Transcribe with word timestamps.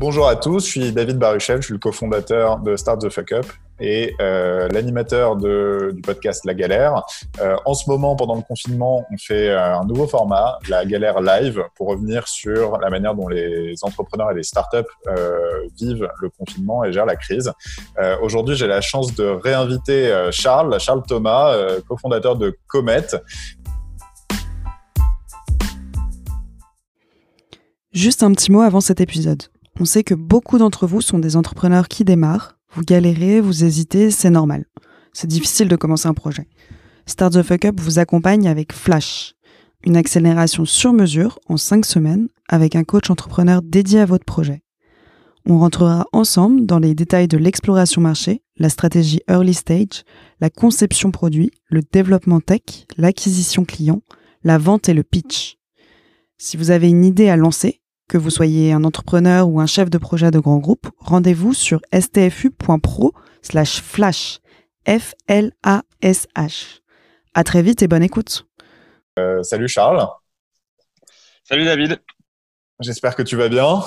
Bonjour 0.00 0.26
à 0.26 0.34
tous, 0.34 0.64
je 0.64 0.70
suis 0.70 0.92
David 0.92 1.18
Baruchev, 1.18 1.60
je 1.60 1.66
suis 1.66 1.74
le 1.74 1.78
cofondateur 1.78 2.60
de 2.60 2.74
Start 2.74 3.02
the 3.02 3.10
Fuck 3.10 3.32
Up 3.32 3.44
et 3.80 4.14
euh, 4.18 4.66
l'animateur 4.68 5.36
du 5.36 6.00
podcast 6.00 6.46
La 6.46 6.54
Galère. 6.54 7.02
Euh, 7.38 7.54
en 7.66 7.74
ce 7.74 7.90
moment, 7.90 8.16
pendant 8.16 8.34
le 8.34 8.40
confinement, 8.40 9.04
on 9.12 9.18
fait 9.18 9.50
euh, 9.50 9.76
un 9.76 9.84
nouveau 9.84 10.06
format, 10.06 10.58
La 10.70 10.86
Galère 10.86 11.20
Live, 11.20 11.62
pour 11.76 11.88
revenir 11.88 12.26
sur 12.28 12.78
la 12.78 12.88
manière 12.88 13.14
dont 13.14 13.28
les 13.28 13.74
entrepreneurs 13.82 14.30
et 14.30 14.34
les 14.36 14.42
startups 14.42 14.78
vivent 15.78 16.08
le 16.22 16.30
confinement 16.30 16.82
et 16.82 16.94
gèrent 16.94 17.04
la 17.04 17.16
crise. 17.16 17.52
Aujourd'hui, 18.22 18.56
j'ai 18.56 18.66
la 18.66 18.80
chance 18.80 19.14
de 19.14 19.24
réinviter 19.24 20.30
Charles, 20.30 20.80
Charles 20.80 21.02
Thomas, 21.06 21.54
cofondateur 21.86 22.36
de 22.36 22.56
Comet. 22.68 23.06
Juste 27.92 28.22
un 28.22 28.32
petit 28.32 28.50
mot 28.50 28.62
avant 28.62 28.80
cet 28.80 29.02
épisode. 29.02 29.42
On 29.80 29.86
sait 29.86 30.04
que 30.04 30.14
beaucoup 30.14 30.58
d'entre 30.58 30.86
vous 30.86 31.00
sont 31.00 31.18
des 31.18 31.36
entrepreneurs 31.36 31.88
qui 31.88 32.04
démarrent. 32.04 32.58
Vous 32.74 32.82
galérez, 32.82 33.40
vous 33.40 33.64
hésitez, 33.64 34.10
c'est 34.10 34.28
normal. 34.28 34.66
C'est 35.14 35.26
difficile 35.26 35.68
de 35.68 35.76
commencer 35.76 36.06
un 36.06 36.12
projet. 36.12 36.46
Start 37.06 37.32
the 37.32 37.42
Fuck 37.42 37.64
Up 37.64 37.80
vous 37.80 37.98
accompagne 37.98 38.46
avec 38.46 38.74
Flash, 38.74 39.36
une 39.86 39.96
accélération 39.96 40.66
sur 40.66 40.92
mesure 40.92 41.38
en 41.48 41.56
5 41.56 41.86
semaines 41.86 42.28
avec 42.46 42.76
un 42.76 42.84
coach 42.84 43.08
entrepreneur 43.08 43.62
dédié 43.62 44.00
à 44.00 44.04
votre 44.04 44.26
projet. 44.26 44.62
On 45.46 45.58
rentrera 45.58 46.04
ensemble 46.12 46.66
dans 46.66 46.78
les 46.78 46.94
détails 46.94 47.26
de 47.26 47.38
l'exploration 47.38 48.02
marché, 48.02 48.42
la 48.58 48.68
stratégie 48.68 49.22
early 49.30 49.54
stage, 49.54 50.04
la 50.42 50.50
conception 50.50 51.10
produit, 51.10 51.52
le 51.70 51.80
développement 51.80 52.40
tech, 52.40 52.84
l'acquisition 52.98 53.64
client, 53.64 54.02
la 54.44 54.58
vente 54.58 54.90
et 54.90 54.94
le 54.94 55.04
pitch. 55.04 55.56
Si 56.36 56.58
vous 56.58 56.70
avez 56.70 56.90
une 56.90 57.06
idée 57.06 57.30
à 57.30 57.36
lancer, 57.36 57.80
que 58.10 58.18
vous 58.18 58.30
soyez 58.30 58.72
un 58.72 58.82
entrepreneur 58.82 59.48
ou 59.48 59.60
un 59.60 59.66
chef 59.66 59.88
de 59.88 59.96
projet 59.96 60.32
de 60.32 60.40
grand 60.40 60.58
groupe, 60.58 60.88
rendez-vous 60.98 61.54
sur 61.54 61.80
stfu.pro 61.92 63.14
slash 63.40 63.80
flash. 63.80 64.40
F-L-A-S-H. 64.88 66.80
À 67.34 67.44
très 67.44 67.62
vite 67.62 67.82
et 67.82 67.88
bonne 67.88 68.02
écoute. 68.02 68.48
Euh, 69.20 69.44
salut 69.44 69.68
Charles. 69.68 70.04
Salut 71.44 71.64
David. 71.64 72.02
J'espère 72.80 73.14
que 73.14 73.22
tu 73.22 73.36
vas 73.36 73.48
bien. 73.48 73.80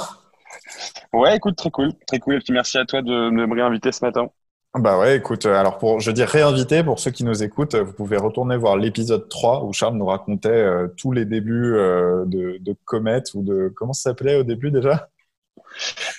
Ouais, 1.11 1.35
écoute, 1.35 1.57
très 1.57 1.69
cool. 1.69 1.91
Très 2.07 2.19
cool. 2.19 2.35
Et 2.35 2.39
puis 2.39 2.53
merci 2.53 2.77
à 2.77 2.85
toi 2.85 3.01
de 3.01 3.29
me 3.29 3.53
réinviter 3.53 3.91
ce 3.91 4.05
matin. 4.05 4.29
Bah 4.75 4.97
ouais, 4.97 5.17
écoute, 5.17 5.45
euh, 5.45 5.53
alors 5.55 5.77
pour, 5.77 5.99
je 5.99 6.09
dis 6.09 6.23
réinviter, 6.23 6.83
pour 6.83 6.99
ceux 6.99 7.11
qui 7.11 7.23
nous 7.23 7.43
écoutent, 7.43 7.75
vous 7.75 7.93
pouvez 7.93 8.17
retourner 8.17 8.57
voir 8.57 8.75
l'épisode 8.75 9.29
3 9.29 9.63
où 9.65 9.71
Charles 9.71 9.95
nous 9.97 10.05
racontait 10.07 10.49
euh, 10.49 10.87
tous 10.97 11.11
les 11.11 11.25
débuts 11.25 11.75
euh, 11.75 12.25
de, 12.25 12.57
de 12.59 12.75
Comet 12.85 13.21
ou 13.35 13.43
de, 13.43 13.71
comment 13.75 13.93
ça 13.93 14.09
s'appelait 14.09 14.35
au 14.39 14.43
début 14.43 14.71
déjà? 14.71 15.09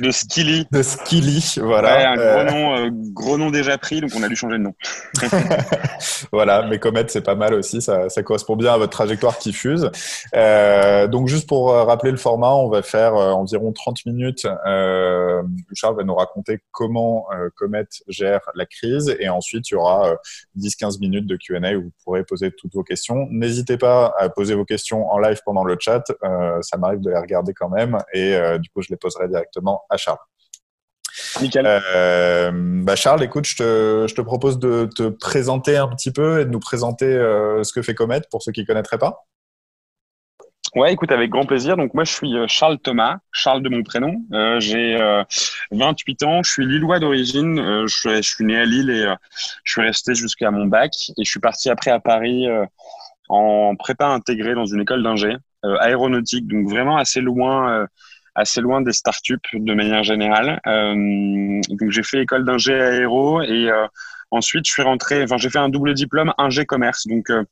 De 0.00 0.10
Skilly. 0.10 0.66
De 0.70 0.82
Skilly, 0.82 1.56
voilà. 1.60 2.10
un 2.10 2.16
gros, 2.16 2.24
euh, 2.24 2.44
nom, 2.50 2.76
euh, 2.76 2.90
gros 3.12 3.38
nom 3.38 3.50
déjà 3.50 3.78
pris, 3.78 4.00
donc 4.00 4.10
on 4.16 4.22
a 4.22 4.28
dû 4.28 4.36
changer 4.36 4.58
de 4.58 4.62
nom. 4.62 4.74
voilà, 6.32 6.66
mais 6.68 6.78
Comet, 6.78 7.06
c'est 7.08 7.22
pas 7.22 7.34
mal 7.34 7.54
aussi, 7.54 7.80
ça, 7.80 8.08
ça, 8.08 8.22
correspond 8.22 8.56
bien 8.56 8.74
à 8.74 8.78
votre 8.78 8.92
trajectoire 8.92 9.38
qui 9.38 9.52
fuse. 9.52 9.90
Euh, 10.34 11.06
donc 11.06 11.28
juste 11.28 11.48
pour 11.48 11.70
rappeler 11.72 12.10
le 12.10 12.16
format, 12.16 12.52
on 12.52 12.68
va 12.68 12.82
faire 12.82 13.14
environ 13.14 13.72
30 13.72 14.06
minutes. 14.06 14.46
Charles 15.74 15.96
va 15.96 16.04
nous 16.04 16.14
raconter 16.14 16.60
comment 16.72 17.26
Comet 17.56 17.84
gère 18.08 18.40
la 18.54 18.66
crise 18.66 19.14
et 19.18 19.28
ensuite 19.28 19.70
il 19.70 19.74
y 19.74 19.76
aura 19.76 20.16
10-15 20.58 21.00
minutes 21.00 21.26
de 21.26 21.36
Q&A 21.36 21.74
où 21.74 21.82
vous 21.82 21.92
pourrez 22.04 22.24
poser 22.24 22.50
toutes 22.50 22.74
vos 22.74 22.82
questions. 22.82 23.26
N'hésitez 23.30 23.76
pas 23.76 24.14
à 24.18 24.28
poser 24.28 24.54
vos 24.54 24.64
questions 24.64 25.10
en 25.10 25.18
live 25.18 25.40
pendant 25.44 25.64
le 25.64 25.76
chat, 25.78 26.04
ça 26.62 26.76
m'arrive 26.76 27.00
de 27.00 27.10
les 27.10 27.18
regarder 27.18 27.52
quand 27.54 27.68
même 27.68 27.98
et 28.12 28.36
du 28.58 28.68
coup 28.70 28.82
je 28.82 28.88
les 28.90 28.96
poserai 28.96 29.28
directement 29.28 29.43
à 29.90 29.96
Charles. 29.96 30.18
Nickel. 31.40 31.64
Euh, 31.66 32.50
bah 32.52 32.96
Charles, 32.96 33.22
écoute, 33.22 33.46
je 33.46 33.56
te, 33.56 34.06
je 34.08 34.14
te, 34.14 34.20
propose 34.20 34.58
de 34.58 34.88
te 34.94 35.08
présenter 35.08 35.76
un 35.76 35.88
petit 35.88 36.10
peu 36.10 36.40
et 36.40 36.44
de 36.44 36.50
nous 36.50 36.60
présenter 36.60 37.06
euh, 37.06 37.62
ce 37.62 37.72
que 37.72 37.82
fait 37.82 37.94
Comet 37.94 38.22
pour 38.30 38.42
ceux 38.42 38.52
qui 38.52 38.62
ne 38.62 38.66
connaîtraient 38.66 38.98
pas. 38.98 39.26
Ouais, 40.74 40.92
écoute, 40.92 41.12
avec 41.12 41.30
grand 41.30 41.46
plaisir. 41.46 41.76
Donc 41.76 41.94
moi, 41.94 42.02
je 42.02 42.12
suis 42.12 42.36
euh, 42.36 42.46
Charles 42.48 42.78
Thomas, 42.78 43.18
Charles 43.30 43.62
de 43.62 43.68
mon 43.68 43.84
prénom. 43.84 44.16
Euh, 44.32 44.58
j'ai 44.58 44.98
28 45.70 46.22
ans, 46.24 46.42
je 46.42 46.50
suis 46.50 46.66
lillois 46.66 46.98
d'origine. 46.98 47.86
Je, 47.86 48.16
je, 48.16 48.22
suis 48.22 48.44
né 48.44 48.58
à 48.58 48.64
Lille 48.64 48.90
et 48.90 49.06
je 49.62 49.72
suis 49.72 49.82
resté 49.82 50.14
jusqu'à 50.14 50.50
mon 50.50 50.66
bac. 50.66 50.92
Et 51.16 51.24
je 51.24 51.30
suis 51.30 51.40
parti 51.40 51.70
après 51.70 51.92
à 51.92 52.00
Paris 52.00 52.46
en 53.28 53.76
prépa 53.76 54.06
intégré 54.06 54.54
dans 54.54 54.66
une 54.66 54.80
école 54.80 55.02
d'ingé 55.02 55.36
aéronautique, 55.80 56.46
donc 56.46 56.68
vraiment 56.68 56.98
assez 56.98 57.22
loin 57.22 57.86
assez 58.34 58.60
loin 58.60 58.80
des 58.80 58.92
startups 58.92 59.38
de 59.52 59.74
manière 59.74 60.02
générale. 60.02 60.60
Euh, 60.66 61.60
donc 61.68 61.90
j'ai 61.90 62.02
fait 62.02 62.22
école 62.22 62.44
d'ingé 62.44 62.74
aéro 62.74 63.42
et 63.42 63.70
euh, 63.70 63.86
ensuite 64.30 64.66
je 64.66 64.72
suis 64.72 64.82
rentré, 64.82 65.22
enfin 65.22 65.36
j'ai 65.36 65.50
fait 65.50 65.58
un 65.58 65.68
double 65.68 65.94
diplôme 65.94 66.32
ingé 66.38 66.66
commerce. 66.66 67.06
Donc 67.06 67.30
euh, 67.30 67.44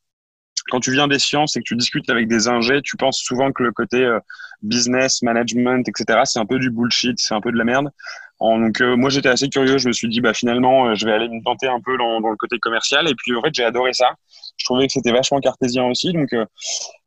quand 0.68 0.80
tu 0.80 0.92
viens 0.92 1.08
des 1.08 1.18
sciences 1.18 1.56
et 1.56 1.60
que 1.60 1.64
tu 1.64 1.76
discutes 1.76 2.08
avec 2.10 2.28
des 2.28 2.48
ingés, 2.48 2.82
tu 2.82 2.96
penses 2.96 3.18
souvent 3.18 3.52
que 3.52 3.62
le 3.62 3.72
côté 3.72 4.08
business, 4.62 5.22
management, 5.22 5.88
etc., 5.88 6.20
c'est 6.24 6.38
un 6.38 6.46
peu 6.46 6.58
du 6.58 6.70
bullshit, 6.70 7.18
c'est 7.18 7.34
un 7.34 7.40
peu 7.40 7.50
de 7.50 7.58
la 7.58 7.64
merde. 7.64 7.90
donc 8.40 8.80
moi 8.80 9.10
j'étais 9.10 9.28
assez 9.28 9.48
curieux, 9.48 9.78
je 9.78 9.88
me 9.88 9.92
suis 9.92 10.08
dit 10.08 10.20
bah 10.20 10.34
finalement 10.34 10.94
je 10.94 11.04
vais 11.04 11.12
aller 11.12 11.28
me 11.28 11.42
tenter 11.42 11.66
un 11.66 11.80
peu 11.80 11.96
dans, 11.98 12.20
dans 12.20 12.30
le 12.30 12.36
côté 12.36 12.58
commercial 12.60 13.08
et 13.08 13.14
puis 13.16 13.34
en 13.34 13.42
fait 13.42 13.52
j'ai 13.52 13.64
adoré 13.64 13.92
ça 13.92 14.14
je 14.56 14.64
trouvais 14.64 14.86
que 14.86 14.92
c'était 14.92 15.12
vachement 15.12 15.40
cartésien 15.40 15.84
aussi. 15.84 16.12
Donc, 16.12 16.32
euh, 16.32 16.46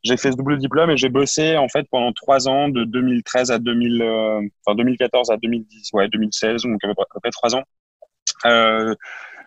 j'ai 0.04 0.18
fait 0.18 0.32
ce 0.32 0.38
double 0.38 0.58
diplôme 0.58 0.92
et 0.92 0.98
j'ai 0.98 1.10
bossé 1.10 1.58
en 1.58 1.70
fait 1.70 1.88
pendant 1.90 2.12
trois 2.12 2.48
ans, 2.48 2.70
de 2.70 2.84
2013 2.84 3.52
à 3.52 3.60
2000, 3.60 4.02
euh, 4.02 4.42
2014 4.76 5.32
à 5.32 5.38
2010, 5.38 5.90
ouais, 5.94 6.10
2016, 6.10 6.64
donc 6.64 6.84
à 6.84 6.88
peu 6.88 7.20
près 7.22 7.32
trois 7.32 7.56
ans, 7.56 7.64
euh, 8.46 8.94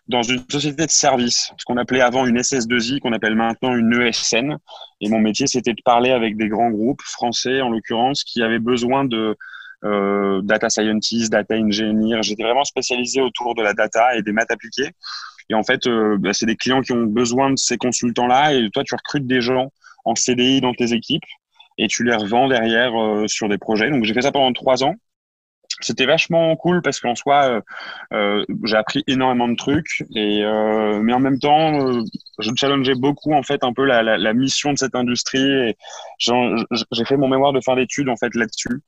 dans 0.06 0.22
une 0.22 0.42
société 0.50 0.86
de 0.86 0.90
service, 0.90 1.52
ce 1.58 1.64
qu'on 1.66 1.76
appelait 1.76 2.00
avant 2.00 2.24
une 2.24 2.38
SS2I, 2.38 3.00
qu'on 3.00 3.12
appelle 3.12 3.34
maintenant 3.34 3.76
une 3.76 3.92
ESN. 3.92 4.56
Et 5.02 5.10
mon 5.10 5.18
métier, 5.18 5.46
c'était 5.46 5.74
de 5.74 5.82
parler 5.84 6.10
avec 6.10 6.38
des 6.38 6.48
grands 6.48 6.70
groupes 6.70 7.02
français, 7.02 7.60
en 7.60 7.68
l'occurrence, 7.68 8.24
qui 8.24 8.42
avaient 8.42 8.58
besoin 8.58 9.04
de 9.04 9.36
data 9.82 10.70
scientist, 10.70 11.30
data 11.30 11.54
engineer. 11.56 12.22
J'étais 12.22 12.42
vraiment 12.42 12.64
spécialisé 12.64 13.20
autour 13.20 13.54
de 13.54 13.62
la 13.62 13.74
data 13.74 14.16
et 14.16 14.22
des 14.22 14.32
maths 14.32 14.50
appliquées. 14.50 14.92
Et 15.50 15.54
en 15.54 15.62
fait, 15.62 15.86
euh, 15.86 16.16
bah, 16.18 16.32
c'est 16.32 16.46
des 16.46 16.56
clients 16.56 16.82
qui 16.82 16.92
ont 16.92 17.04
besoin 17.04 17.50
de 17.50 17.56
ces 17.56 17.78
consultants-là 17.78 18.54
et 18.54 18.68
toi, 18.70 18.84
tu 18.84 18.94
recrutes 18.94 19.26
des 19.26 19.40
gens 19.40 19.72
en 20.04 20.14
CDI 20.14 20.60
dans 20.60 20.74
tes 20.74 20.92
équipes 20.92 21.24
et 21.78 21.88
tu 21.88 22.04
les 22.04 22.14
revends 22.14 22.48
derrière 22.48 23.00
euh, 23.00 23.26
sur 23.28 23.48
des 23.48 23.58
projets. 23.58 23.90
Donc, 23.90 24.04
j'ai 24.04 24.14
fait 24.14 24.22
ça 24.22 24.32
pendant 24.32 24.52
trois 24.52 24.84
ans. 24.84 24.94
C'était 25.80 26.06
vachement 26.06 26.56
cool 26.56 26.82
parce 26.82 26.98
qu'en 26.98 27.14
soi, 27.14 27.62
euh, 28.12 28.44
j'ai 28.64 28.76
appris 28.76 29.04
énormément 29.06 29.46
de 29.46 29.54
trucs 29.54 30.02
et 30.16 30.42
mais 31.02 31.12
en 31.12 31.20
même 31.20 31.38
temps, 31.38 31.92
je 32.40 32.50
challengeais 32.56 32.96
beaucoup 32.96 33.32
en 33.32 33.44
fait 33.44 33.62
un 33.62 33.72
peu 33.72 33.84
la, 33.84 34.32
mission 34.34 34.72
de 34.72 34.78
cette 34.78 34.96
industrie. 34.96 35.76
J'ai 36.18 37.04
fait 37.04 37.16
mon 37.16 37.28
mémoire 37.28 37.52
de 37.52 37.60
fin 37.60 37.76
d'études 37.76 38.08
en 38.08 38.16
fait 38.16 38.34
là-dessus. 38.34 38.82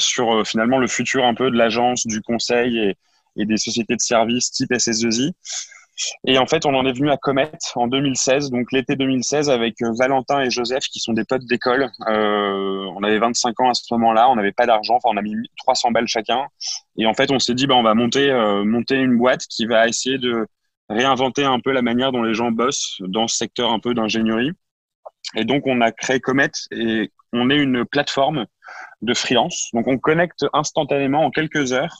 Sur 0.00 0.44
finalement 0.44 0.78
le 0.78 0.88
futur 0.88 1.24
un 1.24 1.34
peu 1.34 1.48
de 1.48 1.56
l'agence, 1.56 2.08
du 2.08 2.22
conseil 2.22 2.78
et, 2.78 2.96
et 3.38 3.46
des 3.46 3.56
sociétés 3.56 3.96
de 3.96 4.00
services 4.00 4.50
type 4.50 4.70
SS2I. 4.70 5.32
Et 6.24 6.38
en 6.38 6.46
fait, 6.46 6.64
on 6.66 6.74
en 6.74 6.86
est 6.86 6.92
venu 6.92 7.10
à 7.10 7.16
Comet 7.16 7.50
en 7.74 7.88
2016, 7.88 8.50
donc 8.50 8.70
l'été 8.72 8.94
2016, 8.96 9.50
avec 9.50 9.82
euh, 9.82 9.92
Valentin 9.98 10.40
et 10.40 10.50
Joseph, 10.50 10.84
qui 10.84 11.00
sont 11.00 11.12
des 11.12 11.24
potes 11.24 11.44
d'école. 11.44 11.90
Euh, 12.06 12.86
on 12.96 13.02
avait 13.02 13.18
25 13.18 13.60
ans 13.60 13.70
à 13.70 13.74
ce 13.74 13.82
moment-là, 13.94 14.28
on 14.28 14.36
n'avait 14.36 14.52
pas 14.52 14.66
d'argent, 14.66 14.96
enfin, 14.96 15.08
on 15.12 15.16
a 15.16 15.22
mis 15.22 15.34
300 15.58 15.90
balles 15.90 16.06
chacun. 16.06 16.46
Et 16.96 17.06
en 17.06 17.14
fait, 17.14 17.32
on 17.32 17.38
s'est 17.38 17.54
dit, 17.54 17.66
bah, 17.66 17.74
on 17.74 17.82
va 17.82 17.94
monter, 17.94 18.30
euh, 18.30 18.64
monter 18.64 18.96
une 18.96 19.18
boîte 19.18 19.46
qui 19.48 19.66
va 19.66 19.88
essayer 19.88 20.18
de 20.18 20.46
réinventer 20.88 21.44
un 21.44 21.60
peu 21.60 21.72
la 21.72 21.82
manière 21.82 22.12
dont 22.12 22.22
les 22.22 22.34
gens 22.34 22.50
bossent 22.50 22.98
dans 23.00 23.26
ce 23.26 23.36
secteur 23.36 23.72
un 23.72 23.80
peu 23.80 23.92
d'ingénierie. 23.92 24.52
Et 25.34 25.44
donc, 25.44 25.66
on 25.66 25.80
a 25.80 25.90
créé 25.90 26.20
Comet 26.20 26.50
et 26.70 27.10
on 27.32 27.50
est 27.50 27.56
une 27.56 27.84
plateforme 27.84 28.46
de 29.02 29.14
freelance. 29.14 29.68
Donc, 29.72 29.88
on 29.88 29.98
connecte 29.98 30.46
instantanément 30.52 31.24
en 31.24 31.30
quelques 31.30 31.72
heures 31.72 31.96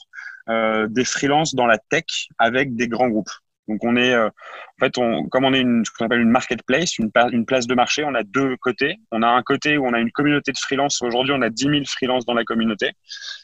des 0.49 1.05
freelances 1.05 1.53
dans 1.55 1.67
la 1.67 1.77
tech 1.77 2.05
avec 2.37 2.75
des 2.75 2.87
grands 2.87 3.09
groupes. 3.09 3.29
Donc 3.69 3.83
on 3.83 3.95
est, 3.95 4.13
euh, 4.13 4.27
en 4.27 4.79
fait, 4.79 4.97
on, 4.97 5.25
comme 5.25 5.45
on 5.45 5.53
est 5.53 5.61
une, 5.61 5.85
ce 5.85 5.91
qu'on 5.91 6.05
appelle 6.05 6.21
une 6.21 6.31
marketplace, 6.31 6.97
une, 6.97 7.11
une, 7.31 7.45
place 7.45 7.67
de 7.67 7.75
marché, 7.75 8.03
on 8.03 8.15
a 8.15 8.23
deux 8.23 8.57
côtés. 8.57 8.97
On 9.11 9.21
a 9.21 9.27
un 9.27 9.43
côté 9.43 9.77
où 9.77 9.85
on 9.85 9.93
a 9.93 9.99
une 9.99 10.11
communauté 10.11 10.51
de 10.51 10.57
freelance. 10.57 11.03
Aujourd'hui, 11.03 11.33
on 11.37 11.41
a 11.43 11.51
10 11.51 11.63
000 11.63 11.75
freelances 11.85 12.25
dans 12.25 12.33
la 12.33 12.43
communauté 12.43 12.93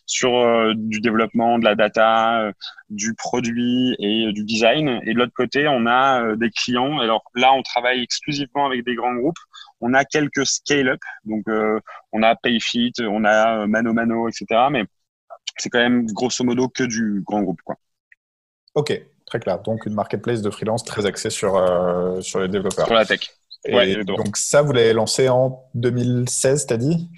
sur 0.07 0.35
euh, 0.35 0.73
du 0.75 0.99
développement, 0.99 1.59
de 1.59 1.65
la 1.65 1.75
data, 1.75 2.51
du 2.89 3.13
produit 3.13 3.95
et 3.99 4.31
du 4.33 4.43
design. 4.43 4.99
Et 5.03 5.13
de 5.13 5.19
l'autre 5.19 5.33
côté, 5.35 5.67
on 5.67 5.85
a 5.85 6.35
des 6.35 6.49
clients. 6.49 6.97
Alors 6.97 7.23
là, 7.35 7.53
on 7.53 7.61
travaille 7.61 8.01
exclusivement 8.01 8.65
avec 8.65 8.83
des 8.83 8.95
grands 8.95 9.13
groupes. 9.13 9.37
On 9.79 9.93
a 9.93 10.05
quelques 10.05 10.47
scale-up. 10.47 10.99
Donc 11.25 11.45
on 12.11 12.23
a 12.23 12.35
Payfit, 12.35 12.93
on 12.99 13.25
a 13.25 13.67
Mano 13.67 13.93
Mano, 13.93 14.27
etc. 14.27 14.45
Mais 14.71 14.85
c'est 15.57 15.69
quand 15.69 15.79
même 15.79 16.05
grosso 16.07 16.43
modo 16.43 16.67
que 16.67 16.83
du 16.83 17.21
grand 17.25 17.41
groupe. 17.41 17.61
Quoi. 17.63 17.75
Ok, 18.75 18.93
très 19.25 19.39
clair. 19.39 19.59
Donc 19.61 19.85
une 19.85 19.93
marketplace 19.93 20.41
de 20.41 20.49
freelance 20.49 20.83
très 20.83 21.05
axée 21.05 21.29
sur, 21.29 21.55
euh, 21.55 22.21
sur 22.21 22.39
les 22.39 22.47
développeurs. 22.47 22.85
Sur 22.85 22.95
la 22.95 23.05
tech. 23.05 23.31
Et 23.65 24.03
donc 24.03 24.37
ça, 24.37 24.61
vous 24.61 24.73
l'avez 24.73 24.93
lancé 24.93 25.27
en 25.27 25.63
2016, 25.73 26.67
t'as 26.67 26.77
dit? 26.77 27.09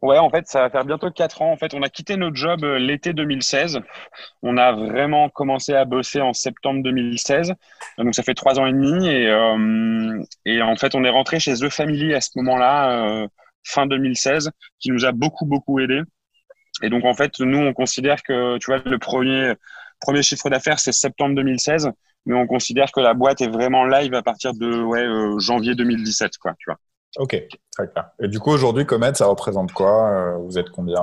Ouais, 0.00 0.18
en 0.18 0.30
fait, 0.30 0.46
ça 0.46 0.60
va 0.60 0.70
faire 0.70 0.84
bientôt 0.84 1.10
quatre 1.10 1.42
ans. 1.42 1.50
En 1.50 1.56
fait, 1.56 1.74
on 1.74 1.82
a 1.82 1.88
quitté 1.88 2.16
notre 2.16 2.36
job 2.36 2.62
euh, 2.62 2.78
l'été 2.78 3.12
2016. 3.12 3.80
On 4.42 4.56
a 4.56 4.70
vraiment 4.70 5.28
commencé 5.28 5.74
à 5.74 5.84
bosser 5.84 6.20
en 6.20 6.32
septembre 6.32 6.84
2016. 6.84 7.54
Donc, 7.98 8.14
ça 8.14 8.22
fait 8.22 8.34
trois 8.34 8.60
ans 8.60 8.66
et 8.66 8.72
demi. 8.72 9.08
Et, 9.08 9.26
euh, 9.26 10.22
et 10.44 10.62
en 10.62 10.76
fait, 10.76 10.94
on 10.94 11.02
est 11.02 11.10
rentré 11.10 11.40
chez 11.40 11.54
The 11.54 11.68
Family 11.68 12.14
à 12.14 12.20
ce 12.20 12.30
moment-là, 12.36 13.08
euh, 13.08 13.28
fin 13.64 13.86
2016, 13.86 14.50
qui 14.78 14.92
nous 14.92 15.04
a 15.04 15.10
beaucoup, 15.10 15.46
beaucoup 15.46 15.80
aidé. 15.80 16.02
Et 16.82 16.90
donc, 16.90 17.04
en 17.04 17.14
fait, 17.14 17.38
nous, 17.40 17.58
on 17.58 17.72
considère 17.72 18.22
que, 18.22 18.58
tu 18.58 18.66
vois, 18.66 18.80
le 18.84 18.98
premier, 18.98 19.54
premier 20.00 20.22
chiffre 20.22 20.48
d'affaires, 20.50 20.78
c'est 20.78 20.92
septembre 20.92 21.34
2016. 21.36 21.90
Mais 22.26 22.34
on 22.34 22.46
considère 22.46 22.92
que 22.92 23.00
la 23.00 23.14
boîte 23.14 23.40
est 23.40 23.48
vraiment 23.48 23.84
live 23.84 24.14
à 24.14 24.22
partir 24.22 24.52
de 24.54 24.82
ouais, 24.82 25.00
euh, 25.00 25.38
janvier 25.38 25.74
2017, 25.74 26.36
quoi, 26.38 26.54
tu 26.58 26.70
vois. 26.70 26.78
Ok, 27.16 27.30
très 27.72 27.88
clair. 27.88 28.10
Et 28.22 28.28
du 28.28 28.38
coup, 28.38 28.50
aujourd'hui, 28.50 28.84
Comet, 28.84 29.14
ça 29.14 29.26
représente 29.26 29.72
quoi 29.72 30.10
euh, 30.10 30.36
Vous 30.38 30.58
êtes 30.58 30.70
combien 30.70 31.02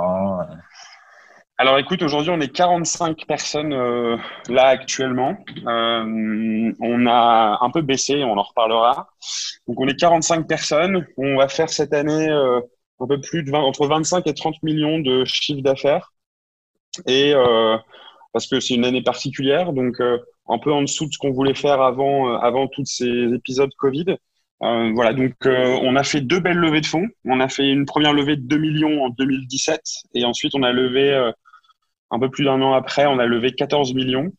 alors 1.57 1.79
écoute, 1.79 2.01
aujourd'hui 2.01 2.31
on 2.31 2.41
est 2.41 2.51
45 2.51 3.25
personnes 3.27 3.71
euh, 3.71 4.17
là 4.49 4.67
actuellement. 4.67 5.37
Euh, 5.65 6.73
on 6.81 7.05
a 7.07 7.59
un 7.61 7.69
peu 7.69 7.81
baissé, 7.81 8.25
on 8.25 8.37
en 8.37 8.41
reparlera. 8.41 9.07
Donc 9.65 9.79
on 9.79 9.87
est 9.87 9.97
45 9.97 10.47
personnes. 10.47 11.07
On 11.15 11.37
va 11.37 11.47
faire 11.47 11.69
cette 11.69 11.93
année 11.93 12.29
euh, 12.29 12.59
un 12.99 13.07
peu 13.07 13.19
plus 13.19 13.43
de 13.43 13.51
20, 13.51 13.59
entre 13.59 13.87
25 13.87 14.27
et 14.27 14.33
30 14.33 14.63
millions 14.63 14.99
de 14.99 15.25
chiffre 15.25 15.61
d'affaires. 15.61 16.13
Et 17.07 17.33
parce 18.33 18.47
que 18.47 18.59
c'est 18.59 18.75
une 18.75 18.85
année 18.85 19.03
particulière, 19.03 19.73
donc 19.73 19.99
un 19.99 20.59
peu 20.59 20.71
en 20.71 20.81
dessous 20.81 21.07
de 21.07 21.11
ce 21.11 21.17
qu'on 21.17 21.31
voulait 21.31 21.55
faire 21.55 21.81
avant, 21.81 22.37
avant 22.37 22.67
tous 22.67 22.85
ces 22.85 23.33
épisodes 23.33 23.71
Covid. 23.77 24.17
Euh, 24.63 24.91
voilà, 24.93 25.13
donc 25.13 25.33
euh, 25.45 25.77
on 25.83 25.95
a 25.95 26.03
fait 26.03 26.21
deux 26.21 26.39
belles 26.39 26.57
levées 26.57 26.81
de 26.81 26.85
fonds. 26.85 27.07
On 27.25 27.39
a 27.39 27.49
fait 27.49 27.69
une 27.69 27.85
première 27.85 28.13
levée 28.13 28.37
de 28.37 28.41
2 28.41 28.57
millions 28.57 29.03
en 29.05 29.09
2017 29.09 29.81
et 30.13 30.25
ensuite 30.25 30.55
on 30.55 30.63
a 30.63 30.71
levé 30.71 31.11
euh, 31.11 31.31
un 32.11 32.19
peu 32.19 32.29
plus 32.29 32.45
d'un 32.45 32.61
an 32.61 32.73
après, 32.73 33.05
on 33.05 33.19
a 33.19 33.25
levé 33.25 33.51
14 33.51 33.93
millions. 33.93 34.31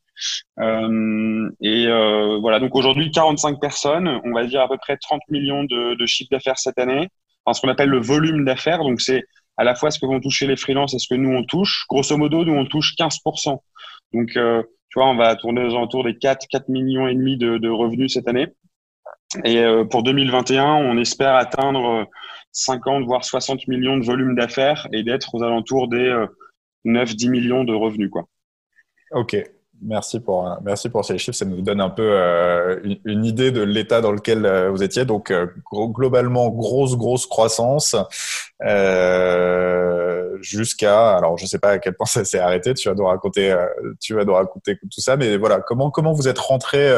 et 1.60 1.86
voilà, 2.40 2.60
donc 2.60 2.74
aujourd'hui 2.74 3.10
45 3.10 3.60
personnes, 3.60 4.20
on 4.24 4.32
va 4.32 4.46
dire 4.46 4.62
à 4.62 4.68
peu 4.68 4.78
près 4.78 4.96
30 4.96 5.20
millions 5.28 5.64
de, 5.64 5.94
de 5.94 6.06
chiffre 6.06 6.30
d'affaires 6.30 6.58
cette 6.58 6.78
année. 6.78 7.08
Enfin, 7.46 7.54
ce 7.54 7.60
qu'on 7.60 7.68
appelle 7.68 7.88
le 7.88 8.00
volume 8.00 8.44
d'affaires, 8.44 8.80
donc 8.80 9.00
c'est 9.00 9.24
à 9.56 9.64
la 9.64 9.74
fois 9.74 9.90
ce 9.90 9.98
que 9.98 10.06
vont 10.06 10.20
toucher 10.20 10.46
les 10.46 10.56
freelances 10.56 10.94
et 10.94 10.98
ce 10.98 11.08
que 11.08 11.14
nous 11.14 11.30
on 11.30 11.44
touche. 11.44 11.86
Grosso 11.88 12.16
modo, 12.16 12.44
nous 12.44 12.52
on 12.52 12.66
touche 12.66 12.94
15%. 12.98 13.58
Donc 14.12 14.28
tu 14.30 14.98
vois, 14.98 15.08
on 15.08 15.16
va 15.16 15.36
tourner 15.36 15.62
aux 15.62 15.70
alentours 15.70 16.04
des 16.04 16.16
4, 16.16 16.46
4 16.48 16.68
millions 16.68 17.06
et 17.06 17.14
demi 17.14 17.36
de, 17.36 17.58
de 17.58 17.68
revenus 17.68 18.14
cette 18.14 18.28
année. 18.28 18.48
Et 19.44 19.58
euh, 19.58 19.84
pour 19.84 20.02
2021, 20.02 20.64
on 20.64 20.98
espère 20.98 21.34
atteindre 21.34 22.06
50 22.52 23.04
voire 23.04 23.24
60 23.24 23.66
millions 23.68 23.96
de 23.96 24.04
volume 24.04 24.34
d'affaires 24.34 24.88
et 24.92 25.02
d'être 25.02 25.34
aux 25.34 25.42
alentours 25.42 25.88
des 25.88 26.26
9-10 26.84 27.26
euh, 27.26 27.30
millions 27.30 27.64
de 27.64 27.74
revenus. 27.74 28.10
Quoi. 28.10 28.28
Ok, 29.10 29.36
Merci 29.86 30.20
pour, 30.20 30.58
merci 30.64 30.88
pour 30.88 31.04
ces 31.04 31.16
chiffres. 31.16 31.36
Ça 31.36 31.44
nous 31.44 31.62
donne 31.62 31.80
un 31.80 31.90
peu 31.90 32.02
euh, 32.02 32.80
une, 33.04 33.24
idée 33.24 33.52
de 33.52 33.62
l'état 33.62 34.00
dans 34.00 34.12
lequel 34.12 34.68
vous 34.70 34.82
étiez. 34.82 35.04
Donc, 35.04 35.32
globalement, 35.72 36.48
grosse, 36.48 36.96
grosse 36.96 37.26
croissance 37.26 37.94
jusqu'à. 40.40 41.16
Alors, 41.16 41.38
je 41.38 41.44
ne 41.44 41.48
sais 41.48 41.58
pas 41.58 41.70
à 41.70 41.78
quel 41.78 41.94
point 41.94 42.06
ça 42.06 42.24
s'est 42.24 42.40
arrêté. 42.40 42.74
Tu 42.74 42.88
vas 42.88 42.94
nous 42.94 43.06
raconter, 43.06 43.56
tu 44.00 44.14
vas 44.14 44.24
nous 44.24 44.34
raconter 44.34 44.76
tout 44.76 45.00
ça. 45.00 45.16
Mais 45.16 45.36
voilà, 45.36 45.60
comment, 45.60 45.90
comment 45.90 46.12
vous 46.12 46.28
êtes 46.28 46.38
rentré 46.38 46.92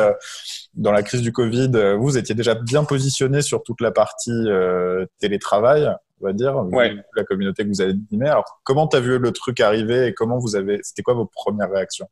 dans 0.79 0.93
la 0.93 1.03
crise 1.03 1.23
du 1.23 1.33
Covid, 1.33 1.71
euh, 1.75 1.97
vous 1.97 2.17
étiez 2.17 2.35
déjà 2.35 2.55
bien 2.55 2.85
positionné 2.85 3.43
sur 3.43 3.63
toute 3.63 3.81
la 3.81 3.91
partie 3.91 4.31
euh, 4.31 5.07
télétravail, 5.19 5.93
on 6.21 6.27
va 6.27 6.33
dire, 6.33 6.55
la 7.17 7.25
communauté 7.25 7.65
que 7.65 7.69
vous 7.69 7.81
avez 7.81 7.93
animée. 8.11 8.29
Alors, 8.29 8.61
comment 8.65 8.87
tu 8.87 8.97
as 8.97 9.01
vu 9.01 9.19
le 9.19 9.33
truc 9.33 9.61
arriver 9.61 10.07
et 10.07 10.15
comment 10.15 10.39
vous 10.39 10.57
avez, 10.57 10.81
c'était 10.83 11.03
quoi 11.03 11.15
vos 11.15 11.27
premières 11.27 11.71
réactions? 11.71 12.09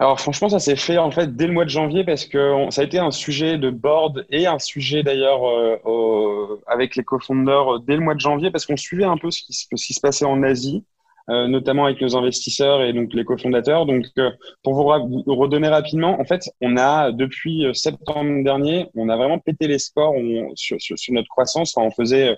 Alors 0.00 0.20
franchement, 0.20 0.48
ça 0.48 0.60
s'est 0.60 0.76
fait 0.76 0.98
en 0.98 1.10
fait 1.10 1.34
dès 1.34 1.48
le 1.48 1.52
mois 1.52 1.64
de 1.64 1.70
janvier 1.70 2.04
parce 2.04 2.24
que 2.24 2.66
ça 2.70 2.82
a 2.82 2.84
été 2.84 2.98
un 2.98 3.10
sujet 3.10 3.58
de 3.58 3.70
board 3.70 4.26
et 4.30 4.46
un 4.46 4.60
sujet 4.60 5.02
d'ailleurs 5.02 5.48
euh, 5.48 6.60
avec 6.68 6.94
les 6.94 7.02
cofondeurs 7.02 7.80
dès 7.80 7.96
le 7.96 8.02
mois 8.02 8.14
de 8.14 8.20
janvier 8.20 8.52
parce 8.52 8.64
qu'on 8.64 8.76
suivait 8.76 9.04
un 9.04 9.16
peu 9.16 9.32
ce 9.32 9.42
qui, 9.42 9.92
se 9.92 10.00
passait 10.00 10.24
en 10.24 10.44
Asie. 10.44 10.84
Euh, 11.30 11.46
notamment 11.46 11.84
avec 11.84 12.00
nos 12.00 12.16
investisseurs 12.16 12.82
et 12.82 12.94
donc 12.94 13.12
les 13.12 13.22
cofondateurs. 13.22 13.84
Donc, 13.84 14.06
euh, 14.16 14.30
pour 14.62 14.72
vous, 14.74 14.84
redonner 15.26 15.68
rapidement, 15.68 16.18
en 16.18 16.24
fait, 16.24 16.48
on 16.62 16.78
a 16.78 17.12
depuis 17.12 17.66
euh, 17.66 17.74
septembre 17.74 18.42
dernier, 18.42 18.86
on 18.94 19.10
a 19.10 19.16
vraiment 19.18 19.38
pété 19.38 19.68
les 19.68 19.78
scores 19.78 20.14
sur, 20.54 20.78
notre 21.10 21.28
croissance. 21.28 21.76
On 21.76 21.90
faisait 21.90 22.34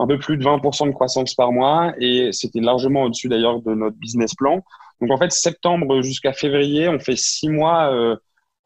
un 0.00 0.06
peu 0.06 0.18
plus 0.18 0.36
de 0.36 0.44
20% 0.44 0.86
de 0.86 0.92
croissance 0.92 1.34
par 1.34 1.52
mois 1.52 1.92
et 1.98 2.32
c'était 2.32 2.60
largement 2.60 3.04
au-dessus 3.04 3.28
d'ailleurs 3.28 3.60
de 3.62 3.74
notre 3.74 3.96
business 3.96 4.34
plan. 4.34 4.64
Donc, 5.00 5.10
en 5.10 5.18
fait, 5.18 5.30
septembre 5.30 6.02
jusqu'à 6.02 6.32
février, 6.32 6.88
on 6.88 6.98
fait 6.98 7.16
six 7.16 7.48
mois 7.48 7.92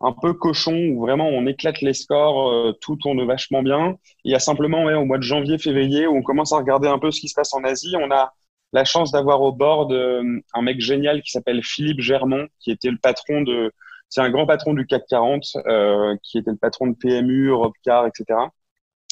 un 0.00 0.12
peu 0.12 0.32
cochon 0.34 0.75
où 0.75 1.00
vraiment 1.00 1.28
on 1.28 1.46
éclate 1.46 1.81
les 1.81 1.94
scores, 1.94 2.75
tout 2.81 2.96
tourne 2.96 3.25
vachement 3.26 3.62
bien. 3.62 3.96
Il 4.25 4.32
y 4.32 4.34
a 4.34 4.40
simplement 4.40 4.84
ouais, 4.84 4.94
au 4.94 5.04
mois 5.04 5.19
de 5.19 5.22
janvier, 5.22 5.58
février 5.58 6.06
où 6.06 6.16
on 6.16 6.22
commence 6.22 6.52
à 6.52 6.56
regarder 6.56 6.88
un 6.88 6.98
peu 6.98 7.10
ce 7.10 7.20
qui 7.20 7.28
se 7.28 7.34
passe 7.34 7.52
en 7.54 7.62
Asie. 7.64 7.94
On 8.00 8.10
a 8.10 8.32
la 8.75 8.84
chance 8.84 9.12
d'avoir 9.12 9.40
au 9.40 9.52
bord 9.52 9.90
euh, 9.92 10.22
un 10.52 10.62
mec 10.62 10.80
génial 10.80 11.22
qui 11.22 11.30
s'appelle 11.30 11.62
Philippe 11.62 12.00
Germont, 12.00 12.48
qui 12.58 12.72
était 12.72 12.90
le 12.90 12.98
patron 12.98 13.40
de, 13.42 13.72
c'est 14.08 14.20
un 14.20 14.30
grand 14.30 14.46
patron 14.46 14.75
du 14.75 14.84
CAC 14.84 15.04
40, 15.08 15.44
euh, 15.66 16.16
qui 16.22 16.38
était 16.38 16.50
le 16.50 16.56
patron 16.56 16.88
de 16.88 16.96
PMU, 16.96 17.50
Europcar, 17.50 18.06
etc. 18.06 18.38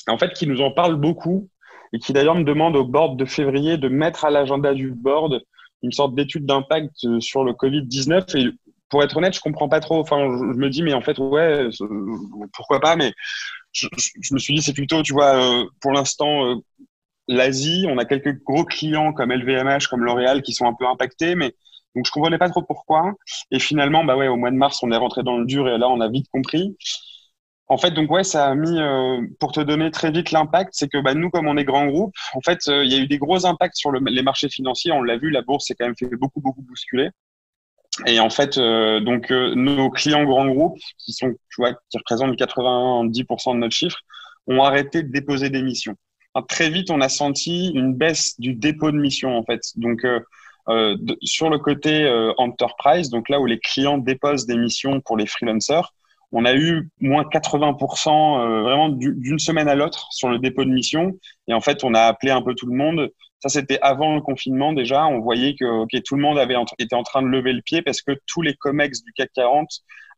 En 0.08 0.18
fait, 0.18 0.32
qui 0.32 0.48
nous 0.48 0.60
en 0.60 0.72
parle 0.72 0.96
beaucoup 0.96 1.48
et 1.92 1.98
qui 1.98 2.12
d'ailleurs 2.12 2.34
me 2.34 2.44
demande 2.44 2.76
au 2.76 2.84
board 2.84 3.16
de 3.16 3.24
février 3.24 3.76
de 3.76 3.88
mettre 3.88 4.24
à 4.24 4.30
l'agenda 4.30 4.74
du 4.74 4.90
board 4.90 5.42
une 5.82 5.92
sorte 5.92 6.14
d'étude 6.14 6.46
d'impact 6.46 7.04
euh, 7.04 7.20
sur 7.20 7.44
le 7.44 7.52
Covid-19. 7.52 8.38
Et 8.38 8.50
pour 8.88 9.02
être 9.02 9.16
honnête, 9.16 9.34
je 9.34 9.40
comprends 9.40 9.68
pas 9.68 9.80
trop. 9.80 9.98
Enfin, 9.98 10.18
je, 10.18 10.58
me 10.58 10.68
dis, 10.68 10.82
mais 10.82 10.94
en 10.94 11.00
fait, 11.00 11.18
ouais, 11.18 11.68
pourquoi 12.52 12.80
pas, 12.80 12.94
mais 12.94 13.12
je, 13.72 13.88
me 14.32 14.38
suis 14.38 14.54
dit, 14.54 14.62
c'est 14.62 14.74
plutôt, 14.74 15.02
tu 15.02 15.12
vois, 15.12 15.66
pour 15.80 15.92
l'instant, 15.92 16.60
l'Asie, 17.28 17.86
on 17.88 17.98
a 17.98 18.04
quelques 18.04 18.42
gros 18.42 18.64
clients 18.64 19.12
comme 19.12 19.32
LVMH, 19.32 19.88
comme 19.88 20.04
L'Oréal 20.04 20.42
qui 20.42 20.52
sont 20.52 20.66
un 20.66 20.74
peu 20.74 20.86
impactés, 20.86 21.34
mais 21.34 21.54
donc 21.94 22.06
je 22.06 22.10
comprenais 22.10 22.38
pas 22.38 22.48
trop 22.48 22.62
pourquoi. 22.62 23.12
Et 23.50 23.58
finalement, 23.58 24.04
bah 24.04 24.16
ouais, 24.16 24.28
au 24.28 24.36
mois 24.36 24.50
de 24.50 24.56
mars, 24.56 24.82
on 24.82 24.90
est 24.92 24.96
rentré 24.96 25.22
dans 25.22 25.38
le 25.38 25.44
dur 25.44 25.68
et 25.68 25.78
là, 25.78 25.88
on 25.88 26.00
a 26.00 26.08
vite 26.08 26.28
compris. 26.30 26.76
En 27.69 27.79
fait, 27.79 27.93
donc 27.93 28.11
ouais, 28.11 28.25
ça 28.25 28.49
a 28.49 28.55
mis, 28.55 28.79
euh, 28.79 29.23
pour 29.41 29.53
te 29.53 29.61
donner 29.61 29.91
très 29.91 30.11
vite 30.11 30.31
l'impact, 30.31 30.70
c'est 30.75 30.88
que 30.88 30.99
bah, 30.99 31.14
nous, 31.14 31.31
comme 31.31 31.47
on 31.47 31.56
est 31.56 31.64
grand 31.64 31.87
groupe, 31.87 32.14
en 32.35 32.40
fait, 32.42 32.59
euh, 32.69 32.85
il 32.85 32.92
y 32.92 32.97
a 32.97 32.99
eu 32.99 33.07
des 33.07 33.19
gros 33.19 33.47
impacts 33.47 33.76
sur 33.76 33.92
les 33.92 34.23
marchés 34.23 34.49
financiers. 34.49 34.92
On 34.92 35.02
l'a 35.02 35.16
vu, 35.16 35.31
la 35.31 35.42
bourse 35.42 35.66
s'est 35.66 35.75
quand 35.75 35.87
même 35.87 35.97
fait 35.97 36.07
beaucoup, 36.16 36.40
beaucoup 36.40 36.62
bousculer. 36.62 37.09
Et 38.07 38.21
en 38.21 38.31
fait, 38.31 38.59
euh, 38.59 39.00
donc 39.00 39.31
nos 39.31 39.90
clients 39.90 40.25
grands 40.25 40.47
groupes, 40.47 40.78
qui 40.99 41.12
sont, 41.12 41.31
tu 41.31 41.57
vois, 41.59 41.73
qui 41.90 41.99
représentent 41.99 42.37
90% 42.37 43.54
de 43.54 43.59
notre 43.59 43.75
chiffre, 43.75 43.99
ont 44.47 44.62
arrêté 44.62 45.02
de 45.02 45.12
déposer 45.12 45.50
des 45.50 45.62
missions 45.62 45.97
très 46.40 46.71
vite, 46.71 46.90
on 46.90 47.02
a 47.02 47.11
senti 47.11 47.69
une 47.75 47.95
baisse 47.95 48.40
du 48.40 48.54
dépôt 48.54 48.90
de 48.90 48.97
mission, 48.97 49.37
en 49.37 49.45
fait. 49.45 49.61
Donc, 49.76 50.04
euh, 50.04 50.21
euh 50.69 50.97
sur 51.23 51.50
le 51.50 51.59
côté 51.59 52.04
euh, 52.04 52.33
enterprise, 52.38 53.11
donc 53.11 53.28
là 53.28 53.40
où 53.40 53.47
les 53.47 53.59
clients 53.59 53.99
déposent 53.99 54.47
des 54.47 54.57
missions 54.57 55.00
pour 55.02 55.16
les 55.16 55.26
freelancers, 55.26 55.92
on 56.32 56.44
a 56.44 56.54
eu 56.54 56.88
moins 57.00 57.24
80% 57.24 58.08
euh, 58.40 58.62
vraiment 58.62 58.88
d'une 58.88 59.38
semaine 59.38 59.68
à 59.68 59.74
l'autre 59.74 60.08
sur 60.10 60.28
le 60.28 60.38
dépôt 60.38 60.64
de 60.64 60.70
mission. 60.70 61.12
Et 61.46 61.54
en 61.54 61.60
fait, 61.60 61.84
on 61.84 61.94
a 61.94 62.00
appelé 62.00 62.32
un 62.32 62.42
peu 62.42 62.54
tout 62.54 62.66
le 62.66 62.74
monde. 62.74 63.10
Ça, 63.40 63.48
c'était 63.48 63.78
avant 63.82 64.14
le 64.14 64.20
confinement 64.20 64.72
déjà. 64.72 65.06
On 65.06 65.20
voyait 65.20 65.54
que 65.54 66.00
tout 66.00 66.16
le 66.16 66.22
monde 66.22 66.38
avait 66.38 66.56
était 66.78 66.94
en 66.94 67.02
train 67.02 67.22
de 67.22 67.28
lever 67.28 67.52
le 67.52 67.60
pied 67.60 67.82
parce 67.82 68.00
que 68.00 68.12
tous 68.26 68.40
les 68.40 68.54
COMEX 68.54 69.02
du 69.02 69.12
CAC 69.12 69.30
40 69.34 69.68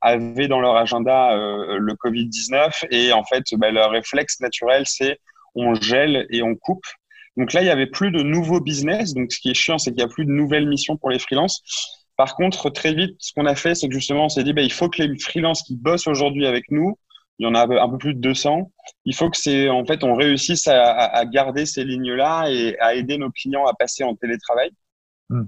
avaient 0.02 0.48
dans 0.48 0.60
leur 0.60 0.76
agenda 0.76 1.34
le 1.34 1.94
Covid-19. 1.94 2.86
Et 2.90 3.12
en 3.12 3.24
fait, 3.24 3.42
bah, 3.54 3.70
leur 3.70 3.90
réflexe 3.90 4.40
naturel, 4.40 4.82
c'est 4.86 5.18
on 5.54 5.74
gèle 5.74 6.26
et 6.30 6.42
on 6.42 6.54
coupe. 6.54 6.84
Donc 7.36 7.52
là, 7.52 7.62
il 7.62 7.66
y 7.66 7.70
avait 7.70 7.86
plus 7.86 8.10
de 8.10 8.22
nouveaux 8.22 8.60
business. 8.60 9.14
Donc 9.14 9.32
ce 9.32 9.40
qui 9.40 9.50
est 9.50 9.54
chiant, 9.54 9.78
c'est 9.78 9.90
qu'il 9.90 9.98
n'y 9.98 10.04
a 10.04 10.08
plus 10.08 10.24
de 10.24 10.30
nouvelles 10.30 10.68
missions 10.68 10.96
pour 10.96 11.10
les 11.10 11.18
freelances. 11.18 11.62
Par 12.16 12.36
contre, 12.36 12.70
très 12.70 12.94
vite, 12.94 13.16
ce 13.18 13.32
qu'on 13.32 13.46
a 13.46 13.54
fait, 13.54 13.74
c'est 13.74 13.88
que 13.88 13.94
justement, 13.94 14.26
on 14.26 14.28
s'est 14.28 14.44
dit, 14.44 14.52
bah, 14.52 14.62
il 14.62 14.72
faut 14.72 14.88
que 14.88 15.02
les 15.02 15.18
freelances 15.18 15.62
qui 15.62 15.76
bossent 15.76 16.06
aujourd'hui 16.06 16.46
avec 16.46 16.70
nous, 16.70 16.96
il 17.38 17.44
y 17.44 17.46
en 17.48 17.54
a 17.54 17.66
un 17.66 17.88
peu 17.88 17.98
plus 17.98 18.14
de 18.14 18.20
200, 18.20 18.70
il 19.04 19.14
faut 19.14 19.28
que 19.28 19.36
c'est, 19.36 19.68
en 19.68 19.84
fait, 19.84 20.04
on 20.04 20.14
réussisse 20.14 20.68
à, 20.68 21.24
garder 21.26 21.66
ces 21.66 21.84
lignes-là 21.84 22.46
et 22.48 22.78
à 22.78 22.94
aider 22.94 23.18
nos 23.18 23.30
clients 23.30 23.66
à 23.66 23.74
passer 23.74 24.04
en 24.04 24.14
télétravail. 24.14 24.70
Hmm. 25.28 25.46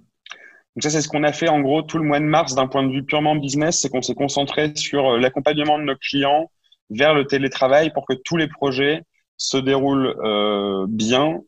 Donc 0.75 0.83
ça, 0.83 0.91
c'est 0.91 1.01
ce 1.01 1.09
qu'on 1.09 1.23
a 1.23 1.33
fait 1.33 1.49
en 1.49 1.61
gros 1.61 1.83
tout 1.83 1.99
le 1.99 2.05
mois 2.05 2.19
de 2.19 2.25
mars 2.25 2.55
d'un 2.55 2.67
point 2.67 2.83
de 2.83 2.93
vue 2.93 3.05
purement 3.05 3.37
business, 3.37 3.81
c'est 3.81 3.89
qu'on 3.89 4.03
s'est 4.03 4.15
concentré 4.15 4.75
sur 4.75 5.13
euh, 5.13 5.19
l'accompagnement 5.19 5.79
de 5.79 5.85
nos 5.85 5.97
clients 5.97 6.51
vers 6.91 7.15
le 7.15 7.27
télétravail 7.27 7.93
pour 7.93 8.05
que 8.05 8.15
tous 8.25 8.37
les 8.37 8.49
projets 8.49 9.03
se 9.37 9.57
déroule 9.57 10.15
euh, 10.23 10.87
bien 10.89 11.41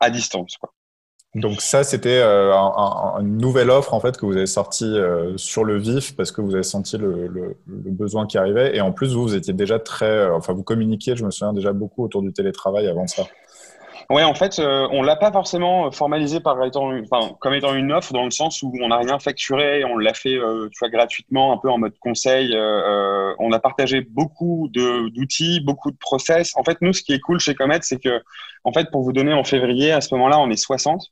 à 0.00 0.10
distance. 0.10 0.56
Quoi. 0.56 0.72
Donc 1.34 1.62
ça, 1.62 1.82
c'était 1.82 2.20
euh, 2.22 2.52
une 3.20 3.38
nouvelle 3.38 3.70
offre 3.70 3.94
en 3.94 4.00
fait 4.00 4.18
que 4.18 4.26
vous 4.26 4.36
avez 4.36 4.46
sorti 4.46 4.84
euh, 4.84 5.36
sur 5.38 5.64
le 5.64 5.78
vif 5.78 6.14
parce 6.14 6.30
que 6.30 6.42
vous 6.42 6.54
avez 6.54 6.62
senti 6.62 6.98
le, 6.98 7.56
besoin 7.66 8.26
qui 8.26 8.36
arrivait 8.36 8.76
et 8.76 8.82
en 8.82 8.92
plus 8.92 9.14
vous, 9.14 9.22
vous 9.22 9.34
étiez 9.34 9.54
déjà 9.54 9.78
très, 9.78 10.30
enfin 10.30 10.52
vous 10.52 10.62
communiquiez, 10.62 11.16
je 11.16 11.24
me 11.24 11.30
souviens 11.30 11.54
déjà 11.54 11.72
beaucoup 11.72 12.04
autour 12.04 12.20
du 12.20 12.34
télétravail 12.34 12.86
avant 12.86 13.06
ça. 13.06 13.22
Ouais, 14.10 14.24
en 14.24 14.34
fait, 14.34 14.58
euh, 14.58 14.86
on 14.90 15.02
l'a 15.02 15.16
pas 15.16 15.32
forcément 15.32 15.90
formalisé 15.90 16.40
par 16.40 16.62
étant, 16.64 16.92
enfin, 16.98 17.34
comme 17.40 17.54
étant 17.54 17.74
une 17.74 17.92
offre 17.92 18.12
dans 18.12 18.24
le 18.24 18.30
sens 18.30 18.62
où 18.62 18.72
on 18.82 18.88
n'a 18.88 18.98
rien 18.98 19.18
facturé, 19.18 19.84
on 19.84 19.96
l'a 19.96 20.14
fait, 20.14 20.36
euh, 20.36 20.68
gratuitement, 20.82 21.52
un 21.52 21.56
peu 21.56 21.70
en 21.70 21.78
mode 21.78 21.96
conseil. 21.98 22.54
Euh, 22.54 23.34
on 23.38 23.52
a 23.52 23.58
partagé 23.58 24.02
beaucoup 24.02 24.68
d'outils, 24.70 25.60
beaucoup 25.60 25.90
de 25.90 25.96
process. 25.96 26.52
En 26.56 26.64
fait, 26.64 26.78
nous, 26.82 26.92
ce 26.92 27.02
qui 27.02 27.12
est 27.14 27.20
cool 27.20 27.40
chez 27.40 27.54
Comet, 27.54 27.78
c'est 27.82 28.02
que, 28.02 28.22
en 28.64 28.72
fait, 28.72 28.90
pour 28.90 29.02
vous 29.02 29.12
donner 29.12 29.32
en 29.32 29.44
février, 29.44 29.92
à 29.92 30.00
ce 30.00 30.14
moment-là, 30.14 30.38
on 30.40 30.50
est 30.50 30.56
60. 30.56 31.10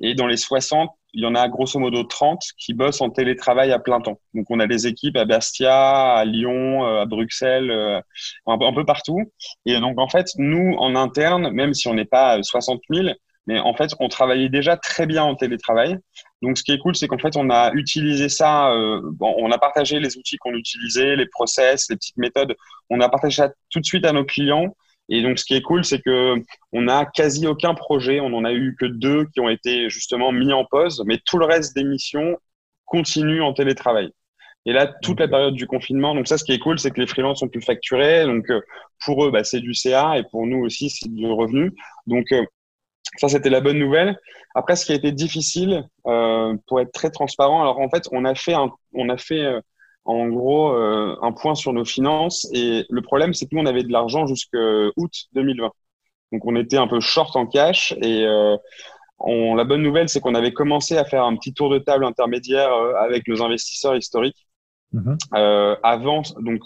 Et 0.00 0.14
dans 0.14 0.26
les 0.26 0.36
60, 0.36 0.90
il 1.12 1.22
y 1.22 1.26
en 1.26 1.34
a 1.34 1.48
grosso 1.48 1.78
modo 1.78 2.04
30 2.04 2.42
qui 2.58 2.72
bossent 2.72 3.00
en 3.00 3.10
télétravail 3.10 3.72
à 3.72 3.78
plein 3.78 4.00
temps. 4.00 4.20
Donc, 4.34 4.46
on 4.50 4.60
a 4.60 4.66
des 4.66 4.86
équipes 4.86 5.16
à 5.16 5.24
Bastia, 5.24 6.12
à 6.14 6.24
Lyon, 6.24 6.86
euh, 6.86 7.02
à 7.02 7.06
Bruxelles, 7.06 7.70
euh, 7.70 8.00
un, 8.46 8.72
peu 8.72 8.84
partout. 8.84 9.20
Et 9.66 9.78
donc, 9.80 9.98
en 9.98 10.08
fait, 10.08 10.28
nous, 10.36 10.74
en 10.78 10.94
interne, 10.94 11.50
même 11.50 11.74
si 11.74 11.88
on 11.88 11.94
n'est 11.94 12.04
pas 12.04 12.42
60 12.42 12.80
000, 12.90 13.08
mais 13.46 13.58
en 13.58 13.74
fait, 13.74 13.90
on 13.98 14.08
travaillait 14.08 14.48
déjà 14.48 14.76
très 14.76 15.06
bien 15.06 15.24
en 15.24 15.34
télétravail. 15.34 15.98
Donc, 16.42 16.56
ce 16.56 16.62
qui 16.62 16.72
est 16.72 16.78
cool, 16.78 16.94
c'est 16.94 17.08
qu'en 17.08 17.18
fait, 17.18 17.36
on 17.36 17.50
a 17.50 17.72
utilisé 17.72 18.28
ça, 18.28 18.70
euh, 18.72 19.02
on 19.20 19.50
a 19.50 19.58
partagé 19.58 19.98
les 19.98 20.16
outils 20.16 20.36
qu'on 20.36 20.54
utilisait, 20.54 21.16
les 21.16 21.26
process, 21.26 21.88
les 21.90 21.96
petites 21.96 22.16
méthodes. 22.16 22.54
On 22.88 23.00
a 23.00 23.08
partagé 23.08 23.36
ça 23.36 23.52
tout 23.70 23.80
de 23.80 23.84
suite 23.84 24.06
à 24.06 24.12
nos 24.12 24.24
clients. 24.24 24.74
Et 25.10 25.22
donc, 25.22 25.38
ce 25.38 25.44
qui 25.44 25.54
est 25.54 25.62
cool, 25.62 25.84
c'est 25.84 26.00
que 26.00 26.36
on 26.72 26.82
n'a 26.82 27.04
quasi 27.04 27.46
aucun 27.46 27.74
projet. 27.74 28.20
On 28.20 28.30
n'en 28.30 28.44
a 28.44 28.52
eu 28.52 28.76
que 28.78 28.86
deux 28.86 29.26
qui 29.26 29.40
ont 29.40 29.48
été 29.48 29.90
justement 29.90 30.32
mis 30.32 30.52
en 30.52 30.64
pause, 30.64 31.02
mais 31.06 31.18
tout 31.26 31.38
le 31.38 31.46
reste 31.46 31.74
des 31.74 31.84
missions 31.84 32.38
continue 32.86 33.42
en 33.42 33.52
télétravail. 33.52 34.10
Et 34.66 34.72
là, 34.72 34.86
toute 34.86 35.20
la 35.20 35.28
période 35.28 35.54
du 35.54 35.66
confinement, 35.66 36.14
donc 36.14 36.28
ça, 36.28 36.38
ce 36.38 36.44
qui 36.44 36.52
est 36.52 36.58
cool, 36.58 36.78
c'est 36.78 36.90
que 36.90 37.00
les 37.00 37.06
freelances 37.06 37.42
ont 37.42 37.48
pu 37.48 37.60
facturer. 37.60 38.24
Donc, 38.24 38.48
euh, 38.50 38.60
pour 39.04 39.24
eux, 39.24 39.30
bah, 39.30 39.42
c'est 39.42 39.60
du 39.60 39.74
CA 39.74 40.18
et 40.18 40.22
pour 40.30 40.46
nous 40.46 40.58
aussi, 40.58 40.90
c'est 40.90 41.12
du 41.12 41.26
revenu. 41.26 41.72
Donc, 42.06 42.30
euh, 42.32 42.44
ça, 43.16 43.28
c'était 43.28 43.50
la 43.50 43.60
bonne 43.60 43.78
nouvelle. 43.78 44.18
Après, 44.54 44.76
ce 44.76 44.84
qui 44.86 44.92
a 44.92 44.96
été 44.96 45.12
difficile, 45.12 45.84
euh, 46.06 46.54
pour 46.66 46.80
être 46.80 46.92
très 46.92 47.10
transparent, 47.10 47.62
alors 47.62 47.80
en 47.80 47.88
fait, 47.90 48.08
on 48.12 48.24
a 48.24 48.34
fait, 48.34 48.54
un, 48.54 48.70
on 48.94 49.08
a 49.08 49.16
fait 49.16 49.44
en 50.04 50.28
gros 50.28 50.74
euh, 50.74 51.16
un 51.22 51.32
point 51.32 51.54
sur 51.54 51.72
nos 51.72 51.84
finances. 51.84 52.48
Et 52.52 52.86
le 52.88 53.02
problème, 53.02 53.34
c'est 53.34 53.46
que 53.46 53.54
nous, 53.54 53.62
on 53.62 53.66
avait 53.66 53.82
de 53.82 53.92
l'argent 53.92 54.26
jusqu'à 54.26 54.58
août 54.96 55.12
2020. 55.32 55.70
Donc, 56.32 56.46
on 56.46 56.56
était 56.56 56.76
un 56.76 56.88
peu 56.88 57.00
short 57.00 57.36
en 57.36 57.46
cash. 57.46 57.92
Et 58.02 58.24
euh, 58.24 58.56
on, 59.18 59.54
la 59.54 59.64
bonne 59.64 59.82
nouvelle, 59.82 60.08
c'est 60.08 60.20
qu'on 60.20 60.34
avait 60.34 60.52
commencé 60.52 60.96
à 60.96 61.04
faire 61.04 61.24
un 61.24 61.36
petit 61.36 61.52
tour 61.52 61.70
de 61.70 61.78
table 61.78 62.04
intermédiaire 62.04 62.72
euh, 62.72 62.94
avec 62.96 63.28
nos 63.28 63.42
investisseurs 63.42 63.96
historiques. 63.96 64.46
Mhm. 64.92 65.16
Euh, 65.36 65.76
avant, 65.84 66.22
donc 66.40 66.62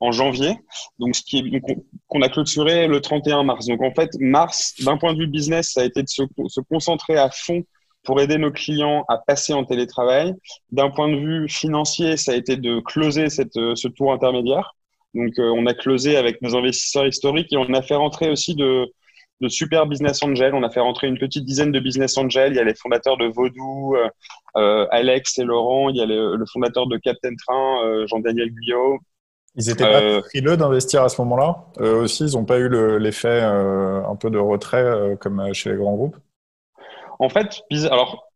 en 0.00 0.12
janvier, 0.12 0.56
donc 1.00 1.16
ce 1.16 1.24
qui 1.24 1.38
est 1.38 1.62
qu'on 2.06 2.22
a 2.22 2.28
clôturé 2.28 2.86
le 2.86 3.00
31 3.00 3.42
mars. 3.42 3.66
Donc 3.66 3.82
en 3.82 3.92
fait, 3.92 4.10
mars, 4.20 4.74
d'un 4.84 4.96
point 4.96 5.12
de 5.12 5.18
vue 5.18 5.26
business, 5.26 5.72
ça 5.72 5.80
a 5.80 5.84
été 5.84 6.00
de 6.04 6.08
se, 6.08 6.22
se 6.46 6.60
concentrer 6.60 7.16
à 7.16 7.30
fond 7.30 7.64
pour 8.04 8.20
aider 8.20 8.38
nos 8.38 8.52
clients 8.52 9.04
à 9.08 9.18
passer 9.18 9.52
en 9.52 9.64
télétravail. 9.64 10.34
D'un 10.70 10.90
point 10.90 11.08
de 11.08 11.16
vue 11.16 11.48
financier, 11.48 12.16
ça 12.16 12.32
a 12.32 12.34
été 12.34 12.56
de 12.56 12.80
closer 12.80 13.30
cette, 13.30 13.56
euh, 13.56 13.74
ce 13.74 13.88
tour 13.88 14.12
intermédiaire. 14.12 14.74
Donc, 15.14 15.32
euh, 15.38 15.50
on 15.56 15.66
a 15.66 15.74
closé 15.74 16.16
avec 16.16 16.42
nos 16.42 16.54
investisseurs 16.56 17.06
historiques 17.06 17.52
et 17.52 17.56
on 17.56 17.72
a 17.72 17.82
fait 17.82 17.94
rentrer 17.94 18.30
aussi 18.30 18.54
de, 18.54 18.86
de 19.40 19.48
super 19.48 19.86
business 19.86 20.22
angels. 20.22 20.54
On 20.54 20.62
a 20.62 20.70
fait 20.70 20.80
rentrer 20.80 21.06
une 21.06 21.18
petite 21.18 21.44
dizaine 21.44 21.72
de 21.72 21.80
business 21.80 22.18
angels. 22.18 22.52
Il 22.52 22.56
y 22.56 22.60
a 22.60 22.64
les 22.64 22.74
fondateurs 22.74 23.16
de 23.16 23.26
Vaudou, 23.26 23.96
euh, 24.56 24.86
Alex 24.90 25.38
et 25.38 25.44
Laurent. 25.44 25.88
Il 25.88 25.96
y 25.96 26.02
a 26.02 26.06
le, 26.06 26.36
le 26.36 26.44
fondateur 26.52 26.86
de 26.86 26.96
Captain 26.98 27.34
Train, 27.36 28.06
Jean-Daniel 28.06 28.50
Guyot. 28.50 28.98
Ils 29.56 29.70
étaient 29.70 29.84
pas 29.84 30.20
frileux 30.22 30.56
d'investir 30.56 31.04
à 31.04 31.08
ce 31.08 31.20
moment-là. 31.22 31.64
Eux 31.78 31.94
aussi, 31.94 32.24
ils 32.24 32.34
n'ont 32.34 32.44
pas 32.44 32.58
eu 32.58 32.68
l'effet 32.98 33.40
un 33.40 34.16
peu 34.16 34.28
de 34.30 34.38
retrait 34.38 35.16
comme 35.20 35.54
chez 35.54 35.70
les 35.70 35.76
grands 35.76 35.94
groupes. 35.94 36.16
En 37.24 37.30
fait, 37.30 37.62
il 37.70 37.88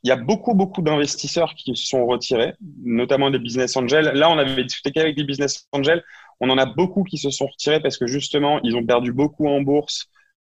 y 0.05 0.11
a 0.11 0.17
beaucoup 0.17 0.55
beaucoup 0.55 0.81
d'investisseurs 0.81 1.55
qui 1.55 1.77
se 1.77 1.87
sont 1.87 2.07
retirés, 2.07 2.55
notamment 2.83 3.31
des 3.31 3.39
business 3.39 3.77
angels. 3.77 4.13
Là, 4.15 4.31
on 4.31 4.39
avait 4.39 4.65
discuté 4.65 4.93
qu'avec 4.93 5.17
les 5.17 5.25
business 5.25 5.69
angels, 5.73 6.03
on 6.41 6.49
en 6.49 6.57
a 6.57 6.65
beaucoup 6.65 7.05
qui 7.05 7.19
se 7.19 7.31
sont 7.31 7.47
retirés 7.47 7.81
parce 7.81 7.99
que 7.99 8.07
justement, 8.07 8.61
ils 8.63 8.77
ont 8.77 8.85
perdu 8.85 9.13
beaucoup 9.13 9.47
en 9.47 9.61
bourse 9.61 10.07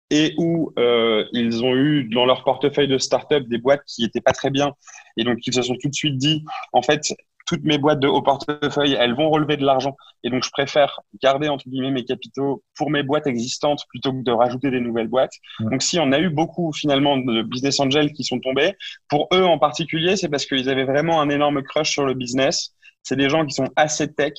et 0.09 0.33
où 0.37 0.73
euh, 0.77 1.25
ils 1.31 1.63
ont 1.63 1.75
eu 1.75 2.03
dans 2.09 2.25
leur 2.25 2.43
portefeuille 2.43 2.89
de 2.89 2.97
start-up 2.97 3.45
des 3.47 3.57
boîtes 3.57 3.83
qui 3.87 4.03
étaient 4.03 4.21
pas 4.21 4.33
très 4.33 4.49
bien 4.49 4.73
et 5.17 5.23
donc 5.23 5.39
ils 5.47 5.53
se 5.53 5.61
sont 5.61 5.75
tout 5.81 5.89
de 5.89 5.95
suite 5.95 6.17
dit 6.17 6.43
en 6.73 6.81
fait 6.81 7.13
toutes 7.45 7.63
mes 7.63 7.77
boîtes 7.77 7.99
de 7.99 8.07
haut 8.07 8.21
portefeuille, 8.21 8.97
elles 8.99 9.13
vont 9.13 9.29
relever 9.29 9.57
de 9.57 9.65
l'argent. 9.65 9.95
Et 10.23 10.29
donc, 10.29 10.43
je 10.43 10.49
préfère 10.49 10.99
garder, 11.21 11.47
entre 11.47 11.69
guillemets, 11.69 11.91
mes 11.91 12.03
capitaux 12.03 12.63
pour 12.75 12.89
mes 12.89 13.03
boîtes 13.03 13.27
existantes 13.27 13.83
plutôt 13.89 14.11
que 14.11 14.23
de 14.23 14.31
rajouter 14.31 14.71
des 14.71 14.79
nouvelles 14.79 15.07
boîtes. 15.07 15.33
Donc, 15.59 15.81
si 15.81 15.99
on 15.99 16.11
a 16.11 16.19
eu 16.19 16.29
beaucoup, 16.29 16.71
finalement, 16.73 17.17
de 17.17 17.43
business 17.43 17.79
angels 17.79 18.11
qui 18.13 18.23
sont 18.23 18.39
tombés, 18.39 18.73
pour 19.09 19.27
eux 19.33 19.45
en 19.45 19.59
particulier, 19.59 20.15
c'est 20.15 20.29
parce 20.29 20.45
qu'ils 20.45 20.69
avaient 20.69 20.85
vraiment 20.85 21.21
un 21.21 21.29
énorme 21.29 21.61
crush 21.61 21.91
sur 21.91 22.05
le 22.05 22.13
business. 22.13 22.73
C'est 23.03 23.15
des 23.15 23.29
gens 23.29 23.45
qui 23.45 23.53
sont 23.53 23.69
assez 23.75 24.11
tech, 24.11 24.33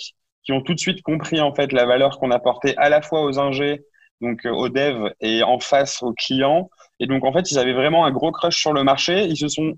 qui 0.45 0.53
ont 0.53 0.61
tout 0.61 0.75
de 0.75 0.81
suite 0.81 1.03
compris, 1.03 1.41
en 1.41 1.55
fait, 1.55 1.73
la 1.73 1.87
valeur 1.87 2.19
qu'on 2.19 2.31
apportait 2.31 2.75
à 2.77 2.89
la 2.89 3.03
fois 3.03 3.23
aux 3.23 3.39
ingés, 3.39 3.85
donc 4.21 4.47
euh, 4.47 4.51
aux 4.51 4.69
devs 4.69 5.13
et 5.21 5.43
en 5.43 5.61
face 5.61 6.03
aux 6.03 6.13
clients. 6.15 6.71
Et 6.99 7.07
donc, 7.07 7.25
en 7.25 7.33
fait, 7.33 7.51
ils 7.51 7.59
avaient 7.59 7.75
vraiment 7.75 8.05
un 8.07 8.11
gros 8.11 8.33
crush 8.33 8.59
sur 8.59 8.73
le 8.73 8.83
marché. 8.83 9.25
Ils 9.27 9.37
se 9.37 9.49
sont 9.49 9.75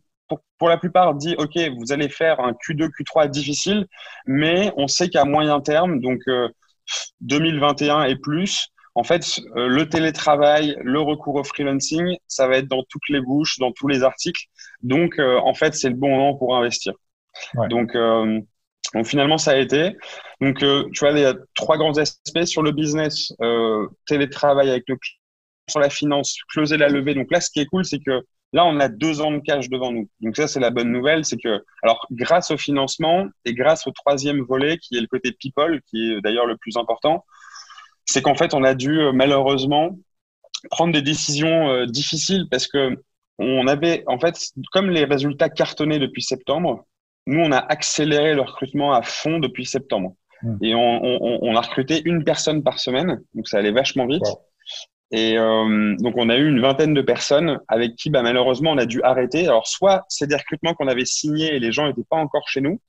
pour, 0.58 0.68
la 0.68 0.76
plupart, 0.76 1.14
dit 1.14 1.34
OK, 1.38 1.56
vous 1.78 1.92
allez 1.92 2.08
faire 2.08 2.40
un 2.40 2.52
Q2, 2.52 2.88
Q3 2.88 3.30
difficile, 3.30 3.86
mais 4.26 4.72
on 4.76 4.86
sait 4.86 5.08
qu'à 5.08 5.24
moyen 5.24 5.60
terme, 5.60 6.00
donc 6.00 6.20
2021 7.20 8.00
euh, 8.00 8.04
et 8.04 8.16
plus, 8.16 8.68
en 8.94 9.04
fait, 9.04 9.40
euh, 9.56 9.68
le 9.68 9.88
télétravail, 9.88 10.76
le 10.82 11.00
recours 11.00 11.36
au 11.36 11.44
freelancing, 11.44 12.16
ça 12.26 12.48
va 12.48 12.58
être 12.58 12.68
dans 12.68 12.82
toutes 12.88 13.08
les 13.08 13.20
bouches, 13.20 13.58
dans 13.58 13.72
tous 13.72 13.88
les 13.88 14.02
articles. 14.02 14.44
Donc, 14.82 15.18
euh, 15.18 15.38
en 15.38 15.54
fait, 15.54 15.74
c'est 15.74 15.88
le 15.88 15.94
bon 15.94 16.10
moment 16.10 16.34
pour 16.34 16.56
investir. 16.56 16.94
Donc, 17.70 17.92
donc, 18.94 19.06
finalement, 19.06 19.38
ça 19.38 19.52
a 19.52 19.56
été. 19.56 19.96
Donc, 20.40 20.58
tu 20.58 20.98
vois, 21.00 21.10
il 21.12 21.18
y 21.20 21.24
a 21.24 21.34
trois 21.54 21.76
grands 21.76 21.96
aspects 21.98 22.44
sur 22.44 22.62
le 22.62 22.72
business, 22.72 23.32
télétravail 24.06 24.70
avec 24.70 24.84
le 24.88 24.96
sur 25.68 25.80
la 25.80 25.90
finance, 25.90 26.36
closer 26.48 26.76
la 26.76 26.88
levée. 26.88 27.14
Donc 27.14 27.30
là, 27.30 27.40
ce 27.40 27.50
qui 27.50 27.60
est 27.60 27.66
cool, 27.66 27.84
c'est 27.84 27.98
que 27.98 28.22
Là, 28.52 28.64
on 28.64 28.80
a 28.80 28.88
deux 28.88 29.20
ans 29.20 29.30
de 29.30 29.40
cash 29.40 29.68
devant 29.68 29.92
nous. 29.92 30.08
Donc 30.20 30.36
ça, 30.36 30.48
c'est 30.48 30.60
la 30.60 30.70
bonne 30.70 30.90
nouvelle, 30.90 31.24
c'est 31.24 31.36
que, 31.36 31.62
alors, 31.82 32.06
grâce 32.10 32.50
au 32.50 32.56
financement 32.56 33.26
et 33.44 33.52
grâce 33.52 33.86
au 33.86 33.90
troisième 33.90 34.40
volet, 34.40 34.78
qui 34.78 34.96
est 34.96 35.00
le 35.00 35.06
côté 35.06 35.32
people, 35.32 35.80
qui 35.82 36.12
est 36.12 36.20
d'ailleurs 36.22 36.46
le 36.46 36.56
plus 36.56 36.76
important, 36.76 37.24
c'est 38.06 38.22
qu'en 38.22 38.34
fait, 38.34 38.54
on 38.54 38.64
a 38.64 38.74
dû 38.74 39.00
euh, 39.00 39.12
malheureusement 39.12 39.98
prendre 40.70 40.92
des 40.92 41.02
décisions 41.02 41.68
euh, 41.68 41.86
difficiles 41.86 42.46
parce 42.50 42.66
que 42.66 42.96
on 43.38 43.68
avait, 43.68 44.02
en 44.06 44.18
fait, 44.18 44.34
comme 44.72 44.90
les 44.90 45.04
résultats 45.04 45.48
cartonnaient 45.48 46.00
depuis 46.00 46.22
septembre, 46.22 46.86
nous, 47.26 47.40
on 47.40 47.52
a 47.52 47.58
accéléré 47.58 48.34
le 48.34 48.40
recrutement 48.40 48.92
à 48.92 49.02
fond 49.02 49.38
depuis 49.38 49.66
septembre. 49.66 50.16
Mmh. 50.42 50.56
Et 50.62 50.74
on, 50.74 51.56
a 51.56 51.60
recruté 51.60 52.02
une 52.04 52.24
personne 52.24 52.62
par 52.62 52.78
semaine, 52.78 53.20
donc 53.34 53.48
ça 53.48 53.58
allait 53.58 53.70
vachement 53.70 54.06
vite. 54.06 54.24
Et 55.10 55.38
euh, 55.38 55.96
donc, 55.98 56.14
on 56.16 56.28
a 56.28 56.36
eu 56.36 56.48
une 56.48 56.60
vingtaine 56.60 56.92
de 56.92 57.00
personnes 57.00 57.60
avec 57.68 57.96
qui, 57.96 58.10
bah, 58.10 58.22
malheureusement, 58.22 58.72
on 58.72 58.78
a 58.78 58.86
dû 58.86 59.02
arrêter. 59.02 59.46
Alors, 59.46 59.66
soit 59.66 60.04
c'est 60.08 60.26
des 60.26 60.36
recrutements 60.36 60.74
qu'on 60.74 60.88
avait 60.88 61.06
signés 61.06 61.54
et 61.54 61.58
les 61.58 61.72
gens 61.72 61.86
n'étaient 61.86 62.04
pas 62.08 62.16
encore 62.16 62.48
chez 62.48 62.60
nous. 62.60 62.80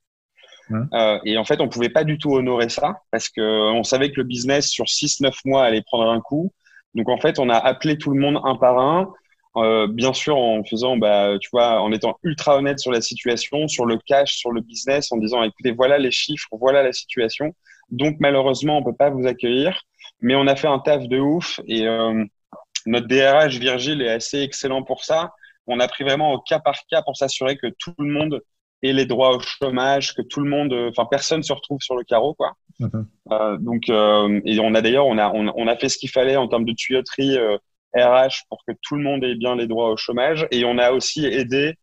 Euh, 0.94 1.18
et 1.26 1.38
en 1.38 1.46
fait, 1.46 1.62
on 1.62 1.68
pouvait 1.68 1.90
pas 1.90 2.04
du 2.04 2.20
tout 2.20 2.32
honorer 2.32 2.70
ça 2.70 3.02
parce 3.12 3.28
que 3.30 3.42
on 3.42 3.84
savait 3.84 4.12
que 4.12 4.18
le 4.18 4.24
business 4.24 4.68
sur 4.68 4.86
6-9 4.86 5.34
mois 5.46 5.64
allait 5.64 5.82
prendre 5.82 6.10
un 6.10 6.22
coup. 6.22 6.52
Donc, 6.94 7.10
en 7.10 7.20
fait, 7.20 7.40
on 7.40 7.50
a 7.50 7.58
appelé 7.58 7.98
tout 7.98 8.12
le 8.12 8.20
monde 8.20 8.40
un 8.44 8.56
par 8.56 8.78
un. 8.80 9.14
Euh, 9.56 9.88
bien 9.88 10.14
sûr, 10.14 10.38
en 10.38 10.64
faisant, 10.64 10.98
bah, 10.98 11.38
tu 11.40 11.50
vois, 11.52 11.82
en 11.82 11.92
étant 11.92 12.20
ultra 12.24 12.58
honnête 12.58 12.80
sur 12.80 12.92
la 12.92 13.02
situation, 13.02 13.68
sur 13.68 13.86
le 13.86 13.98
cash, 14.06 14.36
sur 14.36 14.52
le 14.52 14.62
business, 14.62 15.12
en 15.12 15.18
disant, 15.18 15.42
écoutez, 15.44 15.72
voilà 15.72 15.98
les 15.98 16.12
chiffres, 16.12 16.50
voilà 16.52 16.84
la 16.84 16.94
situation. 16.94 17.54
Donc, 17.90 18.18
malheureusement, 18.20 18.78
on 18.78 18.84
peut 18.84 18.96
pas 18.96 19.10
vous 19.10 19.26
accueillir. 19.26 19.86
Mais 20.22 20.36
on 20.36 20.48
a 20.48 20.56
fait 20.56 20.68
un 20.68 20.80
taf 20.80 21.08
de 21.08 21.20
ouf 21.20 21.60
et 21.68 21.88
euh, 21.88 22.24
notre 22.86 23.08
DRH 23.08 23.58
Virgile 23.58 24.02
est 24.02 24.10
assez 24.10 24.42
excellent 24.42 24.84
pour 24.84 25.04
ça. 25.04 25.34
On 25.68 25.80
a 25.80 25.88
pris 25.88 26.04
vraiment 26.04 26.34
au 26.34 26.40
cas 26.40 26.60
par 26.60 26.76
cas 26.90 27.02
pour 27.02 27.16
s'assurer 27.16 27.58
que 27.58 27.68
tout 27.68 27.94
le 27.98 28.12
monde 28.12 28.42
ait 28.82 28.94
les 28.94 29.06
droits 29.06 29.36
au 29.36 29.40
chômage, 29.40 30.14
que 30.14 30.22
tout 30.22 30.42
le 30.42 30.50
monde, 30.50 30.74
enfin 30.90 31.06
personne 31.10 31.44
se 31.44 31.54
retrouve 31.54 31.80
sur 31.82 31.96
le 31.96 32.04
carreau 32.04 32.34
quoi. 32.34 32.54
Mhm. 32.80 33.08
Euh, 33.32 33.58
donc 33.58 33.90
euh, 33.90 34.42
et 34.46 34.60
on 34.60 34.74
a 34.74 34.82
d'ailleurs 34.82 35.06
on 35.06 35.18
a 35.18 35.32
on, 35.34 35.68
a 35.68 35.76
fait 35.76 35.90
ce 35.90 35.98
qu'il 35.98 36.10
fallait 36.10 36.38
en 36.38 36.48
termes 36.48 36.66
de 36.66 36.74
tuyauterie 36.74 37.38
RH 37.96 38.46
pour 38.50 38.64
que 38.66 38.74
tout 38.82 38.96
le 38.96 39.04
monde 39.04 39.24
ait 39.24 39.36
bien 39.36 39.56
les 39.56 39.68
droits 39.68 39.92
au 39.92 39.98
chômage 39.98 40.48
et 40.52 40.64
on 40.66 40.78
a 40.78 40.92
aussi 40.92 41.26
aidé 41.26 41.76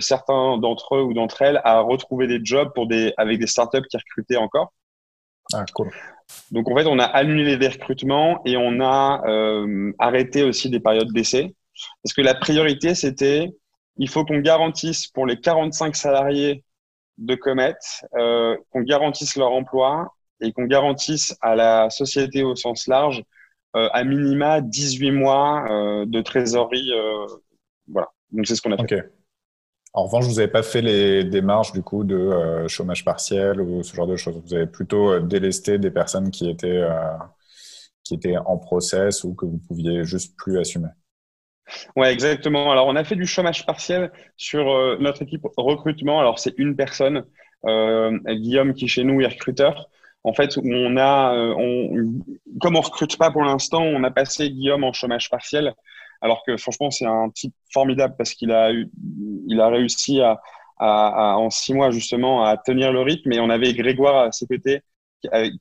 certains 0.00 0.58
d'entre 0.58 0.96
eux 0.96 1.02
ou 1.02 1.14
d'entre 1.14 1.42
elles 1.42 1.60
à 1.64 1.80
retrouver 1.80 2.26
des 2.26 2.40
jobs 2.42 2.72
pour 2.74 2.86
des 2.86 3.12
avec 3.16 3.38
des 3.38 3.46
startups 3.46 3.86
qui 3.88 3.96
recrutaient 3.96 4.36
encore. 4.36 4.72
Ah, 5.52 5.64
cool. 5.74 5.90
Donc 6.50 6.70
en 6.70 6.76
fait, 6.76 6.86
on 6.86 6.98
a 6.98 7.04
annulé 7.04 7.56
les 7.56 7.68
recrutements 7.68 8.40
et 8.44 8.56
on 8.56 8.80
a 8.80 9.22
euh, 9.26 9.92
arrêté 9.98 10.42
aussi 10.42 10.68
des 10.70 10.80
périodes 10.80 11.12
d'essai. 11.12 11.54
Parce 12.02 12.12
que 12.12 12.22
la 12.22 12.34
priorité, 12.34 12.94
c'était, 12.94 13.50
il 13.96 14.08
faut 14.08 14.24
qu'on 14.24 14.40
garantisse 14.40 15.06
pour 15.06 15.26
les 15.26 15.40
45 15.40 15.96
salariés 15.96 16.64
de 17.16 17.34
Comet, 17.34 17.74
euh, 18.16 18.56
qu'on 18.70 18.82
garantisse 18.82 19.36
leur 19.36 19.52
emploi 19.52 20.14
et 20.40 20.52
qu'on 20.52 20.64
garantisse 20.64 21.36
à 21.40 21.56
la 21.56 21.90
société 21.90 22.42
au 22.42 22.54
sens 22.54 22.86
large 22.86 23.22
à 23.74 24.02
minima 24.02 24.60
18 24.60 25.12
mois 25.12 25.64
de 26.04 26.20
trésorerie. 26.20 26.90
voilà. 27.86 28.08
Donc 28.32 28.46
c'est 28.46 28.56
ce 28.56 28.62
qu'on 28.62 28.72
a 28.72 28.76
fait. 28.76 29.12
En 29.94 30.04
revanche, 30.04 30.26
vous 30.26 30.34
n'avez 30.34 30.48
pas 30.48 30.62
fait 30.62 30.82
les 30.82 31.24
démarches 31.24 31.72
du 31.72 31.82
coup 31.82 32.04
de 32.04 32.66
chômage 32.68 33.04
partiel 33.04 33.60
ou 33.60 33.82
ce 33.82 33.94
genre 33.94 34.06
de 34.06 34.16
choses. 34.16 34.40
Vous 34.44 34.54
avez 34.54 34.66
plutôt 34.66 35.18
délesté 35.20 35.78
des 35.78 35.90
personnes 35.90 36.30
qui 36.30 36.48
étaient 36.48 36.84
qui 38.08 38.14
étaient 38.14 38.38
en 38.38 38.56
process 38.56 39.22
ou 39.24 39.34
que 39.34 39.44
vous 39.44 39.58
pouviez 39.58 40.04
juste 40.04 40.34
plus 40.36 40.58
assumer. 40.58 40.88
Ouais, 41.96 42.10
exactement. 42.12 42.72
Alors, 42.72 42.86
on 42.86 42.96
a 42.96 43.04
fait 43.04 43.16
du 43.16 43.26
chômage 43.26 43.66
partiel 43.66 44.10
sur 44.38 44.70
euh, 44.70 44.96
notre 44.98 45.22
équipe 45.22 45.46
recrutement. 45.58 46.18
Alors, 46.18 46.38
c'est 46.38 46.54
une 46.58 46.74
personne, 46.74 47.24
euh, 47.66 48.18
Guillaume, 48.26 48.72
qui 48.72 48.88
chez 48.88 49.04
nous 49.04 49.20
est 49.20 49.26
recruteur. 49.26 49.90
En 50.24 50.32
fait, 50.32 50.56
on 50.56 50.96
a, 50.96 51.34
euh, 51.34 51.54
on, 51.58 52.58
comme 52.60 52.76
on 52.76 52.80
recrute 52.80 53.18
pas 53.18 53.30
pour 53.30 53.42
l'instant, 53.42 53.82
on 53.82 54.02
a 54.02 54.10
passé 54.10 54.50
Guillaume 54.50 54.84
en 54.84 54.94
chômage 54.94 55.28
partiel. 55.28 55.74
Alors 56.20 56.42
que 56.46 56.56
franchement, 56.56 56.90
c'est 56.90 57.06
un 57.06 57.30
type 57.30 57.54
formidable 57.72 58.14
parce 58.16 58.34
qu'il 58.34 58.50
a, 58.52 58.72
eu, 58.72 58.90
il 59.46 59.60
a 59.60 59.68
réussi 59.68 60.20
à, 60.20 60.40
à, 60.78 61.36
en 61.36 61.50
six 61.50 61.74
mois 61.74 61.90
justement 61.90 62.44
à 62.44 62.56
tenir 62.56 62.92
le 62.92 63.00
rythme. 63.00 63.32
Et 63.32 63.40
on 63.40 63.50
avait 63.50 63.72
Grégoire 63.74 64.16
à 64.16 64.32
cet 64.32 64.50
été 64.50 64.82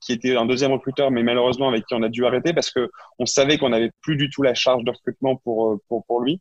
qui 0.01 0.13
était 0.13 0.35
un 0.35 0.45
deuxième 0.45 0.71
recruteur, 0.71 1.09
mais 1.11 1.23
malheureusement 1.23 1.67
avec 1.67 1.85
qui 1.85 1.95
on 1.95 2.03
a 2.03 2.09
dû 2.09 2.25
arrêter 2.25 2.53
parce 2.53 2.69
que 2.69 2.91
on 3.17 3.25
savait 3.25 3.57
qu'on 3.57 3.69
n'avait 3.69 3.91
plus 4.01 4.15
du 4.15 4.29
tout 4.29 4.43
la 4.43 4.53
charge 4.53 4.83
de 4.83 4.91
recrutement 4.91 5.35
pour 5.37 5.71
euh, 5.71 5.81
pour, 5.87 6.05
pour 6.05 6.21
lui. 6.21 6.39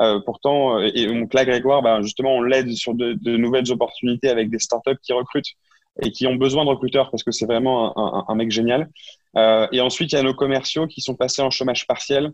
Euh, 0.00 0.20
pourtant, 0.24 0.78
euh, 0.78 0.90
et 0.94 1.06
donc 1.06 1.34
là, 1.34 1.44
Grégoire, 1.44 1.82
ben, 1.82 2.02
justement, 2.02 2.34
on 2.36 2.42
l'aide 2.42 2.70
sur 2.72 2.94
de, 2.94 3.14
de, 3.14 3.36
nouvelles 3.36 3.70
opportunités 3.70 4.28
avec 4.28 4.50
des 4.50 4.58
startups 4.58 4.98
qui 5.02 5.12
recrutent 5.12 5.52
et 6.02 6.10
qui 6.10 6.26
ont 6.26 6.36
besoin 6.36 6.64
de 6.64 6.70
recruteurs 6.70 7.10
parce 7.10 7.22
que 7.22 7.30
c'est 7.30 7.46
vraiment 7.46 7.96
un, 7.98 8.24
un, 8.28 8.34
mec 8.34 8.50
génial. 8.50 8.88
Euh, 9.36 9.66
et 9.72 9.80
ensuite, 9.80 10.12
il 10.12 10.16
y 10.16 10.18
a 10.18 10.22
nos 10.22 10.34
commerciaux 10.34 10.86
qui 10.86 11.00
sont 11.00 11.14
passés 11.14 11.42
en 11.42 11.50
chômage 11.50 11.86
partiel 11.86 12.32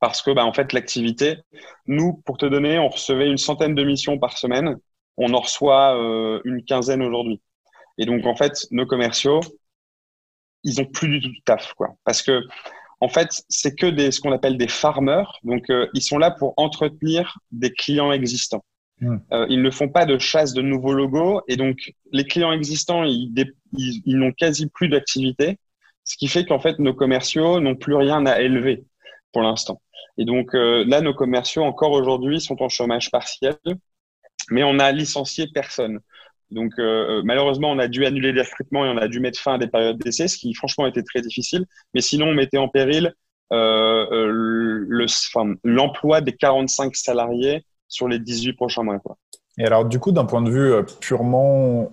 parce 0.00 0.22
que, 0.22 0.30
ben, 0.30 0.44
en 0.44 0.52
fait, 0.52 0.72
l'activité, 0.72 1.38
nous, 1.86 2.22
pour 2.24 2.38
te 2.38 2.46
donner, 2.46 2.78
on 2.78 2.88
recevait 2.88 3.28
une 3.28 3.38
centaine 3.38 3.74
de 3.74 3.84
missions 3.84 4.18
par 4.18 4.36
semaine. 4.38 4.76
On 5.16 5.32
en 5.34 5.40
reçoit 5.40 5.96
euh, 5.96 6.40
une 6.44 6.64
quinzaine 6.64 7.02
aujourd'hui. 7.02 7.40
Et 7.98 8.06
donc, 8.06 8.26
en 8.26 8.34
fait, 8.34 8.66
nos 8.70 8.86
commerciaux, 8.86 9.40
ils 10.64 10.80
ont 10.80 10.86
plus 10.86 11.08
du 11.08 11.20
tout 11.20 11.28
de 11.28 11.42
taf, 11.44 11.74
quoi. 11.74 11.94
Parce 12.04 12.22
que, 12.22 12.42
en 13.00 13.08
fait, 13.08 13.42
c'est 13.48 13.74
que 13.74 13.86
des, 13.86 14.10
ce 14.10 14.20
qu'on 14.20 14.32
appelle 14.32 14.56
des 14.56 14.68
farmers. 14.68 15.38
Donc, 15.44 15.70
euh, 15.70 15.88
ils 15.94 16.02
sont 16.02 16.18
là 16.18 16.30
pour 16.30 16.54
entretenir 16.56 17.38
des 17.52 17.72
clients 17.72 18.12
existants. 18.12 18.64
Hmm. 19.00 19.18
Euh, 19.32 19.46
ils 19.50 19.62
ne 19.62 19.70
font 19.70 19.88
pas 19.88 20.06
de 20.06 20.18
chasse 20.18 20.54
de 20.54 20.62
nouveaux 20.62 20.94
logos. 20.94 21.42
Et 21.48 21.56
donc, 21.56 21.92
les 22.12 22.24
clients 22.24 22.52
existants, 22.52 23.04
ils, 23.04 23.32
ils, 23.76 24.16
n'ont 24.16 24.32
quasi 24.32 24.68
plus 24.68 24.88
d'activité. 24.88 25.58
Ce 26.04 26.16
qui 26.16 26.28
fait 26.28 26.44
qu'en 26.44 26.58
fait, 26.58 26.78
nos 26.78 26.94
commerciaux 26.94 27.60
n'ont 27.60 27.76
plus 27.76 27.94
rien 27.94 28.24
à 28.26 28.40
élever 28.40 28.84
pour 29.34 29.42
l'instant. 29.42 29.82
Et 30.16 30.24
donc, 30.24 30.54
euh, 30.54 30.84
là, 30.86 31.02
nos 31.02 31.12
commerciaux, 31.12 31.64
encore 31.64 31.90
aujourd'hui, 31.92 32.40
sont 32.40 32.62
en 32.62 32.70
chômage 32.70 33.10
partiel. 33.10 33.56
Mais 34.50 34.62
on 34.64 34.78
a 34.78 34.92
licencié 34.92 35.48
personne. 35.52 36.00
Donc 36.50 36.72
euh, 36.78 37.18
euh, 37.18 37.22
malheureusement, 37.24 37.70
on 37.70 37.78
a 37.78 37.88
dû 37.88 38.04
annuler 38.06 38.32
des 38.32 38.42
recrutements 38.42 38.84
et 38.84 38.88
on 38.88 38.98
a 38.98 39.08
dû 39.08 39.18
mettre 39.18 39.40
fin 39.40 39.54
à 39.54 39.58
des 39.58 39.66
périodes 39.66 39.98
d'essai, 39.98 40.28
ce 40.28 40.36
qui 40.38 40.54
franchement 40.54 40.86
était 40.86 41.02
très 41.02 41.20
difficile. 41.20 41.64
Mais 41.94 42.00
sinon, 42.00 42.26
on 42.28 42.34
mettait 42.34 42.58
en 42.58 42.68
péril 42.68 43.12
le, 43.50 45.06
l'emploi 45.64 46.20
des 46.20 46.32
45 46.32 46.94
salariés 46.94 47.64
sur 47.88 48.08
les 48.08 48.18
18 48.18 48.52
prochains 48.54 48.82
mois. 48.82 49.00
Et 49.58 49.64
alors, 49.64 49.84
du 49.84 49.98
coup, 49.98 50.12
d'un 50.12 50.24
point 50.24 50.42
de 50.42 50.50
vue 50.50 50.72
purement 51.00 51.90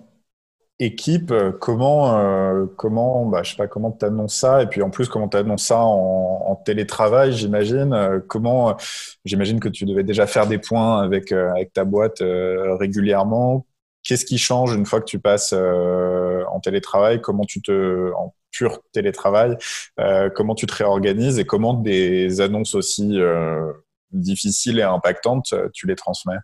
équipe, 0.78 1.32
comment, 1.60 2.66
comment, 2.76 3.26
bah, 3.26 3.42
je 3.44 3.50
sais 3.50 3.56
pas, 3.56 3.68
comment 3.68 3.92
tu 3.92 4.04
annonces 4.04 4.34
ça, 4.34 4.62
et 4.62 4.66
puis 4.66 4.82
en 4.82 4.90
plus, 4.90 5.08
comment 5.08 5.28
tu 5.28 5.36
annonces 5.36 5.64
ça 5.64 5.80
en, 5.80 6.56
télétravail, 6.64 7.32
j'imagine? 7.32 8.22
comment, 8.28 8.76
j'imagine 9.24 9.60
que 9.60 9.68
tu 9.68 9.84
devais 9.84 10.02
déjà 10.02 10.26
faire 10.26 10.46
des 10.46 10.58
points 10.58 11.00
avec, 11.00 11.32
avec 11.32 11.72
ta 11.72 11.84
boîte 11.84 12.18
régulièrement. 12.20 13.64
Qu'est-ce 14.04 14.24
qui 14.24 14.38
change 14.38 14.74
une 14.74 14.84
fois 14.84 15.00
que 15.00 15.06
tu 15.06 15.20
passes 15.20 15.52
euh, 15.52 16.44
en 16.46 16.60
télétravail? 16.60 17.20
Comment 17.20 17.44
tu 17.44 17.62
te 17.62 18.12
en 18.14 18.34
pur 18.50 18.80
télétravail 18.92 19.56
euh, 20.00 20.28
Comment 20.28 20.54
tu 20.54 20.66
te 20.66 20.74
réorganises 20.74 21.38
et 21.38 21.44
comment 21.44 21.74
des 21.74 22.40
annonces 22.40 22.74
aussi 22.74 23.20
euh, 23.20 23.72
difficiles 24.10 24.80
et 24.80 24.82
impactantes 24.82 25.54
tu 25.72 25.86
les 25.86 25.94
transmets? 25.94 26.38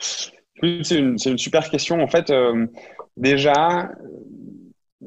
C'est 0.00 0.98
une, 0.98 1.16
une, 1.24 1.38
super 1.38 1.70
question. 1.70 2.00
En 2.00 2.08
fait, 2.08 2.30
déjà, 3.16 3.90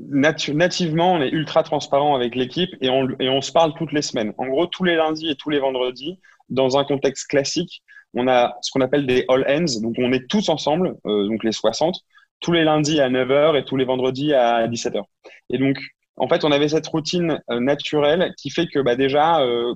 nativement, 0.09 1.13
on 1.13 1.21
est 1.21 1.29
ultra 1.29 1.63
transparent 1.63 2.15
avec 2.15 2.35
l'équipe 2.35 2.69
et 2.81 2.89
on, 2.89 3.41
se 3.41 3.51
parle 3.51 3.73
toutes 3.75 3.91
les 3.91 4.01
semaines. 4.01 4.33
En 4.37 4.47
gros, 4.47 4.67
tous 4.67 4.83
les 4.83 4.95
lundis 4.95 5.29
et 5.29 5.35
tous 5.35 5.49
les 5.49 5.59
vendredis, 5.59 6.19
dans 6.49 6.77
un 6.77 6.83
contexte 6.83 7.27
classique, 7.27 7.83
on 8.13 8.27
a 8.27 8.55
ce 8.61 8.71
qu'on 8.71 8.81
appelle 8.81 9.05
des 9.05 9.25
all 9.27 9.45
ends. 9.49 9.81
Donc, 9.81 9.95
on 9.97 10.11
est 10.11 10.27
tous 10.29 10.49
ensemble, 10.49 10.95
euh, 11.05 11.27
donc 11.27 11.43
les 11.43 11.51
60, 11.51 11.95
tous 12.39 12.51
les 12.51 12.63
lundis 12.63 12.99
à 13.01 13.09
9h 13.09 13.57
et 13.57 13.65
tous 13.65 13.77
les 13.77 13.85
vendredis 13.85 14.33
à 14.33 14.67
17h. 14.67 15.03
Et 15.49 15.57
donc, 15.57 15.77
en 16.15 16.27
fait, 16.27 16.43
on 16.43 16.51
avait 16.51 16.69
cette 16.69 16.87
routine 16.87 17.41
euh, 17.51 17.59
naturelle 17.59 18.33
qui 18.37 18.49
fait 18.49 18.67
que 18.67 18.79
bah, 18.79 18.95
déjà, 18.95 19.41
euh, 19.41 19.73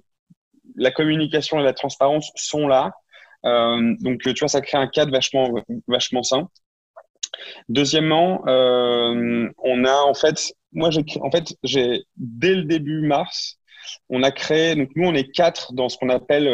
la 0.75 0.91
communication 0.91 1.59
et 1.59 1.63
la 1.63 1.73
transparence 1.73 2.31
sont 2.35 2.67
là. 2.67 2.91
donc, 3.43 4.21
tu 4.21 4.33
vois, 4.39 4.47
ça 4.47 4.61
crée 4.61 4.77
un 4.77 4.87
cadre 4.87 5.11
vachement, 5.11 5.51
vachement 5.87 6.23
sain. 6.23 6.47
Deuxièmement, 7.69 8.41
on 8.45 9.85
a 9.85 9.95
en 10.03 10.13
fait, 10.13 10.53
moi, 10.73 10.89
j'ai, 10.89 11.03
en 11.21 11.31
fait, 11.31 11.53
j'ai 11.63 12.03
dès 12.17 12.55
le 12.55 12.63
début 12.63 13.01
mars, 13.01 13.57
on 14.09 14.23
a 14.23 14.31
créé. 14.31 14.75
Donc, 14.75 14.89
nous, 14.95 15.07
on 15.07 15.13
est 15.13 15.31
quatre 15.31 15.73
dans 15.73 15.89
ce 15.89 15.97
qu'on 15.97 16.09
appelle 16.09 16.47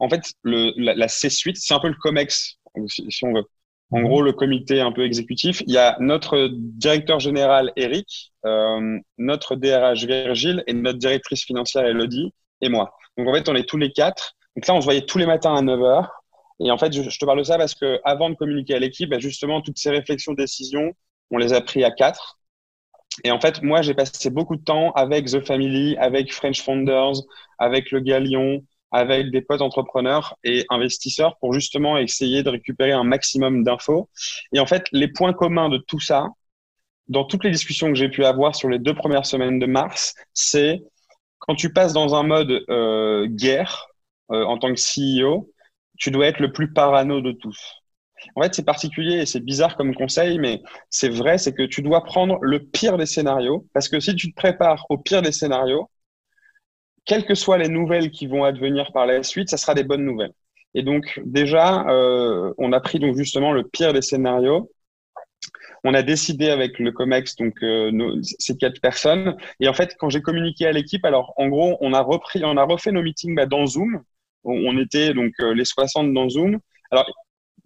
en 0.00 0.08
fait, 0.08 0.32
la, 0.44 1.08
C-suite, 1.08 1.58
c'est 1.58 1.74
un 1.74 1.78
peu 1.78 1.88
le 1.88 1.94
COMEX, 1.94 2.56
si, 2.86 3.24
on 3.24 3.34
veut. 3.34 3.44
En 3.92 4.02
gros, 4.02 4.22
le 4.22 4.32
comité 4.32 4.80
un 4.80 4.92
peu 4.92 5.04
exécutif. 5.04 5.62
Il 5.66 5.74
y 5.74 5.78
a 5.78 5.96
notre 6.00 6.48
directeur 6.52 7.20
général 7.20 7.72
Eric, 7.76 8.32
euh, 8.46 8.98
notre 9.18 9.56
DRH 9.56 10.04
Virgile 10.04 10.64
et 10.66 10.72
notre 10.72 10.98
directrice 10.98 11.44
financière 11.44 11.84
Elodie 11.84 12.32
et 12.60 12.68
moi. 12.68 12.94
Donc 13.18 13.28
en 13.28 13.34
fait, 13.34 13.48
on 13.48 13.54
est 13.56 13.68
tous 13.68 13.76
les 13.76 13.92
quatre. 13.92 14.36
Donc 14.56 14.66
là, 14.66 14.74
on 14.74 14.80
se 14.80 14.84
voyait 14.84 15.02
tous 15.02 15.18
les 15.18 15.26
matins 15.26 15.54
à 15.54 15.60
9 15.60 15.80
h 15.80 16.08
Et 16.60 16.70
en 16.70 16.78
fait, 16.78 16.92
je, 16.92 17.18
te 17.18 17.24
parle 17.24 17.38
de 17.38 17.44
ça 17.44 17.56
parce 17.56 17.74
que 17.74 18.00
avant 18.04 18.30
de 18.30 18.34
communiquer 18.34 18.74
à 18.74 18.78
l'équipe, 18.78 19.08
bah, 19.10 19.18
justement, 19.18 19.62
toutes 19.62 19.78
ces 19.78 19.90
réflexions, 19.90 20.34
décisions, 20.34 20.92
on 21.30 21.38
les 21.38 21.52
a 21.52 21.60
pris 21.60 21.84
à 21.84 21.90
quatre. 21.90 22.38
Et 23.24 23.30
en 23.30 23.40
fait, 23.40 23.62
moi, 23.62 23.82
j'ai 23.82 23.94
passé 23.94 24.30
beaucoup 24.30 24.56
de 24.56 24.62
temps 24.62 24.92
avec 24.92 25.26
The 25.26 25.44
Family, 25.44 25.96
avec 25.96 26.32
French 26.32 26.62
Founders, 26.62 27.14
avec 27.58 27.90
le 27.90 28.00
Galion, 28.00 28.62
avec 28.92 29.30
des 29.30 29.40
potes 29.40 29.62
entrepreneurs 29.62 30.36
et 30.44 30.64
investisseurs 30.68 31.36
pour 31.38 31.52
justement 31.52 31.96
essayer 31.96 32.42
de 32.42 32.50
récupérer 32.50 32.92
un 32.92 33.04
maximum 33.04 33.64
d'infos. 33.64 34.08
Et 34.52 34.60
en 34.60 34.66
fait, 34.66 34.86
les 34.92 35.08
points 35.08 35.32
communs 35.32 35.68
de 35.68 35.78
tout 35.78 36.00
ça, 36.00 36.28
dans 37.08 37.24
toutes 37.24 37.44
les 37.44 37.50
discussions 37.50 37.88
que 37.88 37.94
j'ai 37.94 38.08
pu 38.08 38.24
avoir 38.24 38.54
sur 38.54 38.68
les 38.68 38.78
deux 38.78 38.94
premières 38.94 39.26
semaines 39.26 39.58
de 39.58 39.66
mars, 39.66 40.14
c'est 40.34 40.82
quand 41.38 41.54
tu 41.54 41.72
passes 41.72 41.92
dans 41.92 42.14
un 42.14 42.22
mode 42.22 42.64
euh, 42.68 43.26
guerre 43.26 43.86
euh, 44.30 44.44
en 44.44 44.58
tant 44.58 44.72
que 44.72 44.80
CEO, 44.80 45.50
tu 46.00 46.10
dois 46.10 46.26
être 46.26 46.40
le 46.40 46.50
plus 46.50 46.72
parano 46.72 47.20
de 47.20 47.30
tous. 47.30 47.76
En 48.34 48.42
fait, 48.42 48.54
c'est 48.54 48.64
particulier 48.64 49.18
et 49.18 49.26
c'est 49.26 49.40
bizarre 49.40 49.76
comme 49.76 49.94
conseil, 49.94 50.38
mais 50.38 50.62
c'est 50.90 51.08
vrai, 51.08 51.38
c'est 51.38 51.54
que 51.54 51.62
tu 51.62 51.82
dois 51.82 52.04
prendre 52.04 52.38
le 52.42 52.60
pire 52.64 52.98
des 52.98 53.06
scénarios, 53.06 53.66
parce 53.72 53.88
que 53.88 54.00
si 54.00 54.14
tu 54.16 54.30
te 54.32 54.36
prépares 54.36 54.86
au 54.90 54.98
pire 54.98 55.22
des 55.22 55.32
scénarios, 55.32 55.88
quelles 57.04 57.24
que 57.24 57.34
soient 57.34 57.58
les 57.58 57.68
nouvelles 57.68 58.10
qui 58.10 58.26
vont 58.26 58.44
advenir 58.44 58.92
par 58.92 59.06
la 59.06 59.22
suite, 59.22 59.50
ça 59.50 59.56
sera 59.56 59.74
des 59.74 59.84
bonnes 59.84 60.04
nouvelles. 60.04 60.32
Et 60.74 60.82
donc 60.82 61.20
déjà, 61.24 61.86
euh, 61.88 62.52
on 62.58 62.72
a 62.72 62.80
pris 62.80 62.98
donc 62.98 63.16
justement 63.16 63.52
le 63.52 63.64
pire 63.64 63.92
des 63.92 64.02
scénarios. 64.02 64.70
On 65.82 65.94
a 65.94 66.02
décidé 66.02 66.50
avec 66.50 66.78
le 66.78 66.92
Comex, 66.92 67.36
donc 67.36 67.54
euh, 67.62 68.20
ces 68.38 68.56
quatre 68.56 68.80
personnes. 68.80 69.36
Et 69.60 69.68
en 69.68 69.74
fait, 69.74 69.96
quand 69.98 70.10
j'ai 70.10 70.20
communiqué 70.20 70.66
à 70.66 70.72
l'équipe, 70.72 71.04
alors 71.04 71.32
en 71.36 71.48
gros, 71.48 71.78
on 71.80 71.94
a 71.94 72.02
repris, 72.02 72.42
on 72.44 72.56
a 72.56 72.64
refait 72.64 72.92
nos 72.92 73.02
meetings 73.02 73.34
bah, 73.34 73.46
dans 73.46 73.66
Zoom. 73.66 74.02
On, 74.44 74.78
était 74.78 75.12
donc 75.14 75.32
euh, 75.40 75.54
les 75.54 75.64
60 75.64 76.12
dans 76.12 76.28
Zoom. 76.28 76.58
Alors 76.90 77.06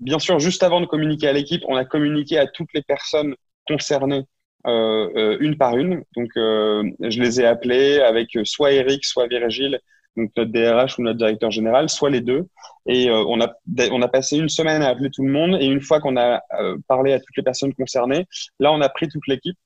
bien 0.00 0.18
sûr, 0.18 0.38
juste 0.38 0.62
avant 0.62 0.80
de 0.80 0.86
communiquer 0.86 1.28
à 1.28 1.32
l'équipe, 1.32 1.62
on 1.68 1.76
a 1.76 1.84
communiqué 1.84 2.38
à 2.38 2.46
toutes 2.46 2.72
les 2.74 2.82
personnes 2.82 3.34
concernées 3.66 4.24
euh, 4.66 5.10
euh, 5.16 5.36
une 5.40 5.56
par 5.56 5.76
une. 5.76 6.02
Donc, 6.16 6.30
je 6.34 7.20
les 7.20 7.40
ai 7.40 7.46
appelés 7.46 8.00
avec 8.00 8.30
soit 8.44 8.72
Eric, 8.72 9.04
soit 9.04 9.26
Virgile, 9.26 9.78
donc 10.16 10.30
notre 10.36 10.50
DRH 10.50 10.98
ou 10.98 11.02
notre 11.02 11.18
directeur 11.18 11.50
général, 11.50 11.88
soit 11.88 12.10
les 12.10 12.20
deux. 12.20 12.46
Et 12.86 13.10
on, 13.10 13.40
a, 13.40 13.52
on 13.90 14.02
a 14.02 14.08
passé 14.08 14.36
une 14.36 14.48
semaine 14.48 14.82
à 14.82 14.88
appeler 14.88 15.10
tout 15.10 15.24
le 15.24 15.32
monde. 15.32 15.56
Et 15.60 15.66
une 15.66 15.80
fois 15.80 16.00
qu'on 16.00 16.16
a 16.16 16.42
parlé 16.88 17.12
à 17.12 17.18
toutes 17.18 17.36
les 17.36 17.42
personnes 17.42 17.74
concernées, 17.74 18.26
là, 18.58 18.72
on 18.72 18.80
a 18.80 18.88
pris 18.88 19.08
toute 19.08 19.26
l'équipe. 19.26 19.56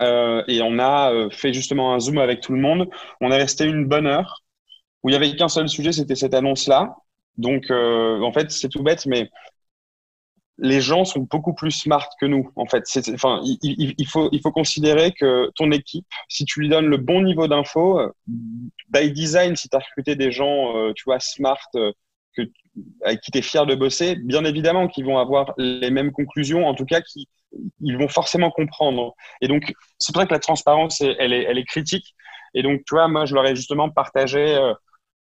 Et 0.00 0.60
on 0.62 0.78
a 0.78 1.28
fait 1.30 1.52
justement 1.52 1.94
un 1.94 2.00
zoom 2.00 2.18
avec 2.18 2.40
tout 2.40 2.52
le 2.52 2.60
monde. 2.60 2.88
On 3.20 3.30
est 3.30 3.38
resté 3.38 3.64
une 3.64 3.86
bonne 3.86 4.06
heure 4.06 4.42
où 5.02 5.08
il 5.08 5.12
y 5.12 5.16
avait 5.16 5.34
qu'un 5.36 5.48
seul 5.48 5.68
sujet, 5.68 5.92
c'était 5.92 6.14
cette 6.16 6.34
annonce-là. 6.34 6.96
Donc, 7.36 7.70
en 7.70 8.32
fait, 8.32 8.50
c'est 8.50 8.68
tout 8.68 8.82
bête, 8.82 9.06
mais 9.06 9.30
les 10.60 10.80
gens 10.80 11.04
sont 11.04 11.20
beaucoup 11.20 11.54
plus 11.54 11.70
smart 11.70 12.06
que 12.20 12.26
nous, 12.26 12.50
en 12.54 12.66
fait. 12.66 12.84
Enfin, 13.14 13.40
il, 13.42 14.06
faut, 14.06 14.28
il 14.30 14.40
faut 14.40 14.52
considérer 14.52 15.12
que 15.12 15.50
ton 15.56 15.70
équipe, 15.70 16.06
si 16.28 16.44
tu 16.44 16.60
lui 16.60 16.68
donnes 16.68 16.86
le 16.86 16.98
bon 16.98 17.22
niveau 17.22 17.48
d'info, 17.48 18.12
by 18.90 19.10
design, 19.12 19.56
si 19.56 19.68
tu 19.68 19.76
as 19.76 19.80
recruté 19.80 20.16
des 20.16 20.30
gens, 20.30 20.76
euh, 20.76 20.92
tu 20.94 21.04
vois, 21.04 21.18
smart, 21.18 21.58
euh, 21.76 21.92
que, 22.36 22.42
avec 23.04 23.20
qui 23.20 23.30
tu 23.30 23.38
es 23.38 23.42
fier 23.42 23.64
de 23.66 23.74
bosser, 23.74 24.16
bien 24.16 24.44
évidemment 24.44 24.86
qu'ils 24.86 25.06
vont 25.06 25.18
avoir 25.18 25.54
les 25.56 25.90
mêmes 25.90 26.12
conclusions, 26.12 26.66
en 26.66 26.74
tout 26.74 26.84
cas, 26.84 27.00
qui, 27.00 27.28
ils 27.80 27.96
vont 27.96 28.08
forcément 28.08 28.50
comprendre. 28.50 29.14
Et 29.40 29.48
donc, 29.48 29.72
c'est 29.98 30.14
ça 30.14 30.26
que 30.26 30.32
la 30.32 30.38
transparence, 30.40 31.00
elle 31.00 31.32
est, 31.32 31.44
elle 31.44 31.58
est 31.58 31.64
critique. 31.64 32.14
Et 32.54 32.62
donc, 32.62 32.82
tu 32.86 32.94
vois, 32.94 33.08
moi, 33.08 33.24
je 33.24 33.34
leur 33.34 33.46
ai 33.46 33.56
justement 33.56 33.88
partagé 33.88 34.56
euh, 34.56 34.74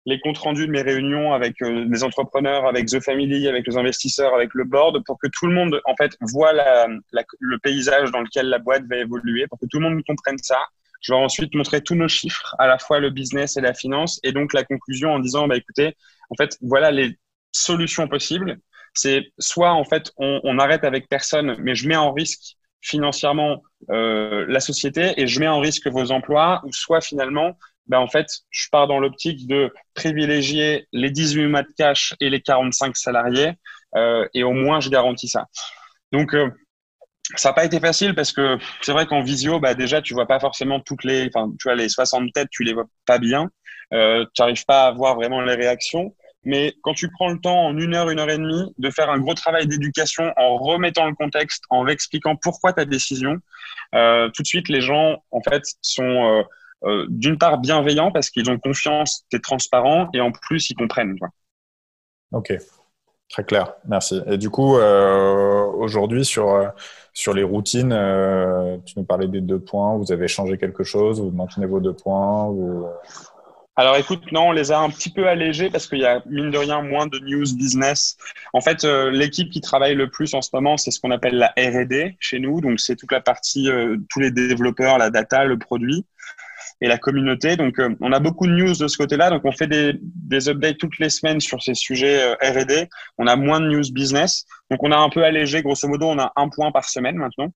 les 0.05 0.21
comptes 0.21 0.39
rendus 0.39 0.67
de 0.67 0.73
mes 0.73 0.83
réunions 0.83 1.33
avec 1.33 1.61
euh, 1.63 1.87
les 1.89 2.03
entrepreneurs, 2.03 2.67
avec 2.67 2.87
The 2.87 3.01
Family, 3.01 3.47
avec 3.49 3.67
les 3.67 3.77
investisseurs, 3.77 4.35
avec 4.35 4.51
le 4.55 4.65
board, 4.65 5.03
pour 5.05 5.19
que 5.19 5.29
tout 5.33 5.47
le 5.47 5.55
monde, 5.55 5.81
en 5.85 5.95
fait, 5.97 6.17
voit 6.21 6.53
la, 6.53 6.89
le 7.41 7.59
paysage 7.59 8.11
dans 8.11 8.21
lequel 8.21 8.47
la 8.47 8.59
boîte 8.59 8.85
va 8.91 8.97
évoluer, 8.97 9.47
pour 9.47 9.59
que 9.59 9.67
tout 9.67 9.79
le 9.79 9.89
monde 9.89 10.03
comprenne 10.07 10.39
ça. 10.39 10.59
Je 11.01 11.13
vais 11.13 11.19
ensuite 11.19 11.55
montrer 11.55 11.83
tous 11.83 11.95
nos 11.95 12.09
chiffres, 12.09 12.55
à 12.59 12.67
la 12.67 12.79
fois 12.79 13.01
le 13.01 13.11
business 13.11 13.57
et 13.57 13.61
la 13.61 13.75
finance, 13.75 14.21
et 14.23 14.33
donc 14.33 14.53
la 14.53 14.65
conclusion 14.65 15.13
en 15.13 15.19
disant, 15.19 15.47
bah, 15.49 15.57
écoutez, 15.57 15.97
en 16.31 16.35
fait, 16.37 16.57
voilà 16.63 16.91
les 16.91 17.19
solutions 17.53 18.09
possibles. 18.09 18.59
C'est 18.95 19.33
soit, 19.39 19.73
en 19.73 19.85
fait, 19.85 20.13
on, 20.17 20.41
on 20.45 20.59
arrête 20.59 20.85
avec 20.85 21.09
personne, 21.09 21.57
mais 21.61 21.75
je 21.75 21.89
mets 21.89 21.97
en 21.97 22.13
risque 22.13 22.57
financièrement 22.83 23.63
euh, 23.91 24.45
la 24.49 24.61
société 24.61 25.15
et 25.17 25.27
je 25.27 25.41
mets 25.41 25.49
en 25.49 25.61
risque 25.61 25.87
vos 25.87 26.11
emplois, 26.11 26.61
ou 26.65 26.73
soit 26.73 27.01
finalement, 27.01 27.57
ben 27.87 27.99
en 27.99 28.09
fait, 28.09 28.27
je 28.51 28.69
pars 28.71 28.87
dans 28.87 28.99
l'optique 28.99 29.47
de 29.47 29.73
privilégier 29.95 30.87
les 30.93 31.11
18 31.11 31.47
mois 31.47 31.63
de 31.63 31.73
cash 31.77 32.15
et 32.21 32.31
les 32.31 32.41
45 32.41 32.97
salariés, 32.97 33.53
euh, 33.97 34.27
et 34.35 34.43
au 34.45 34.53
moins 34.53 34.81
je 34.81 34.89
garantis 34.89 35.29
ça. 35.29 35.47
Donc, 36.13 36.35
euh, 36.35 36.51
ça 37.37 37.51
n'a 37.51 37.53
pas 37.55 37.65
été 37.65 37.81
facile 37.81 38.15
parce 38.15 38.33
que 38.33 38.59
c'est 38.81 38.93
vrai 38.93 39.07
qu'en 39.07 39.23
visio, 39.23 39.61
bah 39.61 39.75
déjà, 39.75 40.03
tu 40.03 40.15
vois 40.15 40.27
pas 40.27 40.41
forcément 40.41 40.81
toutes 40.81 41.05
les, 41.05 41.29
enfin, 41.35 41.51
tu 41.59 41.69
vois 41.69 41.75
les 41.75 41.89
60 41.89 42.33
têtes, 42.33 42.49
tu 42.51 42.65
les 42.65 42.73
vois 42.75 42.87
pas 43.07 43.19
bien, 43.19 43.51
euh, 43.93 44.25
tu 44.35 44.43
n'arrives 44.43 44.65
pas 44.65 44.87
à 44.87 44.93
voir 44.93 45.15
vraiment 45.15 45.41
les 45.41 45.55
réactions. 45.55 46.15
Mais 46.45 46.75
quand 46.83 46.93
tu 46.93 47.09
prends 47.09 47.29
le 47.29 47.39
temps 47.39 47.67
en 47.67 47.79
une 47.79 47.95
heure, 47.95 48.11
une 48.11 48.19
heure 48.19 48.29
et 48.29 48.37
demie 48.37 48.75
de 48.77 48.91
faire 48.91 49.11
un 49.11 49.19
gros 49.19 49.35
travail 49.35 49.69
d'éducation 49.69 50.33
en 50.37 50.57
remettant 50.57 51.07
le 51.07 51.15
contexte, 51.15 51.63
en 51.71 51.87
expliquant 51.87 52.35
pourquoi 52.35 52.73
ta 52.73 52.85
décision, 52.85 53.37
euh, 53.95 54.29
tout 54.31 54.43
de 54.43 54.49
suite 54.49 54.69
les 54.69 54.81
gens 54.81 55.23
en 55.31 55.41
fait 55.41 55.63
sont 55.83 56.45
euh, 56.85 57.07
d'une 57.09 57.39
part 57.39 57.59
bienveillants 57.59 58.11
parce 58.11 58.31
qu'ils 58.31 58.51
ont 58.51 58.59
confiance, 58.59 59.25
tu 59.31 59.37
es 59.37 59.41
transparent 59.41 60.09
et 60.15 60.21
en 60.21 60.33
plus 60.33 60.71
ils 60.71 60.75
comprennent. 60.75 61.19
Quoi. 61.19 61.29
Ok, 62.33 62.53
très 63.29 63.45
clair, 63.45 63.75
merci. 63.87 64.21
Et 64.27 64.39
du 64.39 64.51
coup, 64.51 64.77
euh, 64.77 65.65
aujourd'hui 65.65 66.25
sur, 66.25 66.51
euh, 66.51 66.69
sur 67.13 67.35
les 67.35 67.43
routines, 67.43 67.93
euh, 67.93 68.79
tu 68.85 68.95
nous 68.99 69.05
parlais 69.05 69.29
des 69.29 69.41
deux 69.41 69.61
points, 69.61 69.97
vous 69.97 70.13
avez 70.13 70.29
changé 70.29 70.59
quelque 70.59 70.85
chose, 70.85 71.21
vous 71.21 71.31
maintenez 71.31 71.67
vos 71.67 71.81
deux 71.81 71.95
points? 71.95 72.53
Alors 73.75 73.97
écoute, 73.97 74.31
non, 74.33 74.49
on 74.49 74.53
les 74.53 74.71
a 74.71 74.79
un 74.79 74.91
petit 74.91 75.09
peu 75.09 75.27
allégés 75.27 75.71
parce 75.71 75.87
qu'il 75.87 76.01
y 76.01 76.05
a 76.05 76.23
mine 76.27 76.51
de 76.51 76.59
rien 76.59 76.83
moins 76.83 77.07
de 77.07 77.19
news 77.21 77.57
business. 77.57 78.19
En 78.53 78.61
fait, 78.61 78.85
euh, 78.85 79.11
l'équipe 79.11 79.49
qui 79.49 79.63
travaille 79.63 79.95
le 79.95 80.11
plus 80.11 80.35
en 80.35 80.43
ce 80.43 80.51
moment, 80.53 80.77
c'est 80.77 80.91
ce 80.91 81.01
qu'on 81.01 81.11
appelle 81.11 81.37
la 81.37 81.55
R&D 81.57 82.17
chez 82.21 82.39
nous. 82.39 82.61
Donc 82.61 82.81
c'est 82.81 82.97
toute 82.97 83.13
la 83.13 83.23
partie, 83.23 83.71
euh, 83.71 83.97
tous 84.11 84.21
les 84.21 84.31
développeurs, 84.31 84.99
la 84.99 85.09
data, 85.09 85.45
le 85.47 85.59
produit 85.59 86.05
et 86.83 86.89
la 86.89 86.99
communauté. 86.99 87.57
Donc 87.57 87.79
euh, 87.79 87.97
on 88.01 88.13
a 88.13 88.21
beaucoup 88.21 88.47
de 88.47 88.53
news 88.53 88.75
de 88.75 88.89
ce 88.89 88.99
côté-là. 88.99 89.31
Donc 89.31 89.47
on 89.47 89.53
fait 89.53 89.67
des, 89.67 89.95
des 90.03 90.51
updates 90.51 90.77
toutes 90.77 90.99
les 90.99 91.09
semaines 91.09 91.41
sur 91.41 91.63
ces 91.63 91.75
sujets 91.75 92.35
R&D. 92.35 92.89
On 93.17 93.27
a 93.27 93.37
moins 93.37 93.61
de 93.61 93.69
news 93.69 93.91
business. 93.93 94.45
Donc 94.71 94.83
on 94.83 94.93
a 94.93 94.97
un 94.99 95.09
peu 95.09 95.25
allégé. 95.25 95.63
Grosso 95.63 95.89
modo, 95.89 96.07
on 96.07 96.19
a 96.19 96.33
un 96.37 96.51
point 96.51 96.71
par 96.73 96.85
semaine 96.85 97.17
maintenant. 97.17 97.49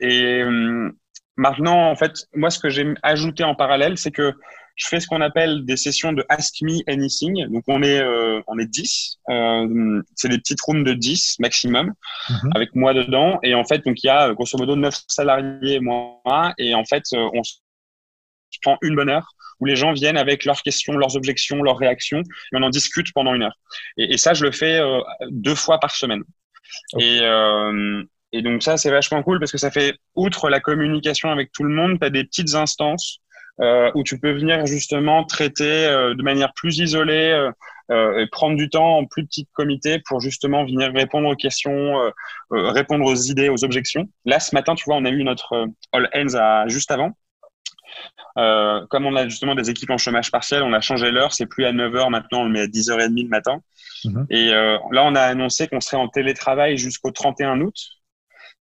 et 0.00 0.42
hum, 0.44 0.92
Maintenant, 1.38 1.88
en 1.88 1.94
fait, 1.94 2.26
moi, 2.34 2.50
ce 2.50 2.58
que 2.58 2.68
j'ai 2.68 2.94
ajouté 3.04 3.44
en 3.44 3.54
parallèle, 3.54 3.96
c'est 3.96 4.10
que 4.10 4.34
je 4.78 4.86
fais 4.86 5.00
ce 5.00 5.08
qu'on 5.08 5.20
appelle 5.20 5.64
des 5.64 5.76
sessions 5.76 6.12
de 6.12 6.24
Ask 6.28 6.62
Me 6.62 6.78
Anything. 6.86 7.48
Donc, 7.48 7.64
on 7.66 7.82
est, 7.82 8.00
euh, 8.00 8.40
on 8.46 8.58
est 8.58 8.66
10. 8.66 9.18
Euh, 9.28 10.02
c'est 10.14 10.28
des 10.28 10.38
petites 10.38 10.60
rooms 10.60 10.84
de 10.84 10.94
10 10.94 11.40
maximum, 11.40 11.92
mhm. 12.30 12.50
avec 12.54 12.74
moi 12.76 12.94
dedans. 12.94 13.40
Et 13.42 13.54
en 13.54 13.64
fait, 13.64 13.84
donc, 13.84 14.02
il 14.04 14.06
y 14.06 14.10
a 14.10 14.32
grosso 14.34 14.56
modo 14.56 14.76
9 14.76 14.94
salariés 15.08 15.74
et 15.74 15.80
moi. 15.80 16.22
Et 16.58 16.74
en 16.74 16.84
fait, 16.84 17.02
euh, 17.12 17.28
on 17.34 17.42
se 17.42 17.54
prend 18.62 18.78
une 18.80 18.94
bonne 18.94 19.10
heure 19.10 19.34
où 19.60 19.66
les 19.66 19.74
gens 19.74 19.92
viennent 19.92 20.16
avec 20.16 20.44
leurs 20.44 20.62
questions, 20.62 20.92
leurs 20.92 21.16
objections, 21.16 21.60
leurs 21.62 21.78
réactions, 21.78 22.20
et 22.20 22.56
on 22.56 22.62
en 22.62 22.70
discute 22.70 23.12
pendant 23.12 23.34
une 23.34 23.42
heure. 23.42 23.58
Et, 23.96 24.16
ça, 24.16 24.32
je 24.32 24.44
le 24.44 24.52
fais 24.52 24.78
euh, 24.78 25.00
deux 25.30 25.56
fois 25.56 25.80
par 25.80 25.96
semaine. 25.96 26.22
Et, 27.00 27.18
euh, 27.22 28.04
et 28.32 28.42
donc 28.42 28.62
ça, 28.62 28.76
c'est 28.76 28.90
vachement 28.90 29.22
cool 29.24 29.40
parce 29.40 29.50
que 29.50 29.58
ça 29.58 29.70
fait, 29.70 29.96
outre 30.14 30.50
la 30.50 30.60
communication 30.60 31.30
avec 31.30 31.50
tout 31.52 31.64
le 31.64 31.74
monde, 31.74 31.98
tu 31.98 32.06
as 32.06 32.10
des 32.10 32.22
petites 32.22 32.54
instances 32.54 33.20
euh, 33.60 33.90
où 33.96 34.04
tu 34.04 34.20
peux 34.20 34.30
venir 34.30 34.66
justement 34.66 35.24
traiter 35.24 35.86
euh, 35.86 36.14
de 36.14 36.22
manière 36.22 36.52
plus 36.52 36.78
isolée 36.78 37.50
euh, 37.90 38.18
et 38.20 38.26
prendre 38.28 38.56
du 38.56 38.70
temps 38.70 38.98
en 38.98 39.04
plus 39.04 39.26
petit 39.26 39.48
comité 39.52 40.00
pour 40.06 40.20
justement 40.20 40.64
venir 40.64 40.92
répondre 40.92 41.28
aux 41.28 41.34
questions, 41.34 41.94
répondre 42.50 43.06
aux 43.06 43.14
idées, 43.14 43.48
aux 43.48 43.64
objections. 43.64 44.10
Là, 44.26 44.40
ce 44.40 44.54
matin, 44.54 44.74
tu 44.74 44.84
vois, 44.84 44.96
on 44.96 45.06
a 45.06 45.10
eu 45.10 45.24
notre 45.24 45.68
All 45.92 46.10
Hands 46.14 46.34
à, 46.34 46.68
juste 46.68 46.90
avant. 46.90 47.12
comme 48.36 49.06
on 49.06 49.16
a 49.16 49.26
justement 49.26 49.54
des 49.54 49.70
équipes 49.70 49.88
en 49.88 49.96
chômage 49.96 50.30
partiel, 50.30 50.62
on 50.64 50.74
a 50.74 50.82
changé 50.82 51.10
l'heure, 51.10 51.32
c'est 51.32 51.46
plus 51.46 51.64
à 51.64 51.72
9h 51.72 52.10
maintenant, 52.10 52.42
on 52.42 52.44
le 52.44 52.50
met 52.50 52.60
à 52.60 52.66
10h30 52.66 53.22
le 53.22 53.28
matin. 53.28 53.62
Mhm. 54.04 54.26
Et 54.28 54.50
là, 54.50 55.04
on 55.04 55.14
a 55.14 55.22
annoncé 55.22 55.66
qu'on 55.66 55.80
serait 55.80 55.96
en 55.96 56.08
télétravail 56.08 56.76
jusqu'au 56.76 57.10
31 57.10 57.58
août 57.62 57.74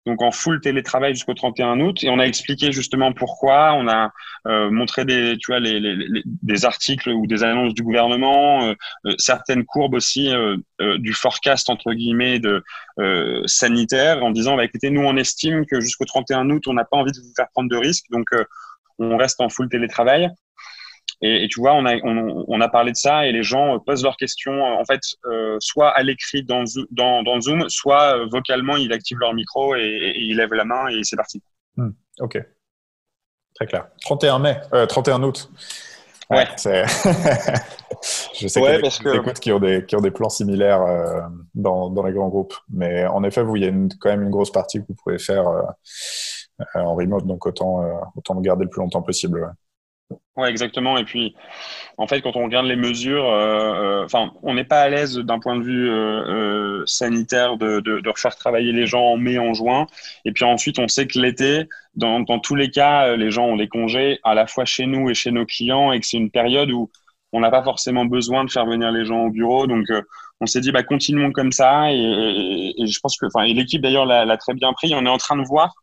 donc 0.05 0.21
en 0.21 0.31
full 0.31 0.59
télétravail 0.59 1.13
jusqu'au 1.13 1.33
31 1.33 1.79
août. 1.79 2.03
Et 2.03 2.09
on 2.09 2.19
a 2.19 2.25
expliqué 2.25 2.71
justement 2.71 3.13
pourquoi. 3.13 3.73
On 3.73 3.87
a 3.87 4.11
euh, 4.47 4.69
montré 4.69 5.05
des 5.05 5.37
tu 5.37 5.51
vois 5.51 5.59
les, 5.59 6.23
des 6.25 6.65
articles 6.65 7.09
ou 7.09 7.25
des 7.25 7.43
annonces 7.43 7.73
du 7.73 7.83
gouvernement 7.83 8.65
euh, 8.65 8.73
euh, 9.05 9.15
certaines 9.17 9.65
courbes 9.65 9.93
aussi 9.93 10.31
du 10.97 11.13
forecast 11.13 11.69
entre 11.69 11.93
guillemets 11.93 12.39
de 12.39 12.63
sanitaire 13.45 14.23
en 14.23 14.31
disant 14.31 14.55
bah 14.55 14.65
écoutez 14.65 14.89
nous 14.89 15.01
on 15.01 15.15
estime 15.15 15.65
que 15.65 15.79
jusqu'au 15.79 16.05
31 16.05 16.49
août 16.49 16.63
on 16.67 16.73
n'a 16.73 16.85
pas 16.85 16.97
envie 16.97 17.11
de 17.11 17.17
vous 17.17 17.33
faire 17.35 17.47
prendre 17.53 17.69
de 17.69 17.77
risques. 17.77 18.05
Donc 18.11 18.27
on 18.99 19.17
reste 19.17 19.39
en 19.41 19.49
full 19.49 19.69
télétravail 19.69 20.29
et, 21.25 21.47
tu 21.47 21.61
vois, 21.61 21.73
on 21.73 21.85
a, 21.85 21.95
on, 22.03 22.59
a 22.59 22.67
parlé 22.67 22.91
de 22.91 22.97
ça 22.97 23.25
et 23.25 23.31
les 23.31 23.43
gens 23.43 23.79
posent 23.79 24.03
leurs 24.03 24.17
questions, 24.17 24.61
en 24.61 24.83
fait, 24.83 24.99
euh, 25.25 25.55
soit 25.59 25.89
à 25.89 26.03
l'écrit 26.03 26.43
dans, 26.43 26.65
dans, 26.91 27.23
dans, 27.23 27.39
Zoom, 27.39 27.69
soit 27.69 28.17
euh, 28.17 28.27
vocalement, 28.29 28.75
ils 28.75 28.91
activent 28.91 29.19
leur 29.19 29.33
micro 29.33 29.73
et, 29.75 30.13
ils 30.17 30.35
lèvent 30.35 30.53
la 30.53 30.65
main 30.65 30.89
et 30.89 30.99
c'est 31.03 31.15
parti. 31.15 31.41
Hmm, 31.77 31.91
ok. 32.19 32.39
Très 33.55 33.67
clair. 33.67 33.87
31 34.01 34.39
mai, 34.39 34.59
31 34.89 35.23
euh, 35.23 35.27
août. 35.27 35.49
Ouais. 36.29 36.45
Je 36.57 38.47
sais 38.47 38.59
qu'il 38.59 38.69
y 38.69 38.75
a 38.75 39.19
des 39.21 39.33
qui 39.39 39.51
ont 39.53 39.59
des, 39.59 39.85
qui 39.85 39.95
ont 39.95 40.01
des 40.01 40.11
plans 40.11 40.29
similaires 40.29 40.83
dans, 41.55 41.89
dans 41.89 42.03
les 42.03 42.11
grands 42.11 42.27
groupes. 42.27 42.55
Mais 42.69 43.05
en 43.05 43.23
effet, 43.23 43.43
vous, 43.43 43.55
il 43.55 43.63
y 43.63 43.67
a 43.67 43.71
quand 44.01 44.09
même 44.09 44.23
une 44.23 44.29
grosse 44.29 44.51
partie 44.51 44.79
que 44.79 44.85
vous 44.89 44.95
pouvez 44.95 45.19
faire 45.19 45.45
en 46.75 46.95
remote, 46.95 47.25
donc 47.25 47.45
autant, 47.45 47.81
autant 48.17 48.33
le 48.33 48.41
garder 48.41 48.65
le 48.65 48.69
plus 48.69 48.81
longtemps 48.81 49.03
possible. 49.03 49.39
Ouais, 49.39 49.51
exactement. 50.37 50.97
Et 50.97 51.03
puis, 51.03 51.35
en 51.97 52.07
fait, 52.07 52.21
quand 52.21 52.35
on 52.35 52.43
regarde 52.43 52.65
les 52.65 52.75
mesures, 52.75 53.25
euh, 53.29 54.01
euh, 54.01 54.05
enfin, 54.05 54.31
on 54.41 54.53
n'est 54.53 54.63
pas 54.63 54.81
à 54.81 54.89
l'aise 54.89 55.17
d'un 55.17 55.39
point 55.39 55.55
de 55.55 55.63
vue 55.63 55.89
euh, 55.89 56.83
sanitaire 56.85 57.57
de, 57.57 57.79
de, 57.79 57.99
de, 57.99 58.09
refaire 58.09 58.35
travailler 58.35 58.71
les 58.71 58.87
gens 58.87 59.03
en 59.03 59.17
mai, 59.17 59.37
en 59.37 59.53
juin. 59.53 59.87
Et 60.25 60.31
puis 60.31 60.43
ensuite, 60.45 60.79
on 60.79 60.87
sait 60.87 61.07
que 61.07 61.19
l'été, 61.19 61.67
dans, 61.95 62.19
dans 62.21 62.39
tous 62.39 62.55
les 62.55 62.69
cas, 62.69 63.15
les 63.15 63.31
gens 63.31 63.45
ont 63.45 63.57
des 63.57 63.67
congés 63.67 64.19
à 64.23 64.33
la 64.33 64.47
fois 64.47 64.65
chez 64.65 64.85
nous 64.85 65.09
et 65.09 65.13
chez 65.13 65.31
nos 65.31 65.45
clients, 65.45 65.91
et 65.91 65.99
que 65.99 66.05
c'est 66.05 66.17
une 66.17 66.31
période 66.31 66.71
où 66.71 66.89
on 67.31 67.39
n'a 67.39 67.49
pas 67.49 67.63
forcément 67.63 68.05
besoin 68.05 68.43
de 68.45 68.51
faire 68.51 68.65
venir 68.65 68.91
les 68.91 69.05
gens 69.05 69.25
au 69.25 69.29
bureau. 69.29 69.67
Donc, 69.67 69.85
on 70.39 70.45
s'est 70.45 70.61
dit, 70.61 70.71
bah, 70.71 70.83
continuons 70.83 71.31
comme 71.31 71.51
ça. 71.51 71.91
Et 71.91 72.75
je 72.85 72.99
pense 72.99 73.17
que, 73.17 73.25
enfin, 73.25 73.45
l'équipe 73.45 73.81
d'ailleurs 73.81 74.05
l'a 74.05 74.37
très 74.37 74.53
bien 74.53 74.73
pris. 74.73 74.93
On 74.95 75.05
est 75.05 75.09
en 75.09 75.17
train 75.17 75.37
de 75.37 75.43
voir 75.43 75.73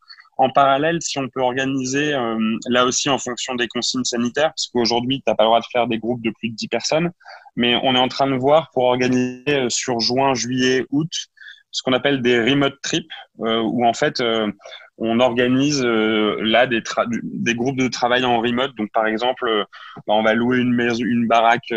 en 0.41 0.49
parallèle, 0.49 0.97
si 1.01 1.19
on 1.19 1.29
peut 1.29 1.41
organiser, 1.41 2.15
euh, 2.15 2.57
là 2.67 2.85
aussi 2.85 3.09
en 3.09 3.19
fonction 3.19 3.53
des 3.53 3.67
consignes 3.67 4.03
sanitaires, 4.03 4.49
parce 4.49 4.69
qu'aujourd'hui, 4.73 5.17
tu 5.17 5.23
n'as 5.27 5.35
pas 5.35 5.43
le 5.43 5.49
droit 5.49 5.59
de 5.59 5.65
faire 5.71 5.85
des 5.85 5.99
groupes 5.99 6.23
de 6.23 6.31
plus 6.31 6.49
de 6.49 6.55
10 6.55 6.67
personnes, 6.67 7.11
mais 7.55 7.75
on 7.83 7.93
est 7.93 7.99
en 7.99 8.07
train 8.07 8.25
de 8.25 8.35
voir 8.35 8.71
pour 8.73 8.85
organiser 8.85 9.43
euh, 9.49 9.69
sur 9.69 9.99
juin, 9.99 10.33
juillet, 10.33 10.87
août, 10.89 11.11
ce 11.69 11.83
qu'on 11.83 11.93
appelle 11.93 12.23
des 12.23 12.39
remote 12.41 12.73
trips, 12.81 13.11
euh, 13.41 13.61
où 13.61 13.85
en 13.85 13.93
fait, 13.93 14.21
on 14.97 15.19
organise 15.19 15.83
là 15.83 16.65
des, 16.65 16.81
groupes 17.53 17.77
de 17.77 17.87
travail 17.87 18.25
en 18.25 18.41
remote. 18.41 18.75
Donc, 18.75 18.91
par 18.91 19.05
exemple, 19.05 19.47
bah, 20.07 20.13
on 20.13 20.23
va 20.23 20.33
louer 20.33 20.57
une 20.57 21.27
baraque 21.27 21.71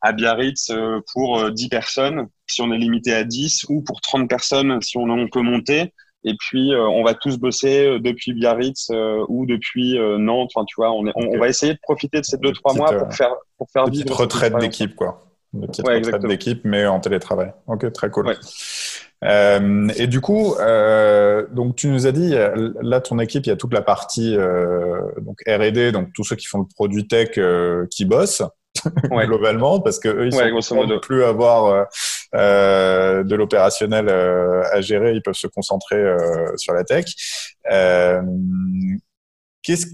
à 0.00 0.12
Biarritz 0.12 0.72
pour 1.12 1.50
10 1.50 1.68
personnes, 1.68 2.28
si 2.46 2.62
on 2.62 2.72
est 2.72 2.78
limité 2.78 3.12
à 3.12 3.24
10, 3.24 3.66
ou 3.68 3.82
pour 3.82 4.00
30 4.00 4.28
personnes, 4.30 4.80
si 4.82 4.96
on, 4.96 5.10
on 5.10 5.28
peut 5.28 5.42
monter. 5.42 5.92
Et 6.28 6.34
puis, 6.38 6.74
euh, 6.74 6.86
on 6.86 7.02
va 7.02 7.14
tous 7.14 7.38
bosser 7.38 7.86
euh, 7.86 7.98
depuis 7.98 8.34
Biarritz 8.34 8.90
euh, 8.90 9.24
ou 9.28 9.46
depuis 9.46 9.98
Nantes. 10.18 10.50
Enfin, 10.54 10.64
tu 10.66 10.74
vois, 10.76 10.92
on, 10.92 11.04
on, 11.14 11.38
va 11.38 11.48
essayer 11.48 11.72
de 11.72 11.78
profiter 11.82 12.20
de 12.20 12.24
ces 12.24 12.36
deux, 12.36 12.52
trois 12.52 12.74
mois 12.74 12.92
pour 12.92 13.12
faire, 13.14 13.34
pour 13.56 13.70
faire 13.70 13.86
vivre. 13.86 14.14
retraite 14.14 14.56
d'équipe, 14.58 14.94
quoi. 14.94 15.24
Une 15.54 15.66
petite 15.66 15.88
retraite 15.88 16.22
d'équipe, 16.26 16.60
mais 16.64 16.86
en 16.86 17.00
télétravail. 17.00 17.52
Ok, 17.66 17.90
très 17.92 18.10
cool. 18.10 18.36
Euh, 19.24 19.88
et 19.96 20.06
du 20.06 20.20
coup, 20.20 20.54
euh, 20.60 21.46
donc 21.50 21.74
tu 21.76 21.88
nous 21.88 22.06
as 22.06 22.12
dit, 22.12 22.34
là, 22.82 23.00
ton 23.00 23.18
équipe, 23.18 23.46
il 23.46 23.48
y 23.48 23.52
a 23.52 23.56
toute 23.56 23.72
la 23.72 23.82
partie 23.82 24.36
euh, 24.36 25.00
donc 25.22 25.38
R&D, 25.48 25.92
donc 25.92 26.12
tous 26.14 26.24
ceux 26.24 26.36
qui 26.36 26.46
font 26.46 26.58
le 26.58 26.66
produit 26.74 27.08
tech 27.08 27.38
qui 27.90 28.04
bossent. 28.04 28.42
globalement 29.10 29.80
parce 29.80 29.98
que 29.98 30.08
eux 30.08 30.28
ils 30.28 30.34
ouais, 30.36 30.60
sont 30.60 30.86
plus 31.00 31.24
avoir 31.24 31.88
de 32.32 33.34
l'opérationnel 33.34 34.08
à 34.08 34.80
gérer 34.80 35.12
ils 35.12 35.22
peuvent 35.22 35.34
se 35.34 35.46
concentrer 35.46 36.02
sur 36.56 36.74
la 36.74 36.84
tech. 36.84 37.06
Qu'est-ce 39.62 39.86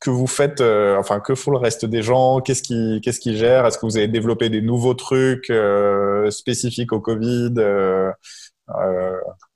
que 0.00 0.10
vous 0.10 0.26
faites, 0.26 0.60
euh, 0.60 0.96
enfin, 0.96 1.20
que 1.20 1.34
font 1.34 1.50
le 1.50 1.58
reste 1.58 1.84
des 1.84 2.02
gens? 2.02 2.40
Qu'est-ce 2.40 2.62
qui, 2.62 3.00
qu'est-ce 3.02 3.20
qui 3.20 3.36
gère 3.36 3.66
Est-ce 3.66 3.78
que 3.78 3.86
vous 3.86 3.96
avez 3.96 4.08
développé 4.08 4.48
des 4.48 4.62
nouveaux 4.62 4.94
trucs 4.94 5.50
euh, 5.50 6.30
spécifiques 6.30 6.92
au 6.92 7.00
Covid 7.00 7.54
euh, 7.58 8.12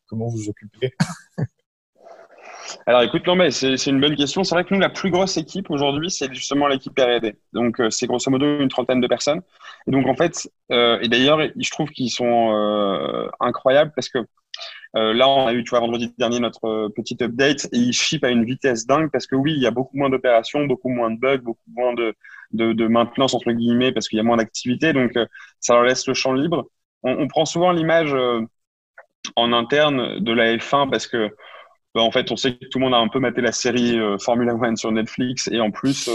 Comment 0.06 0.28
vous 0.28 0.38
vous 0.38 0.48
occupez? 0.48 0.92
Alors 2.86 3.02
écoute, 3.02 3.26
non, 3.26 3.36
mais 3.36 3.50
c'est 3.50 3.86
une 3.86 4.00
bonne 4.00 4.16
question. 4.16 4.44
C'est 4.44 4.54
vrai 4.54 4.64
que 4.64 4.74
nous, 4.74 4.80
la 4.80 4.88
plus 4.88 5.10
grosse 5.10 5.36
équipe 5.36 5.70
aujourd'hui, 5.70 6.10
c'est 6.10 6.32
justement 6.32 6.66
l'équipe 6.68 6.98
R&D. 6.98 7.36
Donc 7.52 7.80
c'est 7.90 8.06
grosso 8.06 8.30
modo 8.30 8.60
une 8.60 8.68
trentaine 8.68 9.00
de 9.00 9.06
personnes. 9.06 9.42
Et 9.86 9.90
donc 9.90 10.06
en 10.06 10.14
fait, 10.14 10.48
et 10.70 11.08
d'ailleurs, 11.08 11.40
je 11.56 11.70
trouve 11.70 11.90
qu'ils 11.90 12.10
sont 12.10 13.30
incroyables 13.40 13.92
parce 13.94 14.08
que 14.08 14.18
euh, 14.96 15.14
là, 15.14 15.28
on 15.28 15.46
a 15.46 15.54
eu, 15.54 15.64
tu 15.64 15.70
vois, 15.70 15.80
vendredi 15.80 16.12
dernier 16.18 16.38
notre 16.38 16.66
euh, 16.66 16.88
petite 16.94 17.22
update 17.22 17.66
et 17.72 17.78
ils 17.78 17.92
ship 17.94 18.24
à 18.24 18.30
une 18.30 18.44
vitesse 18.44 18.86
dingue 18.86 19.10
parce 19.10 19.26
que 19.26 19.34
oui, 19.36 19.52
il 19.54 19.62
y 19.62 19.66
a 19.66 19.70
beaucoup 19.70 19.96
moins 19.96 20.10
d'opérations, 20.10 20.66
beaucoup 20.66 20.90
moins 20.90 21.10
de 21.10 21.18
bugs, 21.18 21.38
beaucoup 21.38 21.70
moins 21.74 21.94
de, 21.94 22.14
maintenance 22.88 23.34
entre 23.34 23.52
guillemets 23.52 23.92
parce 23.92 24.08
qu'il 24.08 24.18
y 24.18 24.20
a 24.20 24.22
moins 24.22 24.36
d'activité. 24.36 24.92
Donc, 24.92 25.16
euh, 25.16 25.26
ça 25.60 25.74
leur 25.74 25.84
laisse 25.84 26.06
le 26.06 26.14
champ 26.14 26.34
libre. 26.34 26.68
On, 27.02 27.12
on 27.12 27.28
prend 27.28 27.46
souvent 27.46 27.72
l'image 27.72 28.14
en 29.36 29.52
interne 29.52 30.18
de 30.18 30.32
la 30.32 30.56
F1 30.56 30.90
parce 30.90 31.06
que 31.06 31.34
bah, 31.94 32.02
en 32.02 32.10
fait, 32.10 32.30
on 32.30 32.36
sait 32.36 32.56
que 32.56 32.66
tout 32.66 32.78
le 32.78 32.84
monde 32.84 32.94
a 32.94 32.98
un 32.98 33.08
peu 33.08 33.18
maté 33.18 33.40
la 33.40 33.52
série 33.52 33.98
Formula 34.20 34.54
One 34.54 34.76
sur 34.76 34.90
Netflix 34.92 35.48
et 35.52 35.60
en 35.60 35.70
plus, 35.70 36.08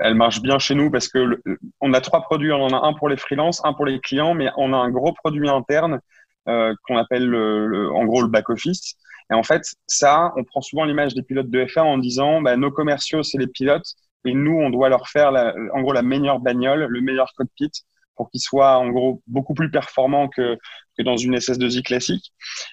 elle 0.00 0.14
marche 0.14 0.40
bien 0.40 0.58
chez 0.58 0.74
nous 0.74 0.90
parce 0.90 1.08
que 1.08 1.40
on 1.80 1.92
a 1.92 2.00
trois 2.00 2.22
produits. 2.22 2.52
On 2.52 2.62
en 2.62 2.72
a 2.72 2.86
un 2.86 2.92
pour 2.92 3.08
les 3.08 3.16
freelances, 3.16 3.60
un 3.64 3.72
pour 3.72 3.86
les 3.86 4.00
clients, 4.00 4.34
mais 4.34 4.50
on 4.56 4.72
a 4.72 4.76
un 4.76 4.90
gros 4.90 5.12
produit 5.12 5.48
interne 5.48 6.00
euh, 6.48 6.74
qu'on 6.84 6.96
appelle 6.96 7.26
le, 7.26 7.90
en 7.92 8.06
gros 8.06 8.22
le 8.22 8.28
back 8.28 8.48
office. 8.48 8.94
Et 9.30 9.34
en 9.34 9.42
fait, 9.42 9.62
ça, 9.86 10.32
on 10.36 10.44
prend 10.44 10.62
souvent 10.62 10.84
l'image 10.84 11.14
des 11.14 11.22
pilotes 11.22 11.50
de 11.50 11.64
F1 11.64 11.80
en 11.82 11.98
disant, 11.98 12.40
bah, 12.40 12.56
nos 12.56 12.70
commerciaux, 12.70 13.22
c'est 13.22 13.36
les 13.36 13.46
pilotes, 13.46 13.92
et 14.24 14.32
nous, 14.32 14.56
on 14.56 14.70
doit 14.70 14.88
leur 14.88 15.08
faire, 15.08 15.30
la, 15.30 15.54
en 15.74 15.82
gros, 15.82 15.92
la 15.92 16.00
meilleure 16.00 16.40
bagnole, 16.40 16.86
le 16.88 17.00
meilleur 17.02 17.34
cockpit, 17.36 17.70
pour 18.18 18.30
qu'ils 18.30 18.42
soient, 18.42 18.76
en 18.76 18.90
gros, 18.90 19.22
beaucoup 19.26 19.54
plus 19.54 19.70
performants 19.70 20.28
que, 20.28 20.58
que 20.98 21.02
dans 21.02 21.16
une 21.16 21.36
SS2I 21.36 21.82
classique. 21.82 22.32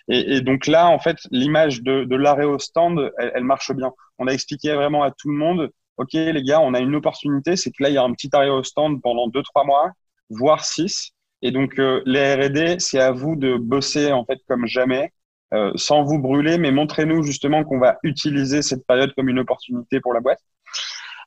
Et, 0.09 0.41
donc 0.41 0.67
là, 0.67 0.89
en 0.89 0.99
fait, 0.99 1.17
l'image 1.31 1.81
de, 1.81 2.03
de 2.03 2.15
l'arrêt 2.17 2.45
au 2.45 2.59
stand, 2.59 3.11
elle, 3.17 3.45
marche 3.45 3.71
bien. 3.71 3.93
On 4.19 4.27
a 4.27 4.31
expliqué 4.31 4.73
vraiment 4.73 5.03
à 5.03 5.11
tout 5.11 5.29
le 5.29 5.37
monde, 5.37 5.69
OK, 5.97 6.13
les 6.13 6.43
gars, 6.43 6.59
on 6.59 6.73
a 6.73 6.79
une 6.79 6.95
opportunité, 6.95 7.55
c'est 7.55 7.71
que 7.71 7.81
là, 7.81 7.89
il 7.89 7.93
y 7.93 7.97
a 7.97 8.03
un 8.03 8.11
petit 8.11 8.29
arrêt 8.33 8.49
au 8.49 8.63
stand 8.63 9.01
pendant 9.01 9.27
deux, 9.27 9.43
trois 9.43 9.63
mois, 9.63 9.91
voire 10.29 10.65
six. 10.65 11.11
Et 11.41 11.51
donc, 11.51 11.79
euh, 11.79 12.01
les 12.05 12.33
R&D, 12.33 12.77
c'est 12.79 12.99
à 12.99 13.11
vous 13.11 13.35
de 13.35 13.55
bosser 13.57 14.11
en 14.11 14.25
fait 14.25 14.39
comme 14.47 14.65
jamais, 14.65 15.11
euh, 15.53 15.71
sans 15.75 16.03
vous 16.03 16.19
brûler, 16.19 16.57
mais 16.57 16.71
montrez-nous 16.71 17.23
justement 17.23 17.63
qu'on 17.63 17.79
va 17.79 17.97
utiliser 18.03 18.61
cette 18.61 18.85
période 18.87 19.13
comme 19.15 19.29
une 19.29 19.39
opportunité 19.39 19.99
pour 19.99 20.13
la 20.13 20.19
boîte. 20.19 20.39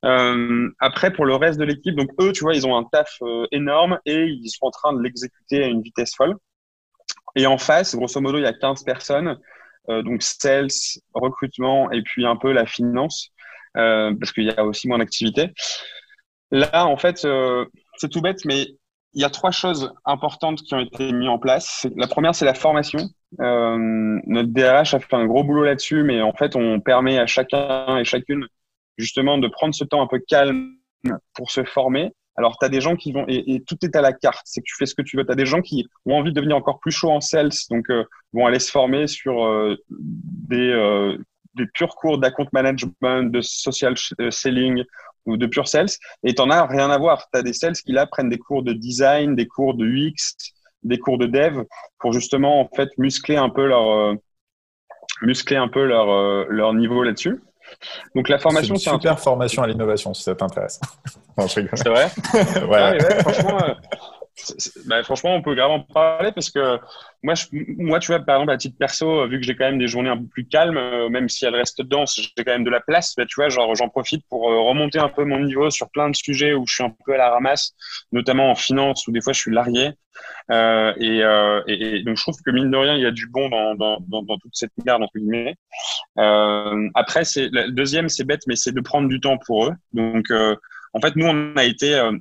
Euh, 0.04 0.70
après, 0.78 1.12
pour 1.12 1.26
le 1.26 1.34
reste 1.34 1.58
de 1.58 1.64
l'équipe, 1.64 1.94
donc 1.94 2.10
eux, 2.20 2.32
tu 2.32 2.44
vois, 2.44 2.54
ils 2.54 2.66
ont 2.66 2.76
un 2.76 2.84
taf 2.84 3.16
euh, 3.22 3.46
énorme 3.52 3.98
et 4.06 4.26
ils 4.26 4.48
sont 4.48 4.66
en 4.66 4.70
train 4.70 4.92
de 4.92 5.00
l'exécuter 5.02 5.64
à 5.64 5.66
une 5.66 5.82
vitesse 5.82 6.14
folle. 6.14 6.36
Et 7.36 7.46
en 7.46 7.58
face, 7.58 7.94
grosso 7.94 8.20
modo, 8.20 8.38
il 8.38 8.42
y 8.42 8.46
a 8.46 8.52
15 8.52 8.84
personnes, 8.84 9.38
euh, 9.88 10.02
donc 10.02 10.22
sales, 10.22 10.68
recrutement 11.14 11.90
et 11.90 12.02
puis 12.02 12.26
un 12.26 12.36
peu 12.36 12.52
la 12.52 12.66
finance, 12.66 13.30
parce 13.74 14.32
qu'il 14.32 14.44
y 14.44 14.50
a 14.50 14.64
aussi 14.64 14.88
moins 14.88 14.98
d'activité. 14.98 15.52
Là, 16.50 16.86
en 16.86 16.96
fait, 16.96 17.26
c'est 17.96 18.08
tout 18.08 18.20
bête, 18.20 18.44
mais 18.44 18.66
il 19.14 19.22
y 19.22 19.24
a 19.24 19.30
trois 19.30 19.50
choses 19.50 19.92
importantes 20.04 20.62
qui 20.62 20.74
ont 20.74 20.80
été 20.80 21.12
mises 21.12 21.28
en 21.28 21.38
place. 21.38 21.86
La 21.96 22.06
première, 22.06 22.34
c'est 22.34 22.44
la 22.44 22.54
formation. 22.54 23.00
Euh, 23.40 23.76
notre 24.26 24.48
DRH 24.48 24.94
a 24.94 25.00
fait 25.00 25.16
un 25.16 25.26
gros 25.26 25.44
boulot 25.44 25.64
là-dessus, 25.64 26.02
mais 26.02 26.22
en 26.22 26.32
fait, 26.32 26.56
on 26.56 26.80
permet 26.80 27.18
à 27.18 27.26
chacun 27.26 27.96
et 27.98 28.04
chacune 28.04 28.46
justement 28.98 29.38
de 29.38 29.48
prendre 29.48 29.74
ce 29.74 29.84
temps 29.84 30.02
un 30.02 30.06
peu 30.06 30.20
calme 30.26 30.74
pour 31.34 31.50
se 31.50 31.64
former. 31.64 32.12
Alors, 32.36 32.56
tu 32.58 32.66
as 32.66 32.68
des 32.68 32.80
gens 32.80 32.94
qui 32.94 33.12
vont, 33.12 33.24
et, 33.26 33.62
tout 33.66 33.76
est 33.82 33.96
à 33.96 34.00
la 34.00 34.12
carte, 34.12 34.42
c'est 34.44 34.60
que 34.60 34.66
tu 34.66 34.76
fais 34.76 34.86
ce 34.86 34.94
que 34.94 35.02
tu 35.02 35.16
veux. 35.16 35.24
Tu 35.24 35.32
as 35.32 35.36
des 35.36 35.46
gens 35.46 35.60
qui 35.60 35.88
ont 36.06 36.14
envie 36.14 36.30
de 36.30 36.36
devenir 36.36 36.56
encore 36.56 36.78
plus 36.78 36.92
chaud 36.92 37.10
en 37.10 37.20
sales, 37.20 37.50
donc 37.70 37.90
euh, 37.90 38.04
vont 38.32 38.46
aller 38.46 38.60
se 38.60 38.70
former 38.70 39.08
sur 39.08 39.44
euh, 39.44 39.76
des, 39.88 40.70
euh, 40.70 41.18
des 41.54 41.66
purs 41.66 41.96
cours 41.96 42.18
d'account 42.18 42.46
management, 42.52 43.32
de 43.32 43.40
social 43.40 43.94
selling, 44.30 44.84
ou 45.28 45.36
de 45.36 45.46
pure 45.46 45.68
sales, 45.68 45.88
et 46.24 46.34
tu 46.34 46.42
as 46.42 46.66
rien 46.66 46.90
à 46.90 46.98
voir. 46.98 47.28
Tu 47.32 47.38
as 47.38 47.42
des 47.42 47.52
sales 47.52 47.74
qui 47.74 47.92
là 47.92 48.06
prennent 48.06 48.30
des 48.30 48.38
cours 48.38 48.62
de 48.62 48.72
design, 48.72 49.36
des 49.36 49.46
cours 49.46 49.74
de 49.74 49.84
UX, 49.84 50.54
des 50.82 50.98
cours 50.98 51.18
de 51.18 51.26
dev 51.26 51.64
pour 51.98 52.12
justement 52.12 52.60
en 52.60 52.68
fait 52.74 52.88
muscler 52.98 53.36
un 53.36 53.50
peu 53.50 53.66
leur 53.66 53.90
euh, 53.90 54.14
muscler 55.22 55.56
un 55.56 55.68
peu 55.68 55.84
leur 55.84 56.10
euh, 56.10 56.46
leur 56.48 56.72
niveau 56.74 57.02
là-dessus. 57.02 57.40
Donc 58.14 58.28
la 58.28 58.38
formation, 58.38 58.76
c'est 58.76 58.90
une 58.90 58.96
super 58.96 59.18
formation 59.20 59.62
à 59.62 59.66
l'innovation 59.66 60.14
si 60.14 60.22
ça 60.22 60.34
t'intéresse. 60.34 60.80
c'est 61.46 61.88
vrai. 61.88 62.10
ouais. 62.68 63.22
franchement, 63.22 63.58
euh, 63.62 63.74
bah, 64.86 65.02
franchement, 65.02 65.34
on 65.34 65.42
peut 65.42 65.54
grave 65.54 65.70
en 65.70 65.80
parler 65.80 66.32
parce 66.32 66.50
que 66.50 66.78
moi, 67.22 67.34
je, 67.34 67.46
moi, 67.76 67.98
tu 67.98 68.08
vois, 68.08 68.20
par 68.20 68.36
exemple, 68.36 68.52
à 68.52 68.56
titre 68.56 68.76
perso, 68.78 69.26
vu 69.26 69.40
que 69.40 69.46
j'ai 69.46 69.56
quand 69.56 69.64
même 69.64 69.78
des 69.78 69.88
journées 69.88 70.10
un 70.10 70.16
peu 70.16 70.26
plus 70.26 70.46
calmes, 70.46 70.76
euh, 70.76 71.08
même 71.08 71.28
si 71.28 71.44
elles 71.44 71.54
restent 71.54 71.82
denses, 71.82 72.20
j'ai 72.20 72.44
quand 72.44 72.52
même 72.52 72.64
de 72.64 72.70
la 72.70 72.80
place. 72.80 73.14
Bah, 73.16 73.24
tu 73.26 73.34
vois, 73.36 73.48
genre, 73.48 73.74
j'en 73.74 73.88
profite 73.88 74.24
pour 74.28 74.50
euh, 74.50 74.60
remonter 74.60 74.98
un 74.98 75.08
peu 75.08 75.24
mon 75.24 75.40
niveau 75.40 75.70
sur 75.70 75.90
plein 75.90 76.10
de 76.10 76.16
sujets 76.16 76.54
où 76.54 76.66
je 76.66 76.74
suis 76.74 76.84
un 76.84 76.94
peu 77.04 77.14
à 77.14 77.16
la 77.16 77.30
ramasse, 77.30 77.74
notamment 78.12 78.50
en 78.50 78.54
finance 78.54 79.06
où 79.06 79.12
des 79.12 79.20
fois 79.20 79.32
je 79.32 79.40
suis 79.40 79.52
largué. 79.52 79.90
Euh, 80.50 80.92
et, 80.98 81.22
euh, 81.22 81.62
et, 81.66 82.02
donc, 82.02 82.16
je 82.16 82.22
trouve 82.22 82.36
que 82.44 82.50
mine 82.50 82.70
de 82.70 82.76
rien, 82.76 82.94
il 82.94 83.02
y 83.02 83.06
a 83.06 83.10
du 83.10 83.28
bon 83.28 83.48
dans, 83.48 83.74
dans, 83.74 84.00
dans, 84.00 84.38
toute 84.38 84.54
cette 84.54 84.72
garde 84.84 85.02
entre 85.02 85.18
guillemets. 85.18 85.56
après, 86.94 87.24
c'est 87.24 87.48
le 87.52 87.70
deuxième, 87.70 88.08
c'est 88.08 88.24
bête, 88.24 88.42
mais 88.46 88.56
c'est 88.56 88.72
de 88.72 88.80
prendre 88.80 89.08
du 89.08 89.20
temps 89.20 89.38
pour 89.38 89.66
eux. 89.66 89.72
Donc 89.92 90.26
en 90.94 91.00
fait, 91.00 91.16
nous, 91.16 91.26
on 91.26 91.56
a 91.56 91.64
été, 91.64 91.94
euh, 91.94 92.12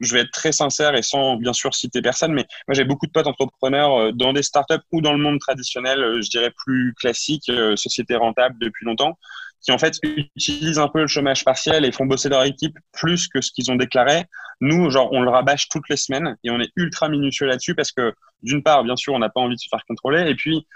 je 0.00 0.14
vais 0.14 0.20
être 0.20 0.30
très 0.30 0.52
sincère 0.52 0.94
et 0.94 1.02
sans 1.02 1.36
bien 1.36 1.52
sûr 1.52 1.74
citer 1.74 2.02
personne, 2.02 2.32
mais 2.32 2.46
moi, 2.68 2.74
j'ai 2.74 2.84
beaucoup 2.84 3.06
de 3.06 3.12
potes 3.12 3.26
entrepreneurs 3.26 3.98
euh, 3.98 4.12
dans 4.12 4.32
des 4.32 4.42
startups 4.42 4.82
ou 4.92 5.00
dans 5.00 5.12
le 5.12 5.18
monde 5.18 5.38
traditionnel, 5.40 6.00
euh, 6.00 6.20
je 6.22 6.28
dirais 6.30 6.52
plus 6.64 6.94
classique, 6.94 7.50
société 7.76 8.16
rentable 8.16 8.56
depuis 8.60 8.84
longtemps, 8.84 9.18
qui 9.62 9.72
en 9.72 9.78
fait 9.78 9.94
utilisent 10.04 10.78
un 10.78 10.88
peu 10.88 11.00
le 11.00 11.06
chômage 11.06 11.44
partiel 11.44 11.84
et 11.84 11.92
font 11.92 12.06
bosser 12.06 12.28
leur 12.28 12.44
équipe 12.44 12.76
plus 12.92 13.28
que 13.28 13.40
ce 13.40 13.50
qu'ils 13.52 13.70
ont 13.70 13.76
déclaré. 13.76 14.24
Nous, 14.60 14.90
genre, 14.90 15.12
on 15.12 15.22
le 15.22 15.30
rabâche 15.30 15.68
toutes 15.68 15.88
les 15.88 15.96
semaines 15.96 16.36
et 16.44 16.50
on 16.50 16.60
est 16.60 16.70
ultra 16.76 17.08
minutieux 17.08 17.46
là-dessus 17.46 17.74
parce 17.74 17.92
que 17.92 18.14
d'une 18.42 18.62
part, 18.62 18.84
bien 18.84 18.96
sûr, 18.96 19.12
on 19.14 19.18
n'a 19.18 19.28
pas 19.28 19.40
envie 19.40 19.56
de 19.56 19.60
se 19.60 19.68
faire 19.70 19.84
contrôler 19.86 20.30
et 20.30 20.34
puis 20.34 20.66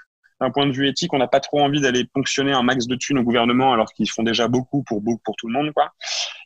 d'un 0.44 0.50
point 0.50 0.66
de 0.66 0.72
vue 0.72 0.88
éthique, 0.88 1.12
on 1.12 1.18
n'a 1.18 1.26
pas 1.26 1.40
trop 1.40 1.60
envie 1.60 1.80
d'aller 1.80 2.04
ponctionner 2.04 2.52
un 2.52 2.62
max 2.62 2.86
de 2.86 2.94
thunes 2.96 3.18
au 3.18 3.22
gouvernement 3.22 3.72
alors 3.72 3.92
qu'ils 3.92 4.10
font 4.10 4.22
déjà 4.22 4.46
beaucoup 4.46 4.82
pour, 4.82 5.02
pour 5.24 5.36
tout 5.36 5.48
le 5.48 5.54
monde, 5.54 5.72
quoi. 5.72 5.92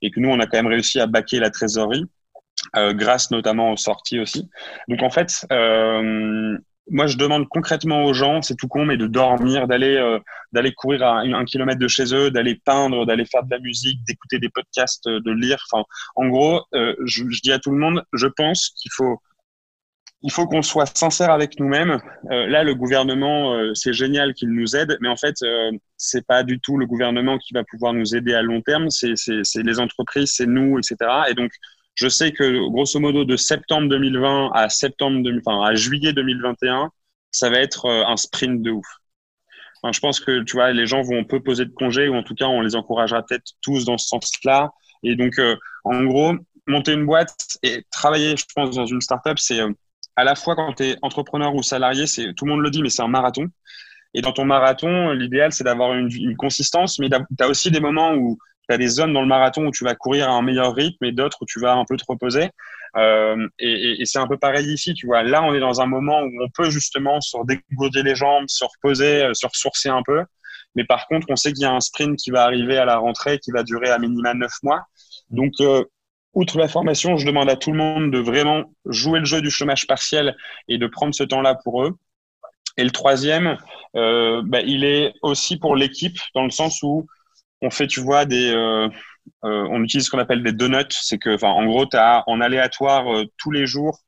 Et 0.03 0.11
que 0.11 0.21
nous, 0.21 0.29
on 0.29 0.39
a 0.39 0.47
quand 0.47 0.59
même 0.59 0.69
réussi 0.69 1.01
à 1.01 1.07
baquer 1.07 1.41
la 1.41 1.51
trésorerie, 1.51 2.05
euh, 2.77 2.93
grâce 2.93 3.31
notamment 3.31 3.73
aux 3.73 3.77
sorties 3.77 4.21
aussi. 4.21 4.49
Donc 4.89 5.03
en 5.03 5.11
fait, 5.11 5.47
euh, 5.53 6.57
moi, 6.91 7.07
je 7.07 7.17
demande 7.17 7.49
concrètement 7.49 8.05
aux 8.05 8.15
gens, 8.15 8.41
c'est 8.41 8.57
tout 8.57 8.69
con, 8.69 8.85
mais 8.85 8.97
de 8.97 9.07
dormir, 9.07 9.67
d'aller 9.67 9.97
euh, 9.97 10.19
d'aller 10.53 10.73
courir 10.73 11.03
à 11.03 11.21
un, 11.21 11.45
kilomètre 11.45 11.81
de 11.81 11.89
chez 11.89 12.15
eux, 12.15 12.31
d'aller 12.31 12.55
peindre, 12.65 13.05
d'aller 13.05 13.27
faire 13.27 13.43
de 13.43 13.51
la 13.51 13.59
musique, 13.59 14.01
d'écouter 14.07 14.39
des 14.39 14.49
podcasts, 14.49 15.09
de 15.09 15.33
lire. 15.33 15.59
Enfin, 15.71 15.85
en 16.17 16.29
gros, 16.29 16.63
je, 16.73 17.41
dis 17.43 17.53
à 17.53 17.59
tout 17.59 17.71
le 17.71 17.79
monde, 17.79 18.03
je 18.13 18.27
pense 18.27 18.71
qu'il 18.77 18.91
faut 18.93 19.21
il 20.23 20.33
faut 20.33 20.47
qu'on 20.47 20.63
soit 20.63 20.87
sincère 20.99 21.31
avec 21.31 21.61
nous-mêmes. 21.61 22.01
Euh, 22.31 22.47
là, 22.49 22.65
le 22.65 22.75
gouvernement, 22.75 23.55
euh, 23.55 23.73
c'est 23.75 23.93
génial 23.93 24.35
qu'il 24.35 24.51
nous 24.51 24.75
aide, 24.75 24.99
mais 25.01 25.09
en 25.09 25.17
fait, 25.17 25.37
euh, 25.43 25.71
c'est 25.97 26.27
pas 26.27 26.43
du 26.43 26.59
tout 26.61 26.77
le 26.77 26.87
gouvernement 26.87 27.39
qui 27.39 27.55
va 27.55 27.63
pouvoir 27.65 27.93
nous 27.93 28.17
aider 28.17 28.35
à 28.35 28.43
long 28.43 28.61
terme. 28.61 28.91
C'est 28.91 29.15
les 29.63 29.81
entreprises, 29.81 30.33
c'est 30.35 30.47
nous, 30.47 30.79
etc. 30.79 30.97
Et 31.31 31.35
donc, 31.35 31.53
je 31.99 32.09
sais 32.09 32.33
que 32.33 32.69
grosso 32.71 33.01
modo, 33.01 33.25
de 33.25 33.37
septembre 33.37 33.89
2020 33.89 34.53
à 34.55 34.69
septembre, 34.69 35.29
enfin 35.45 35.65
à 35.65 35.75
juillet 35.75 36.13
2021, 36.13 36.91
ça 37.33 37.51
va 37.51 37.59
être 37.59 37.87
euh, 37.87 38.05
un 38.07 38.17
sprint 38.17 38.63
de 38.63 38.71
ouf. 38.71 38.87
Enfin, 39.83 39.93
je 39.93 40.01
pense 40.01 40.21
que 40.21 40.43
tu 40.45 40.57
vois, 40.57 40.73
les 40.73 40.87
gens 40.87 41.03
vont 41.03 41.25
peu 41.25 41.41
poser 41.43 41.65
de 41.65 41.73
congés, 41.73 42.09
ou 42.09 42.15
en 42.15 42.23
tout 42.23 42.35
cas, 42.35 42.47
on 42.47 42.61
les 42.61 42.77
encouragera 42.77 43.25
peut-être 43.25 43.53
tous 43.63 43.85
dans 43.85 43.99
ce 43.99 44.09
sens-là. 44.09 44.71
Et 45.03 45.17
donc, 45.17 45.39
euh, 45.39 45.57
en 45.85 46.05
gros, 46.05 46.35
monter 46.69 46.93
une 46.93 47.07
boîte 47.07 47.35
et 47.65 47.85
travailler, 47.91 48.37
je 48.37 48.45
pense, 48.55 48.75
dans 48.77 48.87
une 48.87 49.01
startup, 49.01 49.39
c'est 49.39 49.61
à 50.19 50.25
la 50.25 50.35
fois 50.35 50.57
quand 50.57 50.73
tu 50.73 50.83
es 50.83 50.97
entrepreneur 51.01 51.55
ou 51.55 51.63
salarié, 51.63 52.09
c'est 52.09 52.35
tout 52.35 52.45
le 52.45 52.51
monde 52.51 52.63
le 52.63 52.71
dit, 52.71 52.83
mais 52.83 52.91
c'est 52.91 53.03
un 53.03 53.09
marathon. 53.09 53.47
Et 54.15 54.21
dans 54.21 54.33
ton 54.33 54.45
marathon, 54.45 55.13
l'idéal, 55.13 55.53
c'est 55.53 55.63
d'avoir 55.63 55.95
une, 55.95 56.37
consistance, 56.37 56.99
mais 56.99 57.09
tu 57.09 57.17
as 57.45 57.47
aussi 57.47 57.71
des 57.71 57.79
moments 57.79 58.15
où 58.15 58.37
tu 58.69 58.75
as 58.75 58.79
des 58.79 58.89
zones 58.89 59.13
dans 59.13 59.21
le 59.21 59.29
marathon 59.29 59.67
où 59.67 59.71
tu 59.71 59.85
vas 59.85 59.95
courir 59.95 60.29
à 60.29 60.33
un 60.33 60.43
meilleur 60.43 60.75
rythme 60.75 61.05
et 61.05 61.13
d'autres 61.13 61.39
où 61.43 61.47
tu 61.47 61.61
vas 61.61 61.75
un 61.75 61.85
peu 61.85 61.97
te 61.97 62.03
reposer. 62.09 62.51
Euh, 62.97 63.47
et, 63.61 64.03
et, 64.03 64.07
c'est 64.07 64.19
un 64.19 64.27
peu 64.27 64.37
pareil 64.37 64.67
ici, 64.67 64.93
tu 64.93 65.07
vois. 65.07 65.23
Là, 65.23 65.41
on 65.45 65.55
est 65.55 65.61
dans 65.61 65.81
un 65.81 65.87
moment 65.87 66.21
où 66.21 66.31
on 66.43 66.49
peut 66.49 66.71
justement 66.71 67.21
se 67.21 67.37
dégourdir 67.47 68.03
les 68.03 68.17
jambes, 68.17 68.47
se 68.49 68.65
reposer, 68.65 69.23
euh, 69.23 69.35
se 69.35 69.47
ressourcer 69.47 69.89
un 69.89 70.03
peu. 70.03 70.25
Mais 70.75 70.85
par 70.85 71.07
contre, 71.07 71.29
on 71.31 71.37
sait 71.37 71.53
qu'il 71.53 71.63
y 71.63 71.67
a 71.67 71.73
un 71.73 71.81
sprint 71.81 72.19
qui 72.19 72.33
va 72.33 72.43
arriver 72.43 72.77
à 72.77 72.85
la 72.85 72.97
rentrée 72.97 73.39
qui 73.39 73.53
va 73.53 73.63
durer 73.63 73.91
à 73.91 73.99
minima 74.01 74.35
neuf 74.35 74.55
mois. 74.65 74.83
Donc, 75.31 75.53
euh, 75.61 75.85
outre 76.39 76.57
la 76.57 76.69
formation, 76.69 77.17
je 77.17 77.27
demande 77.27 77.51
à 77.51 77.57
tout 77.57 77.73
le 77.73 77.79
monde 77.79 78.13
de 78.13 78.19
vraiment 78.19 78.73
jouer 78.87 79.19
le 79.19 79.25
jeu 79.25 79.43
du 79.43 79.51
chômage 79.51 79.89
partiel 79.89 80.37
et 80.69 80.79
de 80.79 80.87
prendre 80.87 81.13
ce 81.13 81.25
temps-là 81.25 81.57
pour 81.65 81.83
eux. 81.83 81.97
Et 82.77 82.85
le 82.85 82.91
troisième, 82.91 83.59
euh, 83.97 84.41
bah, 84.45 84.61
il 84.61 84.85
est 84.85 85.15
aussi 85.23 85.57
pour 85.59 85.75
l'équipe 85.75 86.17
dans 86.37 86.45
le 86.45 86.51
sens 86.51 86.81
où 86.85 87.09
on 87.61 87.71
fait, 87.71 87.89
tu 87.89 88.01
vois, 88.01 88.25
des, 88.25 88.53
euh, 88.55 88.89
euh, 89.45 89.67
on 89.69 89.83
utilise 89.83 90.07
ce 90.07 90.11
qu'on 90.13 90.21
appelle 90.21 90.45
des 90.45 90.53
donuts. 90.53 90.85
C'est 90.91 91.19
que, 91.19 91.45
en 91.45 91.67
gros, 91.67 91.87
tu 91.87 91.97
as 91.97 92.23
en 92.29 92.41
aléatoire 92.41 93.05
tous 93.37 93.51
les 93.51 93.67
jours 93.67 93.99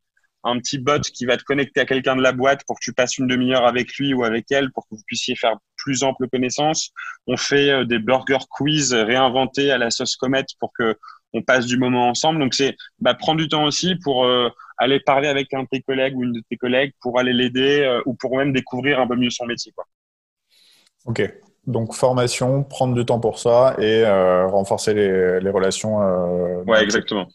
un 0.44 0.58
petit 0.58 0.78
bot 0.78 1.00
qui 1.00 1.26
va 1.26 1.36
te 1.36 1.42
connecter 1.42 1.80
à 1.80 1.84
quelqu'un 1.84 2.14
de 2.14 2.22
la 2.22 2.32
boîte 2.32 2.62
pour 2.64 2.78
que 2.78 2.84
tu 2.84 2.94
passes 2.94 3.18
une 3.18 3.26
demi-heure 3.26 3.66
avec 3.66 3.96
lui 3.96 4.14
ou 4.14 4.22
avec 4.22 4.50
elle 4.52 4.70
pour 4.70 4.84
que 4.84 4.94
vous 4.94 5.02
puissiez 5.04 5.34
faire 5.34 5.56
plus 5.76 6.04
ample 6.04 6.28
connaissance. 6.28 6.92
On 7.26 7.36
fait 7.36 7.84
des 7.86 7.98
burger 7.98 8.38
quiz 8.48 8.94
réinventés 8.94 9.72
à 9.72 9.78
la 9.78 9.90
sauce 9.90 10.14
comète 10.14 10.46
pour 10.60 10.72
que 10.72 10.96
on 11.32 11.42
passe 11.42 11.66
du 11.66 11.78
moment 11.78 12.08
ensemble. 12.08 12.40
Donc 12.40 12.54
c'est 12.54 12.76
bah, 12.98 13.14
prendre 13.14 13.40
du 13.40 13.48
temps 13.48 13.64
aussi 13.64 13.96
pour 13.96 14.26
aller 14.78 15.00
parler 15.00 15.28
avec 15.28 15.52
un 15.54 15.62
de 15.62 15.68
tes 15.70 15.82
collègues 15.82 16.16
ou 16.16 16.24
une 16.24 16.32
de 16.32 16.42
tes 16.48 16.56
collègues 16.56 16.92
pour 17.00 17.18
aller 17.18 17.32
l'aider 17.32 18.00
ou 18.06 18.14
pour 18.14 18.36
même 18.36 18.52
découvrir 18.52 19.00
un 19.00 19.06
peu 19.06 19.16
mieux 19.16 19.30
son 19.30 19.46
métier. 19.46 19.72
Quoi. 19.72 19.84
Ok, 21.06 21.22
donc 21.66 21.94
formation, 21.94 22.62
prendre 22.64 22.94
du 22.94 23.04
temps 23.04 23.20
pour 23.20 23.38
ça 23.38 23.76
et 23.78 24.02
euh, 24.04 24.46
renforcer 24.46 24.94
les, 24.94 25.40
les 25.40 25.50
relations. 25.50 26.02
Euh, 26.02 26.62
ouais, 26.64 26.82
exactement. 26.82 27.28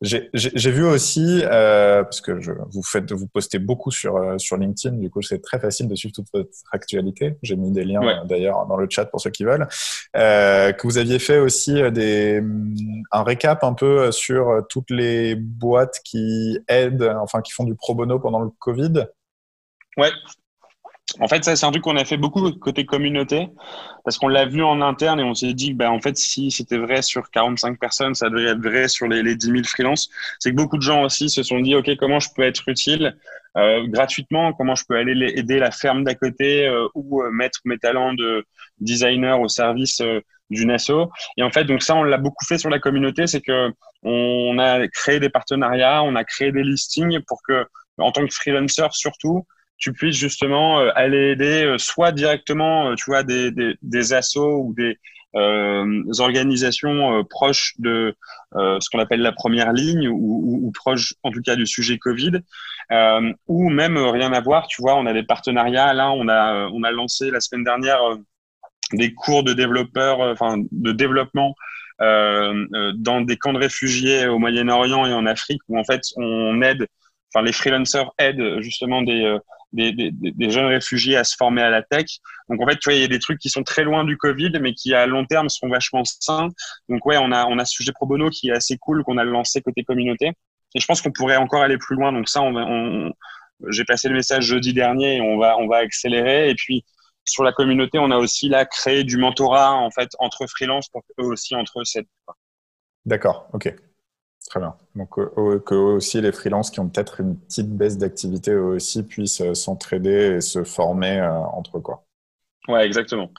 J'ai 0.00 0.70
vu 0.70 0.84
aussi 0.84 1.42
euh, 1.44 2.02
parce 2.02 2.20
que 2.20 2.40
je, 2.40 2.52
vous 2.70 2.82
faites, 2.82 3.12
vous 3.12 3.26
postez 3.28 3.58
beaucoup 3.58 3.90
sur 3.90 4.16
euh, 4.16 4.36
sur 4.38 4.56
LinkedIn. 4.56 4.96
Du 4.96 5.10
coup, 5.10 5.22
c'est 5.22 5.40
très 5.40 5.58
facile 5.58 5.88
de 5.88 5.94
suivre 5.94 6.12
toute 6.14 6.26
votre 6.34 6.50
actualité. 6.72 7.36
J'ai 7.42 7.56
mis 7.56 7.70
des 7.70 7.84
liens 7.84 8.02
euh, 8.02 8.24
d'ailleurs 8.24 8.66
dans 8.66 8.76
le 8.76 8.86
chat 8.90 9.06
pour 9.06 9.20
ceux 9.20 9.30
qui 9.30 9.44
veulent. 9.44 9.68
Euh, 10.16 10.72
que 10.72 10.86
vous 10.86 10.98
aviez 10.98 11.18
fait 11.18 11.38
aussi 11.38 11.80
des 11.92 12.42
un 13.12 13.22
récap 13.22 13.62
un 13.64 13.74
peu 13.74 14.10
sur 14.12 14.64
toutes 14.68 14.90
les 14.90 15.34
boîtes 15.36 16.00
qui 16.04 16.58
aident, 16.68 17.14
enfin 17.20 17.42
qui 17.42 17.52
font 17.52 17.64
du 17.64 17.74
pro 17.74 17.94
bono 17.94 18.18
pendant 18.18 18.40
le 18.40 18.50
Covid? 18.58 19.06
Ouais, 19.96 20.10
en 21.20 21.26
fait, 21.26 21.42
ça, 21.44 21.56
c'est 21.56 21.64
un 21.64 21.70
truc 21.70 21.82
qu'on 21.82 21.96
a 21.96 22.04
fait 22.04 22.18
beaucoup 22.18 22.52
côté 22.52 22.84
communauté, 22.84 23.48
parce 24.04 24.18
qu'on 24.18 24.28
l'a 24.28 24.44
vu 24.44 24.62
en 24.62 24.82
interne 24.82 25.20
et 25.20 25.22
on 25.22 25.34
s'est 25.34 25.54
dit 25.54 25.72
bah, 25.72 25.90
en 25.90 26.00
fait, 26.00 26.16
si 26.16 26.50
c'était 26.50 26.76
vrai 26.76 27.02
sur 27.02 27.30
45 27.30 27.78
personnes, 27.78 28.14
ça 28.14 28.28
devrait 28.28 28.52
être 28.52 28.62
vrai 28.62 28.88
sur 28.88 29.08
les, 29.08 29.22
les 29.22 29.34
10 29.34 29.46
000 29.46 29.58
freelances. 29.64 30.10
C'est 30.38 30.50
que 30.50 30.56
beaucoup 30.56 30.76
de 30.76 30.82
gens 30.82 31.02
aussi 31.02 31.30
se 31.30 31.42
sont 31.42 31.60
dit, 31.60 31.74
OK, 31.74 31.90
comment 31.98 32.20
je 32.20 32.28
peux 32.34 32.42
être 32.42 32.68
utile 32.68 33.16
euh, 33.56 33.86
gratuitement, 33.88 34.52
comment 34.52 34.74
je 34.74 34.84
peux 34.86 34.96
aller 34.96 35.32
aider 35.34 35.58
la 35.58 35.70
ferme 35.70 36.04
d'à 36.04 36.14
côté 36.14 36.66
euh, 36.66 36.86
ou 36.94 37.22
euh, 37.22 37.30
mettre 37.30 37.60
mes 37.64 37.78
talents 37.78 38.12
de 38.12 38.44
designer 38.78 39.40
au 39.40 39.48
service 39.48 40.00
euh, 40.02 40.20
d'une 40.50 40.70
asso? 40.70 41.10
Et 41.38 41.42
en 41.42 41.50
fait, 41.50 41.64
donc 41.64 41.82
ça, 41.82 41.96
on 41.96 42.02
l'a 42.02 42.18
beaucoup 42.18 42.44
fait 42.44 42.58
sur 42.58 42.70
la 42.70 42.78
communauté, 42.78 43.26
c'est 43.26 43.40
que 43.40 43.72
on 44.02 44.58
a 44.58 44.86
créé 44.88 45.20
des 45.20 45.30
partenariats, 45.30 46.02
on 46.02 46.14
a 46.14 46.24
créé 46.24 46.52
des 46.52 46.62
listings 46.62 47.20
pour 47.26 47.40
que, 47.48 47.66
en 47.96 48.12
tant 48.12 48.24
que 48.26 48.32
freelancer 48.32 48.86
surtout, 48.92 49.44
tu 49.78 49.92
puisses 49.92 50.16
justement 50.16 50.80
euh, 50.80 50.90
aller 50.94 51.30
aider 51.30 51.64
euh, 51.64 51.78
soit 51.78 52.12
directement, 52.12 52.90
euh, 52.90 52.94
tu 52.94 53.04
vois, 53.06 53.22
des, 53.22 53.50
des, 53.50 53.76
des 53.82 54.12
assos 54.12 54.62
ou 54.64 54.74
des 54.74 54.98
euh, 55.36 56.02
organisations 56.18 57.22
proches 57.24 57.74
de 57.78 58.16
ce 58.54 58.90
qu'on 58.90 58.98
appelle 58.98 59.20
la 59.20 59.32
première 59.32 59.72
ligne 59.72 60.08
ou, 60.08 60.16
ou, 60.16 60.66
ou, 60.66 60.72
proches 60.72 61.14
en 61.22 61.30
tout 61.30 61.42
cas 61.42 61.54
du 61.54 61.66
sujet 61.66 61.98
Covid, 61.98 62.40
ou 63.46 63.68
même 63.68 63.98
rien 63.98 64.32
à 64.32 64.40
voir, 64.40 64.66
tu 64.68 64.80
vois, 64.80 64.96
on 64.96 65.04
a 65.04 65.12
des 65.12 65.22
partenariats. 65.22 65.92
Là, 65.92 66.10
on 66.12 66.28
a 66.28 66.68
on 66.72 66.82
a 66.82 66.90
lancé 66.90 67.30
la 67.30 67.40
semaine 67.40 67.62
dernière 67.62 68.00
des 68.94 69.12
cours 69.12 69.44
de 69.44 69.52
développeurs, 69.52 70.20
enfin 70.20 70.56
de 70.72 70.92
développement 70.92 71.54
euh, 72.00 72.92
dans 72.94 73.20
des 73.20 73.36
camps 73.36 73.52
de 73.52 73.58
réfugiés 73.58 74.28
au 74.28 74.38
Moyen-Orient 74.38 75.04
et 75.04 75.12
en 75.12 75.26
Afrique 75.26 75.60
où 75.68 75.78
en 75.78 75.84
fait 75.84 76.00
on 76.16 76.62
aide, 76.62 76.86
enfin 77.34 77.44
les 77.44 77.52
freelancers 77.52 78.10
aident 78.18 78.60
justement 78.60 79.02
des 79.02 79.38
des, 79.72 79.92
des, 79.92 80.10
des, 80.12 80.50
jeunes 80.50 80.66
réfugiés 80.66 81.16
à 81.16 81.24
se 81.24 81.36
former 81.36 81.62
à 81.62 81.70
la 81.70 81.82
tech. 81.82 82.06
Donc 82.48 82.60
en 82.62 82.66
fait, 82.66 82.76
tu 82.76 82.88
vois, 82.88 82.94
il 82.94 83.00
y 83.00 83.04
a 83.04 83.08
des 83.08 83.18
trucs 83.18 83.38
qui 83.38 83.50
sont 83.50 83.62
très 83.62 83.84
loin 83.84 84.04
du 84.04 84.16
Covid, 84.16 84.52
mais 84.60 84.72
qui 84.72 84.94
à 84.94 85.06
long 85.06 85.26
terme 85.26 85.48
sont 85.48 85.68
vachement 85.68 86.02
sains. 86.04 86.48
Donc 86.88 87.04
ouais, 87.06 87.18
on 87.18 87.32
a 87.32 87.44
on 87.46 87.58
a 87.58 87.64
ce 87.64 87.72
sujet 87.74 87.92
pro 87.92 88.06
bono 88.06 88.30
qui 88.30 88.48
est 88.48 88.52
assez 88.52 88.78
cool 88.78 89.04
qu'on 89.04 89.18
a 89.18 89.24
lancé 89.24 89.60
côté 89.60 89.84
communauté. 89.84 90.32
Et 90.74 90.80
je 90.80 90.86
pense 90.86 91.02
qu'on 91.02 91.12
pourrait 91.12 91.36
encore 91.36 91.62
aller 91.62 91.78
plus 91.78 91.96
loin. 91.96 92.12
Donc 92.12 92.28
ça, 92.28 92.42
on, 92.42 92.56
on 92.56 93.12
j'ai 93.68 93.84
passé 93.84 94.08
le 94.08 94.14
message 94.14 94.44
jeudi 94.44 94.72
dernier 94.72 95.20
on 95.20 95.38
va 95.38 95.58
on 95.58 95.68
va 95.68 95.78
accélérer. 95.78 96.50
Et 96.50 96.54
puis 96.54 96.84
sur 97.24 97.44
la 97.44 97.52
communauté, 97.52 97.98
on 97.98 98.10
a 98.10 98.16
aussi 98.16 98.48
là 98.48 98.64
créé 98.64 99.04
du 99.04 99.18
mentorat 99.18 99.72
en 99.72 99.90
fait 99.90 100.08
entre 100.18 100.46
freelance 100.46 100.88
pour 100.88 101.02
qu'eux 101.02 101.26
aussi 101.26 101.54
entre 101.54 101.80
eux. 101.80 102.02
D'accord, 103.04 103.48
ok. 103.52 103.74
Très 104.48 104.60
bien. 104.60 104.74
Donc 104.94 105.18
euh, 105.18 105.58
que 105.60 105.74
aussi 105.74 106.20
les 106.22 106.32
freelances 106.32 106.70
qui 106.70 106.80
ont 106.80 106.88
peut-être 106.88 107.20
une 107.20 107.36
petite 107.36 107.70
baisse 107.70 107.98
d'activité 107.98 108.52
eux 108.52 108.62
aussi 108.62 109.02
puissent 109.02 109.42
euh, 109.42 109.52
s'entraider 109.52 110.36
et 110.36 110.40
se 110.40 110.64
former 110.64 111.20
euh, 111.20 111.30
entre 111.30 111.78
eux 111.78 111.80
quoi. 111.80 112.04
Ouais, 112.66 112.86
exactement. 112.86 113.30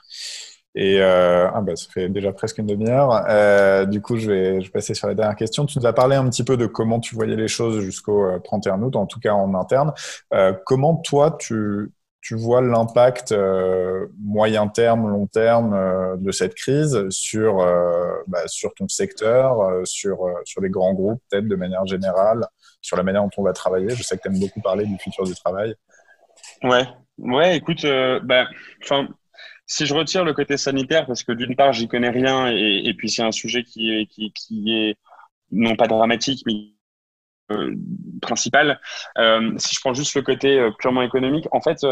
Et 0.76 1.02
ah 1.02 1.60
bah, 1.62 1.74
ça 1.74 1.90
fait 1.92 2.08
déjà 2.08 2.32
presque 2.32 2.58
une 2.58 2.66
demi-heure. 2.66 3.86
du 3.88 4.00
coup, 4.00 4.16
je 4.16 4.30
vais, 4.30 4.60
je 4.60 4.66
vais 4.66 4.70
passer 4.70 4.94
sur 4.94 5.08
la 5.08 5.14
dernière 5.14 5.34
question. 5.34 5.66
Tu 5.66 5.80
nous 5.80 5.86
as 5.86 5.92
parlé 5.92 6.14
un 6.14 6.28
petit 6.28 6.44
peu 6.44 6.56
de 6.56 6.66
comment 6.66 7.00
tu 7.00 7.16
voyais 7.16 7.34
les 7.34 7.48
choses 7.48 7.80
jusqu'au 7.80 8.38
31 8.44 8.80
août, 8.82 8.94
en 8.94 9.06
tout 9.06 9.18
cas 9.18 9.32
en 9.32 9.54
interne. 9.54 9.92
comment 10.64 10.94
toi, 10.94 11.36
tu, 11.40 11.90
tu 12.20 12.34
vois 12.34 12.60
l'impact 12.60 13.32
euh, 13.32 14.06
moyen 14.18 14.68
terme, 14.68 15.08
long 15.08 15.26
terme 15.26 15.72
euh, 15.72 16.16
de 16.16 16.30
cette 16.32 16.54
crise 16.54 17.08
sur, 17.08 17.60
euh, 17.60 18.12
bah, 18.26 18.46
sur 18.46 18.74
ton 18.74 18.88
secteur, 18.88 19.58
sur, 19.84 20.18
sur 20.44 20.60
les 20.60 20.68
grands 20.68 20.92
groupes, 20.92 21.22
peut-être 21.30 21.48
de 21.48 21.56
manière 21.56 21.86
générale, 21.86 22.46
sur 22.82 22.96
la 22.96 23.02
manière 23.02 23.22
dont 23.22 23.30
on 23.38 23.42
va 23.42 23.52
travailler 23.52 23.90
Je 23.90 24.02
sais 24.02 24.16
que 24.16 24.22
tu 24.22 24.28
aimes 24.28 24.38
beaucoup 24.38 24.60
parler 24.60 24.84
du 24.84 24.98
futur 24.98 25.24
du 25.24 25.34
travail. 25.34 25.74
Ouais, 26.62 26.86
ouais 27.18 27.56
écoute, 27.56 27.86
bah, 28.22 28.46
si 29.66 29.86
je 29.86 29.94
retire 29.94 30.24
le 30.24 30.34
côté 30.34 30.56
sanitaire, 30.56 31.06
parce 31.06 31.22
que 31.22 31.32
d'une 31.32 31.56
part, 31.56 31.72
j'y 31.72 31.88
connais 31.88 32.10
rien, 32.10 32.50
et, 32.52 32.82
et 32.84 32.94
puis 32.94 33.08
c'est 33.08 33.22
un 33.22 33.32
sujet 33.32 33.62
qui 33.62 34.06
qui, 34.08 34.32
qui 34.32 34.72
est 34.72 34.96
non 35.52 35.76
pas 35.76 35.86
dramatique, 35.86 36.42
mais 36.46 36.52
euh, 36.54 36.79
principal. 38.22 38.80
Euh, 39.18 39.52
si 39.58 39.74
je 39.74 39.80
prends 39.80 39.94
juste 39.94 40.14
le 40.14 40.22
côté 40.22 40.58
euh, 40.58 40.70
purement 40.78 41.02
économique, 41.02 41.46
en 41.52 41.60
fait, 41.60 41.84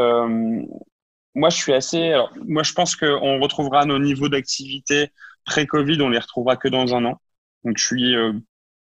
moi, 1.34 1.50
je 1.50 1.56
suis 1.56 1.72
assez. 1.72 2.14
moi, 2.46 2.62
je 2.62 2.72
pense 2.72 2.96
qu'on 2.96 3.40
retrouvera 3.40 3.84
nos 3.84 3.98
niveaux 3.98 4.28
d'activité 4.28 5.08
pré-Covid, 5.44 6.00
on 6.02 6.08
les 6.08 6.18
retrouvera 6.18 6.56
que 6.56 6.68
dans 6.68 6.94
un 6.94 7.04
an. 7.04 7.20
Donc, 7.64 7.78
je 7.78 7.84
suis 7.84 8.14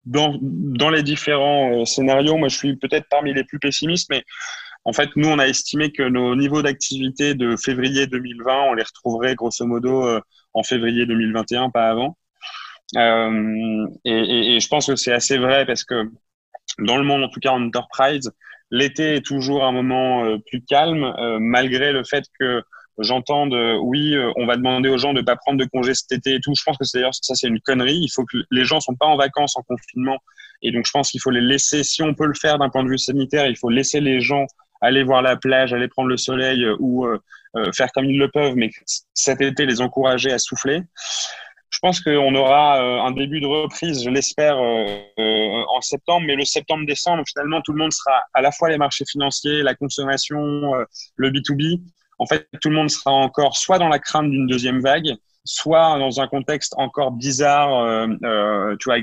dans, 0.05 0.91
les 0.91 1.03
différents 1.03 1.85
scénarios. 1.85 2.37
Moi, 2.37 2.49
je 2.49 2.57
suis 2.57 2.77
peut-être 2.77 3.07
parmi 3.11 3.35
les 3.35 3.45
plus 3.45 3.59
pessimistes, 3.59 4.09
mais 4.11 4.25
en 4.85 4.93
fait, 4.93 5.11
nous, 5.17 5.29
on 5.29 5.39
a 5.39 5.49
estimé 5.49 5.91
que 5.91 6.03
nos 6.03 6.37
niveaux 6.37 6.63
d'activité 6.63 7.35
de 7.35 7.57
février 7.57 8.07
2020, 8.07 8.63
on 8.71 8.75
les 8.75 8.83
retrouverait 8.83 9.35
grosso 9.35 9.67
modo 9.67 10.21
en 10.53 10.63
février 10.63 11.07
2021, 11.07 11.71
pas 11.71 11.89
avant. 11.89 12.17
Euh, 12.97 13.87
et, 14.05 14.61
je 14.61 14.69
pense 14.69 14.87
que 14.87 14.97
c'est 14.97 15.13
assez 15.13 15.39
vrai 15.39 15.67
parce 15.67 15.85
que 15.85 16.11
dans 16.79 16.97
le 16.97 17.05
monde, 17.05 17.23
en 17.23 17.29
tout 17.29 17.41
cas 17.41 17.51
en 17.51 17.63
enterprise, 17.63 18.31
l'été 18.71 19.17
est 19.17 19.25
toujours 19.25 19.65
un 19.65 19.73
moment 19.73 20.25
euh, 20.25 20.39
plus 20.47 20.63
calme, 20.63 21.05
euh, 21.05 21.39
malgré 21.41 21.93
le 21.93 22.05
fait 22.05 22.25
que 22.39 22.63
j'entende, 22.99 23.55
oui, 23.83 24.15
euh, 24.15 24.31
on 24.37 24.47
va 24.47 24.57
demander 24.57 24.89
aux 24.89 24.99
gens 24.99 25.13
de 25.13 25.21
pas 25.21 25.37
prendre 25.37 25.59
de 25.59 25.65
congés 25.65 25.95
cet 25.95 26.13
été 26.13 26.35
et 26.35 26.41
tout. 26.41 26.53
Je 26.57 26.63
pense 26.65 26.79
que 26.79 26.85
d'ailleurs 26.95 27.15
ça 27.15 27.35
c'est 27.35 27.49
une 27.49 27.61
connerie. 27.61 27.99
Il 27.99 28.09
faut 28.09 28.25
que 28.25 28.39
les 28.51 28.65
gens 28.65 28.81
sont 28.81 28.95
pas 28.95 29.07
en 29.07 29.17
vacances, 29.17 29.57
en 29.57 29.63
confinement, 29.63 30.19
et 30.63 30.73
donc 30.73 30.87
je 30.87 30.91
pense 30.91 31.11
qu'il 31.11 31.21
faut 31.21 31.31
les 31.31 31.41
laisser. 31.41 31.85
Si 31.85 32.03
on 32.03 32.15
peut 32.15 32.27
le 32.27 32.35
faire 32.35 32.59
d'un 32.59 32.69
point 32.69 32.85
de 32.85 32.89
vue 32.89 32.99
sanitaire, 32.99 33.47
il 33.47 33.57
faut 33.57 33.71
laisser 33.71 34.01
les 34.01 34.21
gens 34.21 34.47
aller 34.81 35.03
voir 35.03 35.23
la 35.23 35.37
plage, 35.37 35.73
aller 35.73 35.89
prendre 35.89 36.09
le 36.09 36.17
soleil 36.17 36.67
ou 36.79 37.07
faire 37.75 37.91
comme 37.93 38.05
ils 38.05 38.19
le 38.19 38.29
peuvent, 38.29 38.55
mais 38.55 38.71
cet 39.15 39.41
été 39.41 39.65
les 39.65 39.81
encourager 39.81 40.31
à 40.31 40.39
souffler 40.39 40.83
je 41.75 41.81
pense 41.81 42.01
qu'on 42.01 42.35
aura 42.37 42.81
euh, 42.81 43.01
un 43.01 43.11
début 43.11 43.41
de 43.41 43.47
reprise, 43.47 44.05
je 44.05 44.09
l'espère, 44.09 44.57
euh, 44.59 44.87
euh, 45.19 45.65
en 45.69 45.81
septembre. 45.81 46.25
Mais 46.25 46.37
le 46.37 46.45
septembre-décembre, 46.45 47.25
finalement, 47.27 47.61
tout 47.63 47.73
le 47.73 47.79
monde 47.79 47.93
sera 47.93 48.23
à 48.33 48.43
la 48.43 48.53
fois 48.53 48.71
les 48.71 48.79
marchés 48.79 49.05
financiers, 49.05 49.61
la 49.63 49.75
consommation, 49.75 50.73
le 51.17 51.31
B2B. 51.31 51.81
En 52.21 52.27
fait, 52.27 52.49
tout 52.61 52.71
le 52.71 52.77
monde 52.77 52.91
sera 52.91 53.11
encore 53.11 53.57
soit 53.57 53.79
dans 53.79 53.89
la 53.89 53.99
crainte 53.99 54.31
d'une 54.31 54.47
deuxième 54.47 54.81
vague, 54.81 55.15
soit 55.45 55.99
dans 55.99 56.21
un 56.21 56.29
contexte 56.29 56.75
encore 56.77 57.11
bizarre, 57.11 58.07
tu 58.79 58.89
vois, 58.89 58.99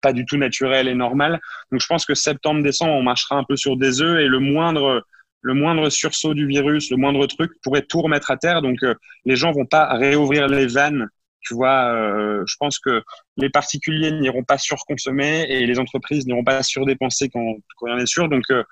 pas 0.00 0.12
du 0.12 0.24
tout 0.26 0.36
naturel 0.36 0.86
et 0.86 0.94
normal. 0.94 1.40
Donc, 1.72 1.80
je 1.80 1.86
pense 1.88 2.06
que 2.06 2.14
septembre-décembre, 2.14 2.92
on 2.92 3.02
marchera 3.02 3.36
un 3.36 3.44
peu 3.44 3.56
sur 3.56 3.76
des 3.76 4.00
œufs 4.00 4.20
et 4.20 4.28
le 4.28 4.38
moindre 4.38 5.04
le 5.46 5.52
moindre 5.52 5.90
sursaut 5.90 6.32
du 6.32 6.46
virus, 6.46 6.90
le 6.90 6.96
moindre 6.96 7.26
truc 7.26 7.52
pourrait 7.62 7.82
tout 7.82 8.00
remettre 8.00 8.30
à 8.30 8.38
terre. 8.38 8.62
Donc, 8.62 8.78
les 9.26 9.36
gens 9.36 9.52
vont 9.52 9.66
pas 9.66 9.92
réouvrir 9.92 10.48
les 10.48 10.66
vannes 10.66 11.06
Tu 11.44 11.54
vois, 11.54 11.92
euh, 11.92 12.42
je 12.46 12.56
pense 12.58 12.78
que 12.78 13.02
les 13.36 13.50
particuliers 13.50 14.12
n'iront 14.12 14.44
pas 14.44 14.58
surconsommer 14.58 15.44
et 15.48 15.66
les 15.66 15.78
entreprises 15.78 16.26
n'iront 16.26 16.44
pas 16.44 16.62
surdépenser 16.62 17.28
quand, 17.28 17.56
quand 17.76 17.86
il 17.86 17.90
y 17.90 17.92
en 17.92 17.98
est 17.98 18.06
sûr. 18.06 18.28
Donc, 18.28 18.44
euh, 18.50 18.62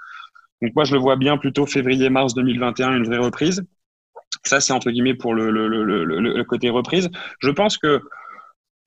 donc 0.62 0.75
moi, 0.75 0.85
je 0.85 0.95
le 0.95 1.01
vois 1.01 1.16
bien 1.16 1.37
plutôt 1.37 1.66
février-mars 1.66 2.35
2021, 2.35 2.97
une 2.97 3.05
vraie 3.05 3.18
reprise. 3.18 3.62
Ça, 4.45 4.61
c'est 4.61 4.73
entre 4.73 4.91
guillemets 4.91 5.14
pour 5.14 5.35
le, 5.35 5.51
le, 5.51 6.45
côté 6.45 6.70
reprise. 6.70 7.11
Je 7.41 7.51
pense 7.51 7.77
que 7.77 8.01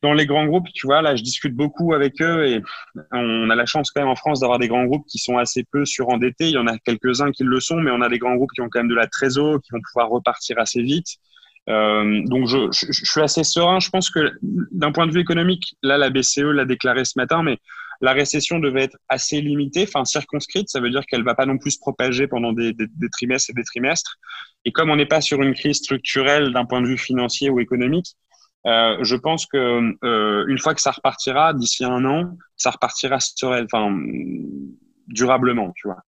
dans 0.02 0.14
les 0.14 0.26
grands 0.26 0.46
groupes, 0.46 0.68
tu 0.74 0.88
vois, 0.88 1.02
là, 1.02 1.16
je 1.16 1.24
discute 1.24 1.56
beaucoup 1.56 1.94
avec 1.94 2.22
eux 2.22 2.48
et 2.48 2.62
on 3.12 3.50
a 3.50 3.56
la 3.56 3.66
chance 3.66 3.92
quand 3.92 4.02
même 4.02 4.10
en 4.10 4.16
France 4.16 4.40
d'avoir 4.40 4.60
des 4.60 4.68
grands 4.68 4.86
groupes 4.86 5.06
qui 5.08 5.20
sont 5.20 5.38
assez 5.38 5.64
peu 5.72 5.86
surendettés. 5.86 6.48
Il 6.48 6.54
y 6.54 6.58
en 6.58 6.68
a 6.68 6.78
quelques-uns 6.80 7.32
qui 7.32 7.44
le 7.44 7.60
sont, 7.60 7.78
mais 7.78 7.92
on 7.92 8.02
a 8.02 8.10
des 8.10 8.20
grands 8.20 8.36
groupes 8.36 8.52
qui 8.54 8.62
ont 8.62 8.70
quand 8.70 8.80
même 8.80 8.90
de 8.90 8.96
la 8.96 9.08
trésor, 9.08 9.62
qui 9.62 9.72
vont 9.72 9.82
pouvoir 9.92 10.10
repartir 10.10 10.60
assez 10.60 10.82
vite. 10.82 11.18
Euh, 11.70 12.22
donc, 12.26 12.48
je, 12.48 12.72
je, 12.72 12.92
je, 12.92 13.06
suis 13.06 13.22
assez 13.22 13.44
serein. 13.44 13.80
Je 13.80 13.90
pense 13.90 14.10
que 14.10 14.32
d'un 14.42 14.92
point 14.92 15.08
de 15.08 15.12
vue 15.12 15.22
économique, 15.22 15.76
là, 15.82 15.98
la 15.98 16.10
BCE 16.10 16.40
l'a 16.54 16.66
déclaré 16.66 17.06
ce 17.06 17.14
matin, 17.18 17.44
mais 17.44 17.58
la 18.02 18.14
récession 18.14 18.60
devait 18.60 18.84
être 18.84 18.98
assez 19.10 19.42
limitée, 19.42 19.86
enfin 19.88 20.06
circonscrite. 20.06 20.70
Ça 20.70 20.80
veut 20.80 20.90
dire 20.90 21.06
qu'elle 21.06 21.24
va 21.24 21.34
pas 21.34 21.46
non 21.46 21.58
plus 21.58 21.72
se 21.72 21.80
propager 21.80 22.28
pendant 22.28 22.54
des, 22.54 22.74
des, 22.74 22.88
des 22.88 23.10
trimestres 23.10 23.50
et 23.50 23.54
des 23.54 23.64
trimestres. 23.64 24.18
Et 24.66 24.72
comme 24.72 24.90
on 24.90 24.96
n'est 24.96 25.06
pas 25.06 25.22
sur 25.22 25.42
une 25.42 25.54
crise 25.54 25.78
structurelle 25.78 26.52
d'un 26.52 26.66
point 26.66 26.82
de 26.82 26.88
vue 26.88 26.98
financier 26.98 27.50
ou 27.50 27.60
économique, 27.60 28.16
euh, 28.66 28.98
je 29.04 29.16
pense 29.16 29.46
que 29.46 29.96
euh, 30.04 30.46
une 30.48 30.58
fois 30.58 30.74
que 30.74 30.82
ça 30.82 30.92
repartira, 30.92 31.54
d'ici 31.54 31.86
un 31.86 32.04
an, 32.06 32.36
ça 32.58 32.72
repartira 32.72 33.18
enfin, 33.44 33.96
durablement, 35.08 35.72
tu 35.76 35.88
vois. 35.88 36.02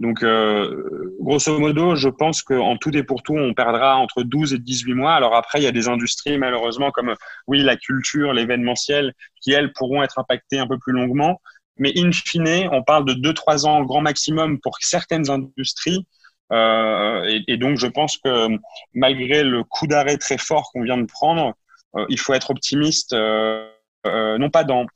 Donc, 0.00 0.22
euh, 0.22 1.14
grosso 1.20 1.58
modo, 1.58 1.94
je 1.94 2.08
pense 2.08 2.42
qu'en 2.42 2.76
tout 2.76 2.96
et 2.96 3.02
pour 3.02 3.22
tout, 3.22 3.34
on 3.34 3.54
perdra 3.54 3.96
entre 3.96 4.22
12 4.22 4.54
et 4.54 4.58
18 4.58 4.94
mois. 4.94 5.14
Alors 5.14 5.34
après, 5.34 5.60
il 5.60 5.64
y 5.64 5.66
a 5.66 5.72
des 5.72 5.88
industries, 5.88 6.38
malheureusement, 6.38 6.90
comme 6.90 7.14
oui, 7.46 7.62
la 7.62 7.76
culture, 7.76 8.32
l'événementiel, 8.32 9.12
qui, 9.40 9.52
elles, 9.52 9.72
pourront 9.72 10.02
être 10.02 10.18
impactées 10.18 10.58
un 10.58 10.66
peu 10.66 10.78
plus 10.78 10.92
longuement. 10.92 11.40
Mais 11.78 11.92
in 11.96 12.12
fine, 12.12 12.68
on 12.70 12.82
parle 12.82 13.04
de 13.04 13.14
2-3 13.14 13.66
ans 13.66 13.82
grand 13.82 14.02
maximum 14.02 14.60
pour 14.60 14.76
certaines 14.80 15.30
industries. 15.30 16.06
Euh, 16.52 17.40
et, 17.48 17.56
donc, 17.56 17.78
je 17.78 17.86
pense 17.86 18.18
que 18.18 18.48
malgré 18.92 19.42
le 19.42 19.64
coup 19.64 19.86
d'arrêt 19.86 20.18
très 20.18 20.38
fort 20.38 20.70
qu'on 20.72 20.82
vient 20.82 20.98
de 20.98 21.06
prendre, 21.06 21.54
euh, 21.96 22.04
il 22.08 22.18
faut 22.18 22.34
être 22.34 22.50
optimiste, 22.50 23.14
non 23.14 24.50
pas 24.50 24.64
dans 24.64 24.86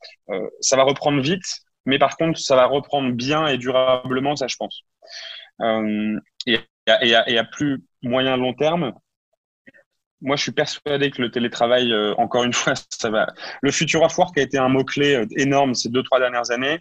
ça 0.61 0.77
va 0.77 0.83
reprendre 0.83 1.21
vite, 1.21 1.66
mais 1.87 1.99
par 1.99 2.17
contre, 2.17 2.39
ça 2.39 2.57
va 2.57 2.67
reprendre 2.67 3.13
bien 3.13 3.47
et 3.47 3.59
durablement, 3.59 4.37
ça, 4.37 4.47
je 4.47 4.57
pense. 4.57 4.83
et, 6.47 6.59
à, 6.89 7.45
plus 7.45 7.83
moyen 8.03 8.37
long 8.37 8.55
terme, 8.55 8.93
moi, 10.21 10.37
je 10.37 10.43
suis 10.43 10.53
persuadé 10.53 11.11
que 11.11 11.21
le 11.21 11.31
télétravail, 11.31 11.95
encore 12.19 12.45
une 12.45 12.53
fois, 12.61 12.75
ça 12.91 13.11
va. 13.11 13.27
Le 13.63 13.71
future 13.71 14.03
of 14.03 14.17
work 14.19 14.37
a 14.39 14.43
été 14.43 14.59
un 14.59 14.69
mot-clé 14.69 15.25
énorme 15.37 15.75
ces 15.75 15.89
deux, 15.89 16.03
trois 16.03 16.21
dernières 16.21 16.51
années. 16.51 16.81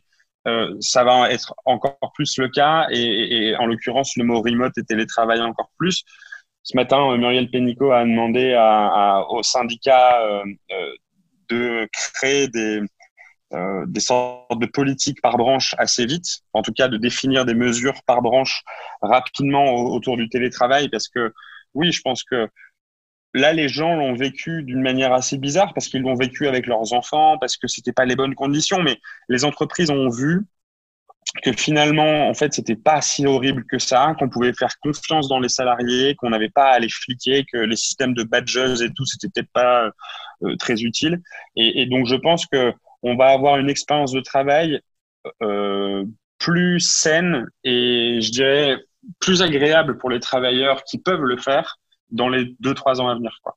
ça 0.79 1.03
va 1.03 1.31
être 1.31 1.53
encore 1.65 1.97
plus 2.13 2.37
le 2.37 2.49
cas. 2.49 2.87
Et, 2.91 3.49
et 3.49 3.55
en 3.57 3.65
l'occurrence, 3.65 4.15
le 4.17 4.23
mot 4.23 4.41
remote 4.41 4.77
et 4.77 4.83
télétravail 4.83 5.41
encore 5.41 5.71
plus 5.77 6.03
ce 6.65 6.75
matin, 6.75 7.11
euh, 7.11 7.17
Muriel 7.17 7.49
Pénicaud 7.49 7.91
a 7.91 8.03
demandé 8.03 8.53
à, 8.57 9.23
au 9.29 9.43
syndicat 9.43 10.19
euh, 10.23 10.43
euh, 10.71 10.95
de 11.49 11.87
créer 11.93 12.47
des, 12.47 12.81
des 13.87 13.99
sortes 13.99 14.59
de 14.59 14.65
politiques 14.65 15.21
par 15.21 15.37
branche 15.37 15.75
assez 15.77 16.05
vite, 16.05 16.41
en 16.53 16.61
tout 16.61 16.73
cas 16.73 16.87
de 16.87 16.97
définir 16.97 17.45
des 17.45 17.53
mesures 17.53 18.01
par 18.05 18.21
branche 18.21 18.63
rapidement 19.01 19.73
autour 19.73 20.17
du 20.17 20.29
télétravail, 20.29 20.89
parce 20.89 21.07
que 21.07 21.33
oui, 21.73 21.91
je 21.91 22.01
pense 22.01 22.23
que 22.23 22.49
là, 23.33 23.53
les 23.53 23.67
gens 23.67 23.95
l'ont 23.95 24.15
vécu 24.15 24.63
d'une 24.63 24.81
manière 24.81 25.13
assez 25.13 25.37
bizarre, 25.37 25.73
parce 25.73 25.87
qu'ils 25.87 26.01
l'ont 26.01 26.15
vécu 26.15 26.47
avec 26.47 26.65
leurs 26.67 26.93
enfants, 26.93 27.37
parce 27.37 27.57
que 27.57 27.67
c'était 27.67 27.93
pas 27.93 28.05
les 28.05 28.15
bonnes 28.15 28.33
conditions, 28.33 28.81
mais 28.81 28.99
les 29.29 29.43
entreprises 29.43 29.91
ont 29.91 30.09
vu 30.09 30.45
que 31.43 31.51
finalement, 31.51 32.29
en 32.29 32.33
fait, 32.33 32.53
c'était 32.53 32.75
pas 32.75 33.01
si 33.01 33.25
horrible 33.25 33.65
que 33.65 33.77
ça, 33.77 34.15
qu'on 34.17 34.29
pouvait 34.29 34.53
faire 34.53 34.79
confiance 34.79 35.27
dans 35.27 35.39
les 35.39 35.49
salariés, 35.49 36.15
qu'on 36.15 36.29
n'avait 36.29 36.49
pas 36.49 36.71
à 36.71 36.79
les 36.79 36.89
fliquer, 36.89 37.45
que 37.51 37.57
les 37.57 37.75
systèmes 37.75 38.13
de 38.13 38.23
badges 38.23 38.81
et 38.81 38.93
tout, 38.93 39.05
c'était 39.05 39.27
peut-être 39.29 39.51
pas 39.51 39.91
euh, 40.43 40.55
très 40.57 40.81
utile. 40.81 41.21
Et, 41.55 41.85
donc, 41.87 42.05
je 42.07 42.15
pense 42.15 42.45
que 42.45 42.73
on 43.05 43.15
va 43.15 43.27
avoir 43.27 43.57
une 43.57 43.69
expérience 43.69 44.11
de 44.11 44.19
travail 44.19 44.81
euh, 45.41 46.03
plus 46.39 46.79
saine 46.79 47.47
et, 47.63 48.19
je 48.19 48.31
dirais, 48.31 48.77
plus 49.19 49.41
agréable 49.41 49.97
pour 49.97 50.09
les 50.09 50.19
travailleurs 50.19 50.83
qui 50.83 50.97
peuvent 50.97 51.21
le 51.21 51.37
faire 51.37 51.77
dans 52.09 52.29
les 52.29 52.55
deux 52.59 52.73
trois 52.73 52.99
ans 52.99 53.07
à 53.07 53.15
venir, 53.15 53.39
quoi. 53.41 53.55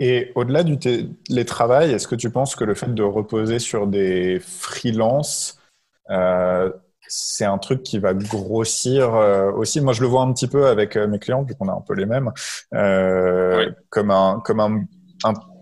Et 0.00 0.30
au-delà 0.36 0.62
du 0.62 0.78
télétravail, 0.78 1.92
est-ce 1.92 2.06
que 2.06 2.14
tu 2.14 2.30
penses 2.30 2.54
que 2.54 2.62
le 2.62 2.74
fait 2.74 2.94
de 2.94 3.02
reposer 3.02 3.58
sur 3.58 3.86
des 3.88 4.38
freelances 4.40 5.60
euh, 6.10 6.70
c'est 7.10 7.46
un 7.46 7.58
truc 7.58 7.82
qui 7.82 7.98
va 7.98 8.12
grossir 8.12 9.14
euh, 9.14 9.50
aussi? 9.52 9.80
Moi, 9.80 9.94
je 9.94 10.02
le 10.02 10.08
vois 10.08 10.22
un 10.22 10.32
petit 10.32 10.46
peu 10.46 10.66
avec 10.66 10.96
mes 10.96 11.18
clients, 11.18 11.42
vu 11.42 11.54
qu'on 11.54 11.68
a 11.68 11.72
un 11.72 11.80
peu 11.80 11.94
les 11.94 12.06
mêmes, 12.06 12.30
comme 13.90 14.10
un, 14.10 14.40
comme 14.44 14.60
un, 14.60 14.84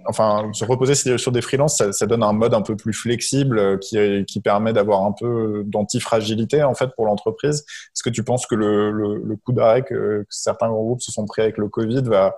enfin, 0.08 0.50
se 0.52 0.64
reposer 0.64 1.16
sur 1.18 1.32
des 1.32 1.42
freelances, 1.42 1.82
ça, 1.90 2.06
donne 2.06 2.22
un 2.22 2.32
mode 2.32 2.54
un 2.54 2.62
peu 2.62 2.76
plus 2.76 2.92
flexible 2.92 3.78
qui, 3.80 4.24
qui 4.26 4.40
permet 4.40 4.72
d'avoir 4.72 5.04
un 5.04 5.12
peu 5.12 5.62
d'antifragilité 5.66 6.62
en 6.62 6.74
fait 6.74 6.90
pour 6.96 7.06
l'entreprise. 7.06 7.64
Est-ce 7.66 8.02
que 8.02 8.10
tu 8.10 8.24
penses 8.24 8.46
que 8.46 8.54
le, 8.54 9.36
coup 9.44 9.52
d'arrêt 9.52 9.82
que, 9.82 10.22
que, 10.22 10.26
certains 10.30 10.68
groupes 10.68 11.02
se 11.02 11.12
sont 11.12 11.26
pris 11.26 11.42
avec 11.42 11.58
le 11.58 11.68
Covid 11.68 12.02
va 12.02 12.36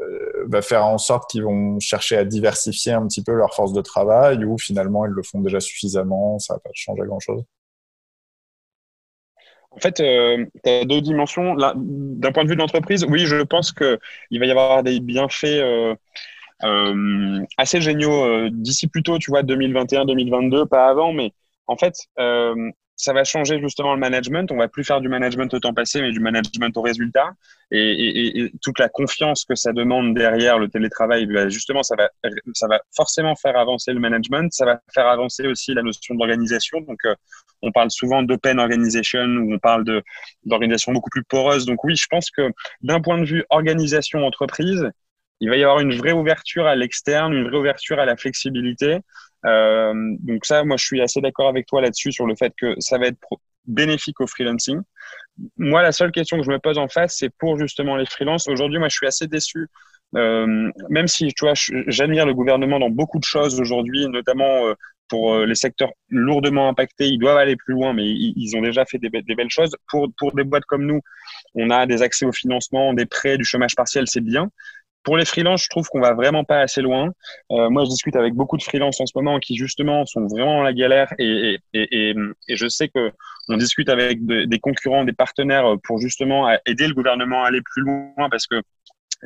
euh, 0.00 0.44
va 0.48 0.60
faire 0.60 0.84
en 0.84 0.98
sorte 0.98 1.30
qu'ils 1.30 1.44
vont 1.44 1.78
chercher 1.78 2.16
à 2.16 2.24
diversifier 2.24 2.92
un 2.92 3.06
petit 3.06 3.22
peu 3.22 3.32
leur 3.32 3.54
force 3.54 3.72
de 3.72 3.80
travail 3.80 4.44
ou 4.44 4.58
finalement 4.58 5.06
ils 5.06 5.12
le 5.12 5.22
font 5.22 5.40
déjà 5.40 5.60
suffisamment, 5.60 6.40
ça 6.40 6.54
va 6.54 6.60
pas 6.60 6.70
changer 6.74 7.02
grand-chose? 7.06 7.44
En 9.76 9.80
fait, 9.80 10.00
euh, 10.00 10.44
tu 10.64 10.70
as 10.70 10.84
deux 10.84 11.00
dimensions. 11.00 11.54
D'un 11.56 12.32
point 12.32 12.44
de 12.44 12.48
vue 12.48 12.54
de 12.54 12.60
l'entreprise, 12.60 13.04
oui, 13.08 13.20
je 13.26 13.42
pense 13.42 13.72
qu'il 13.72 13.98
va 14.38 14.46
y 14.46 14.50
avoir 14.50 14.82
des 14.82 15.00
bienfaits 15.00 15.44
euh, 15.44 15.94
euh, 15.94 15.94
assez 17.56 17.80
géniaux 17.80 18.24
euh, 18.24 18.48
d'ici 18.52 18.88
plutôt, 18.88 19.18
tu 19.18 19.30
vois, 19.30 19.42
2021-2022, 19.42 20.66
pas 20.66 20.88
avant, 20.88 21.12
mais 21.12 21.32
en 21.66 21.76
fait, 21.76 21.94
euh, 22.18 22.70
ça 22.96 23.12
va 23.12 23.24
changer 23.24 23.60
justement 23.60 23.94
le 23.94 24.00
management. 24.00 24.50
On 24.52 24.56
va 24.56 24.68
plus 24.68 24.84
faire 24.84 25.00
du 25.00 25.08
management 25.08 25.52
au 25.52 25.58
temps 25.58 25.74
passé, 25.74 26.00
mais 26.00 26.12
du 26.12 26.20
management 26.20 26.76
au 26.76 26.82
résultat. 26.82 27.32
Et, 27.70 28.52
toute 28.62 28.78
la 28.78 28.88
confiance 28.88 29.44
que 29.44 29.54
ça 29.54 29.72
demande 29.72 30.14
derrière 30.14 30.58
le 30.58 30.68
télétravail, 30.68 31.26
bah, 31.26 31.48
justement, 31.48 31.82
ça 31.82 31.96
va, 31.96 32.08
ça 32.54 32.68
va 32.68 32.80
forcément 32.94 33.34
faire 33.34 33.56
avancer 33.56 33.92
le 33.92 34.00
management. 34.00 34.52
Ça 34.52 34.64
va 34.64 34.80
faire 34.92 35.08
avancer 35.08 35.46
aussi 35.46 35.74
la 35.74 35.82
notion 35.82 36.14
d'organisation. 36.14 36.80
Donc, 36.82 36.98
euh, 37.04 37.14
on 37.62 37.72
parle 37.72 37.90
souvent 37.90 38.22
d'open 38.22 38.60
organization 38.60 39.24
ou 39.24 39.54
on 39.54 39.58
parle 39.58 39.84
d'organisation 40.44 40.92
beaucoup 40.92 41.10
plus 41.10 41.24
poreuse. 41.24 41.66
Donc, 41.66 41.82
oui, 41.82 41.96
je 41.96 42.06
pense 42.08 42.30
que 42.30 42.50
d'un 42.82 43.00
point 43.00 43.18
de 43.18 43.24
vue 43.24 43.44
organisation 43.50 44.24
entreprise, 44.24 44.88
il 45.40 45.50
va 45.50 45.56
y 45.56 45.62
avoir 45.62 45.80
une 45.80 45.94
vraie 45.94 46.12
ouverture 46.12 46.66
à 46.66 46.74
l'externe, 46.74 47.32
une 47.32 47.48
vraie 47.48 47.58
ouverture 47.58 47.98
à 47.98 48.04
la 48.04 48.16
flexibilité. 48.16 48.98
Euh, 49.46 49.92
donc 50.20 50.44
ça, 50.46 50.64
moi, 50.64 50.76
je 50.76 50.84
suis 50.84 51.00
assez 51.00 51.20
d'accord 51.20 51.48
avec 51.48 51.66
toi 51.66 51.80
là-dessus 51.80 52.12
sur 52.12 52.26
le 52.26 52.34
fait 52.34 52.52
que 52.56 52.74
ça 52.78 52.98
va 52.98 53.06
être 53.06 53.18
bénéfique 53.66 54.20
au 54.20 54.26
freelancing. 54.26 54.80
Moi, 55.56 55.82
la 55.82 55.92
seule 55.92 56.12
question 56.12 56.38
que 56.38 56.44
je 56.44 56.50
me 56.50 56.58
pose 56.58 56.78
en 56.78 56.88
face, 56.88 57.16
c'est 57.18 57.30
pour 57.30 57.58
justement 57.58 57.96
les 57.96 58.06
freelances. 58.06 58.48
Aujourd'hui, 58.48 58.78
moi, 58.78 58.88
je 58.88 58.96
suis 58.96 59.06
assez 59.06 59.26
déçu. 59.26 59.68
Euh, 60.16 60.70
même 60.90 61.08
si, 61.08 61.28
tu 61.28 61.44
vois, 61.44 61.54
j'admire 61.88 62.24
le 62.24 62.34
gouvernement 62.34 62.78
dans 62.78 62.90
beaucoup 62.90 63.18
de 63.18 63.24
choses 63.24 63.60
aujourd'hui, 63.60 64.06
notamment 64.08 64.68
euh, 64.68 64.74
pour 65.08 65.36
les 65.38 65.54
secteurs 65.54 65.90
lourdement 66.08 66.68
impactés, 66.68 67.08
ils 67.08 67.18
doivent 67.18 67.36
aller 67.36 67.56
plus 67.56 67.74
loin, 67.74 67.92
mais 67.92 68.06
ils, 68.06 68.32
ils 68.36 68.56
ont 68.56 68.62
déjà 68.62 68.86
fait 68.86 68.98
des, 68.98 69.10
des, 69.10 69.34
belles 69.34 69.50
choses. 69.50 69.76
Pour, 69.88 70.08
pour 70.16 70.32
des 70.32 70.44
boîtes 70.44 70.64
comme 70.64 70.86
nous, 70.86 71.00
on 71.54 71.68
a 71.70 71.84
des 71.84 72.00
accès 72.00 72.24
au 72.24 72.32
financement, 72.32 72.94
des 72.94 73.04
prêts, 73.04 73.36
du 73.36 73.44
chômage 73.44 73.74
partiel, 73.74 74.06
c'est 74.06 74.22
bien. 74.22 74.50
Pour 75.04 75.16
les 75.16 75.24
freelances, 75.24 75.64
je 75.64 75.68
trouve 75.68 75.86
qu'on 75.88 76.00
va 76.00 76.14
vraiment 76.14 76.44
pas 76.44 76.60
assez 76.60 76.80
loin. 76.80 77.10
Euh, 77.50 77.70
moi, 77.70 77.84
je 77.84 77.90
discute 77.90 78.16
avec 78.16 78.34
beaucoup 78.34 78.56
de 78.56 78.62
freelances 78.62 79.00
en 79.00 79.06
ce 79.06 79.12
moment 79.14 79.38
qui 79.38 79.56
justement 79.56 80.04
sont 80.06 80.26
vraiment 80.26 80.58
dans 80.58 80.62
la 80.62 80.72
galère 80.72 81.12
et, 81.18 81.58
je 81.74 82.68
sais 82.68 82.88
que 82.88 83.12
on 83.48 83.56
discute 83.56 83.88
avec 83.90 84.24
des 84.24 84.58
concurrents, 84.58 85.04
des 85.04 85.12
partenaires 85.12 85.74
pour 85.84 85.98
justement 85.98 86.48
aider 86.66 86.88
le 86.88 86.94
gouvernement 86.94 87.44
à 87.44 87.48
aller 87.48 87.60
plus 87.60 87.82
loin 87.82 88.28
parce 88.30 88.46
que 88.46 88.62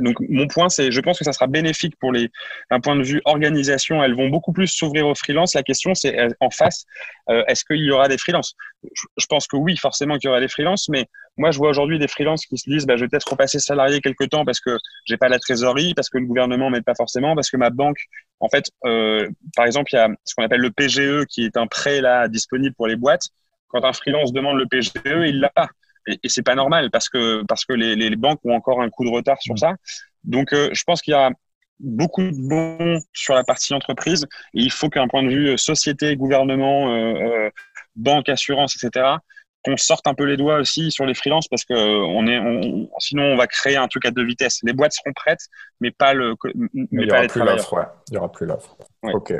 donc 0.00 0.16
mon 0.28 0.46
point, 0.46 0.68
c'est, 0.68 0.90
je 0.90 1.00
pense 1.00 1.18
que 1.18 1.24
ça 1.24 1.32
sera 1.32 1.46
bénéfique 1.46 1.96
pour 1.98 2.12
les, 2.12 2.30
d'un 2.70 2.80
point 2.80 2.96
de 2.96 3.02
vue 3.02 3.20
organisation, 3.24 4.02
elles 4.02 4.14
vont 4.14 4.28
beaucoup 4.28 4.52
plus 4.52 4.68
s'ouvrir 4.68 5.06
aux 5.06 5.14
freelances. 5.14 5.54
La 5.54 5.62
question, 5.62 5.94
c'est 5.94 6.18
euh, 6.18 6.28
en 6.40 6.50
face, 6.50 6.84
euh, 7.30 7.44
est-ce 7.46 7.64
qu'il 7.64 7.84
y 7.84 7.90
aura 7.90 8.08
des 8.08 8.18
freelances? 8.18 8.54
Je, 8.82 9.26
pense 9.26 9.46
que 9.46 9.56
oui, 9.56 9.76
forcément 9.76 10.16
qu'il 10.18 10.28
y 10.28 10.30
aura 10.30 10.40
des 10.40 10.48
freelances, 10.48 10.88
mais 10.88 11.06
moi 11.38 11.50
je 11.50 11.58
vois 11.58 11.70
aujourd'hui 11.70 11.98
des 11.98 12.08
freelances 12.08 12.44
qui 12.46 12.58
se 12.58 12.68
disent, 12.68 12.86
bah, 12.86 12.96
je 12.96 13.04
vais 13.04 13.08
peut-être 13.08 13.28
repasser 13.28 13.58
salarié 13.58 14.00
quelque 14.00 14.24
temps 14.24 14.44
parce 14.44 14.60
que 14.60 14.76
j'ai 15.04 15.16
pas 15.16 15.28
la 15.28 15.38
trésorerie, 15.38 15.94
parce 15.94 16.10
que 16.10 16.18
le 16.18 16.26
gouvernement 16.26 16.70
m'aide 16.70 16.84
pas 16.84 16.94
forcément, 16.94 17.34
parce 17.34 17.50
que 17.50 17.56
ma 17.56 17.70
banque, 17.70 17.98
en 18.40 18.48
fait, 18.48 18.66
euh, 18.84 19.28
par 19.56 19.66
exemple, 19.66 19.90
il 19.92 19.96
y 19.96 19.98
a 19.98 20.08
ce 20.24 20.34
qu'on 20.34 20.44
appelle 20.44 20.60
le 20.60 20.70
PGE 20.70 21.24
qui 21.26 21.44
est 21.44 21.56
un 21.56 21.66
prêt 21.66 22.00
là 22.00 22.28
disponible 22.28 22.74
pour 22.74 22.86
les 22.86 22.96
boîtes. 22.96 23.28
Quand 23.68 23.84
un 23.84 23.92
freelance 23.92 24.32
demande 24.32 24.58
le 24.58 24.66
PGE, 24.66 24.92
il 25.04 25.40
l'a 25.40 25.50
pas 25.50 25.68
et, 26.06 26.18
et 26.22 26.28
c'est 26.28 26.42
pas 26.42 26.54
normal 26.54 26.90
parce 26.90 27.08
que 27.08 27.44
parce 27.46 27.64
que 27.64 27.74
les, 27.74 27.94
les, 27.94 28.16
banques 28.16 28.40
ont 28.44 28.54
encore 28.54 28.80
un 28.80 28.88
coup 28.88 29.04
de 29.04 29.10
retard 29.10 29.40
sur 29.40 29.54
mm. 29.54 29.58
ça. 29.58 29.74
Donc, 30.24 30.52
euh, 30.52 30.70
je 30.72 30.82
pense 30.84 31.02
qu'il 31.02 31.12
y 31.12 31.16
a 31.16 31.30
beaucoup 31.80 32.22
de 32.22 32.48
bons 32.48 33.00
sur 33.12 33.34
la 33.34 33.44
partie 33.44 33.72
entreprise. 33.74 34.26
Et 34.54 34.62
il 34.62 34.72
faut 34.72 34.88
qu'un 34.88 35.06
point 35.06 35.22
de 35.22 35.28
vue 35.28 35.56
société, 35.58 36.16
gouvernement, 36.16 36.90
banque, 37.94 38.28
assurance, 38.28 38.76
etc., 38.82 39.18
qu'on 39.64 39.76
sorte 39.76 40.06
un 40.06 40.14
peu 40.14 40.24
les 40.24 40.36
doigts 40.36 40.58
aussi 40.58 40.90
sur 40.90 41.04
les 41.04 41.14
freelances 41.14 41.48
parce 41.48 41.64
que 41.64 41.74
on 41.74 42.26
est, 42.26 42.88
sinon 42.98 43.24
on 43.24 43.36
va 43.36 43.46
créer 43.46 43.76
un 43.76 43.88
truc 43.88 44.06
à 44.06 44.10
deux 44.10 44.24
vitesses. 44.24 44.60
Les 44.62 44.72
boîtes 44.72 44.92
seront 44.92 45.12
prêtes, 45.12 45.46
mais 45.80 45.90
pas 45.90 46.14
le, 46.14 46.36
mais, 46.54 46.68
il 46.92 47.08
y 47.08 47.10
aura 47.10 47.26
plus 47.26 47.42
l'offre. 47.42 47.88
Il 48.08 48.14
y 48.14 48.16
aura 48.18 48.30
plus 48.30 48.46
l'offre. 48.46 48.76
Ok. 49.02 49.34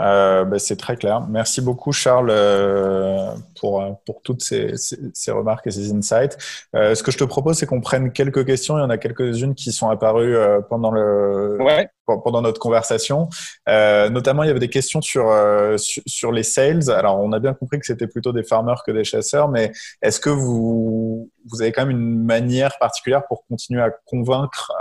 Euh, 0.00 0.44
bah, 0.44 0.58
c'est 0.58 0.76
très 0.76 0.96
clair. 0.96 1.26
Merci 1.28 1.60
beaucoup, 1.60 1.92
Charles, 1.92 2.28
euh, 2.30 3.34
pour, 3.58 3.80
euh, 3.80 3.92
pour 4.04 4.20
toutes 4.22 4.42
ces, 4.42 4.74
ces, 4.76 5.30
remarques 5.30 5.66
et 5.66 5.70
ces 5.70 5.92
insights. 5.92 6.36
ce 6.74 7.02
que 7.02 7.10
je 7.10 7.18
te 7.18 7.24
propose, 7.24 7.58
c'est 7.58 7.66
qu'on 7.66 7.80
prenne 7.80 8.12
quelques 8.12 8.44
questions. 8.44 8.76
Il 8.76 8.82
y 8.82 8.84
en 8.84 8.90
a 8.90 8.98
quelques-unes 8.98 9.54
qui 9.54 9.72
sont 9.72 9.88
apparues 9.88 10.36
pendant, 10.68 10.90
le, 10.90 11.58
pendant 12.06 12.42
notre 12.42 12.60
conversation. 12.60 13.28
notamment, 13.66 14.42
il 14.42 14.48
y 14.48 14.50
avait 14.50 14.60
des 14.60 14.70
questions 14.70 15.00
sur, 15.00 15.32
sur, 15.78 16.02
sur, 16.06 16.32
les 16.32 16.42
sales. 16.42 16.90
Alors, 16.90 17.20
on 17.20 17.32
a 17.32 17.38
bien 17.38 17.54
compris 17.54 17.78
que 17.78 17.86
c'était 17.86 18.06
plutôt 18.06 18.32
des 18.32 18.44
farmers 18.44 18.82
que 18.86 18.92
des 18.92 19.04
chasseurs, 19.04 19.48
mais 19.48 19.72
est-ce 20.02 20.20
que 20.20 20.30
vous, 20.30 21.30
vous 21.50 21.62
avez 21.62 21.72
quand 21.72 21.86
même 21.86 21.96
une 21.96 22.24
manière 22.24 22.78
particulière 22.78 23.26
pour 23.26 23.46
continuer 23.46 23.82
à 23.82 23.90
convaincre 24.04 24.72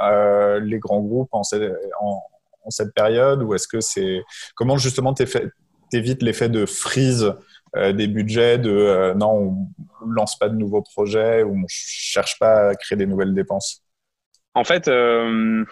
les 0.61 0.79
grands 0.79 1.01
groupes 1.01 1.29
en, 1.31 1.41
en 2.01 2.21
cette 2.69 2.93
période 2.93 3.41
ou 3.43 3.53
est-ce 3.53 3.67
que 3.67 3.81
c'est 3.81 4.23
comment 4.55 4.77
justement 4.77 5.13
t'évites 5.13 6.21
l'effet 6.21 6.49
de 6.49 6.65
freeze 6.65 7.33
euh, 7.75 7.91
des 7.91 8.07
budgets 8.07 8.57
de 8.57 8.71
euh, 8.71 9.13
non 9.15 9.69
on 10.01 10.05
lance 10.07 10.37
pas 10.39 10.47
de 10.47 10.55
nouveaux 10.55 10.81
projets 10.81 11.43
ou 11.43 11.57
on 11.57 11.65
cherche 11.67 12.39
pas 12.39 12.69
à 12.69 12.75
créer 12.75 12.97
des 12.97 13.05
nouvelles 13.05 13.33
dépenses? 13.33 13.83
En 14.53 14.63
fait, 14.63 14.87
euh, 14.87 15.65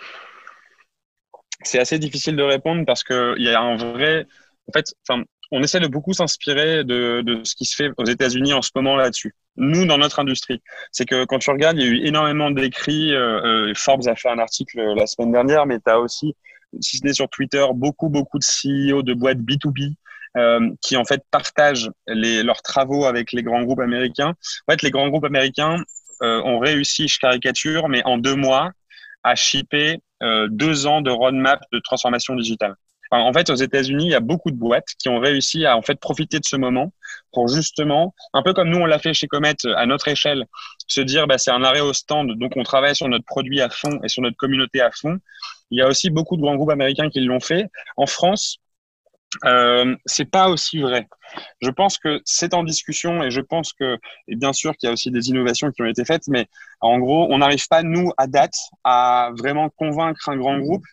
c'est 1.62 1.80
assez 1.80 2.00
difficile 2.00 2.36
de 2.36 2.44
répondre 2.44 2.86
parce 2.86 3.04
que 3.04 3.36
il 3.38 3.46
y 3.46 3.50
a 3.50 3.62
un 3.62 3.78
vrai 3.78 4.28
en 4.68 4.72
fait, 4.74 4.94
on 5.52 5.62
essaie 5.62 5.80
de 5.80 5.88
beaucoup 5.88 6.14
s'inspirer 6.14 6.84
de, 6.84 7.22
de, 7.22 7.44
ce 7.44 7.56
qui 7.56 7.66
se 7.66 7.76
fait 7.76 7.92
aux 7.98 8.06
États-Unis 8.06 8.54
en 8.54 8.62
ce 8.62 8.72
moment 8.76 8.96
là-dessus. 8.96 9.36
Nous, 9.56 9.86
dans 9.86 9.98
notre 9.98 10.20
industrie, 10.20 10.62
c'est 10.92 11.06
que 11.06 11.26
quand 11.26 11.40
tu 11.40 11.52
regardes, 11.52 11.78
il 11.78 11.86
y 11.86 11.88
a 11.88 11.92
eu 11.92 12.06
énormément 12.06 12.50
d'écrits. 12.50 13.14
Forbes 13.76 14.08
a 14.08 14.16
fait 14.16 14.30
un 14.30 14.40
article 14.40 14.82
la 14.96 15.06
semaine 15.06 15.34
dernière, 15.34 15.66
mais 15.66 15.80
tu 15.80 15.92
as 15.92 16.00
aussi 16.00 16.34
si 16.82 16.98
ce 16.98 17.06
n'est 17.06 17.14
sur 17.14 17.30
Twitter, 17.30 17.66
beaucoup, 17.74 18.10
beaucoup 18.10 18.40
de 18.40 18.44
CEO 18.44 19.04
de 19.04 19.14
boîtes 19.14 19.40
B2B 19.40 19.96
euh, 20.36 20.72
qui 20.82 20.98
en 20.98 21.06
fait 21.06 21.24
partagent 21.30 21.92
leurs 22.08 22.64
travaux 22.64 23.06
avec 23.06 23.34
les 23.34 23.44
grands 23.44 23.62
groupes 23.62 23.82
américains. 23.82 24.34
En 24.68 24.72
fait, 24.72 24.82
les 24.82 24.90
grands 24.90 25.08
groupes 25.10 25.26
américains 25.26 25.84
euh, 26.24 26.42
ont 26.42 26.58
réussi, 26.58 27.08
je 27.08 27.20
caricature, 27.20 27.88
mais 27.88 28.04
en 28.06 28.18
deux 28.18 28.36
mois, 28.36 28.72
à 29.24 29.36
shipper 29.36 30.00
euh, 30.24 30.48
deux 30.50 30.88
ans 30.88 31.02
de 31.02 31.12
roadmap 31.12 31.62
de 31.72 31.80
transformation 31.80 32.36
digitale. 32.36 32.76
En 33.22 33.34
fait, 33.34 33.50
aux 33.50 33.56
États-Unis, 33.56 34.06
il 34.06 34.12
y 34.12 34.16
a 34.16 34.20
beaucoup 34.20 34.52
de 34.52 34.56
boîtes 34.56 34.90
qui 34.98 35.10
ont 35.10 35.20
réussi 35.20 35.66
à 35.66 35.78
en 35.78 35.82
fait 35.82 36.00
profiter 36.00 36.40
de 36.40 36.46
ce 36.46 36.56
moment 36.56 36.92
pour 37.32 37.48
justement, 37.48 38.14
un 38.34 38.44
peu 38.44 38.54
comme 38.54 38.70
nous 38.70 38.80
on 38.80 38.86
l'a 38.86 39.00
fait 39.00 39.14
chez 39.14 39.28
Comet 39.28 39.56
à 39.76 39.86
notre 39.86 40.08
échelle, 40.08 40.46
se 40.88 41.02
dire 41.02 41.28
bah, 41.28 41.38
c'est 41.38 41.52
un 41.52 41.64
arrêt 41.64 41.82
au 41.82 41.94
stand, 41.94 42.32
donc 42.38 42.54
on 42.56 42.64
travaille 42.64 42.96
sur 42.96 43.08
notre 43.08 43.26
produit 43.26 43.62
à 43.62 43.70
fond 43.70 44.00
et 44.04 44.10
sur 44.10 44.22
notre 44.22 44.38
communauté 44.38 44.82
à 44.82 44.92
fond. 44.92 45.18
Il 45.72 45.80
y 45.80 45.82
a 45.82 45.88
aussi 45.88 46.10
beaucoup 46.10 46.38
de 46.38 46.42
grands 46.42 46.56
groupes 46.56 46.72
américains 46.72 47.10
qui 47.10 47.20
l'ont 47.22 47.40
fait. 47.40 47.68
En 47.98 48.06
France, 48.06 48.60
euh, 49.46 49.96
c'est 50.06 50.30
pas 50.30 50.50
aussi 50.50 50.80
vrai. 50.80 51.08
Je 51.62 51.72
pense 51.72 51.98
que 51.98 52.22
c'est 52.26 52.54
en 52.54 52.64
discussion 52.64 53.24
et 53.24 53.32
je 53.32 53.42
pense 53.42 53.74
que, 53.74 53.98
et 54.28 54.36
bien 54.36 54.54
sûr 54.54 54.76
qu'il 54.78 54.88
y 54.88 54.90
a 54.90 54.94
aussi 54.94 55.10
des 55.10 55.30
innovations 55.30 55.72
qui 55.72 55.82
ont 55.82 55.88
été 55.88 56.06
faites, 56.06 56.28
mais 56.28 56.48
en 56.82 57.00
gros, 57.00 57.28
on 57.32 57.40
n'arrive 57.40 57.68
pas, 57.68 57.82
nous, 57.82 58.12
à 58.18 58.28
date, 58.28 58.56
à 58.84 59.32
vraiment 59.36 59.70
convaincre 59.70 60.30
un 60.30 60.38
grand 60.38 60.60
groupe 60.60 60.84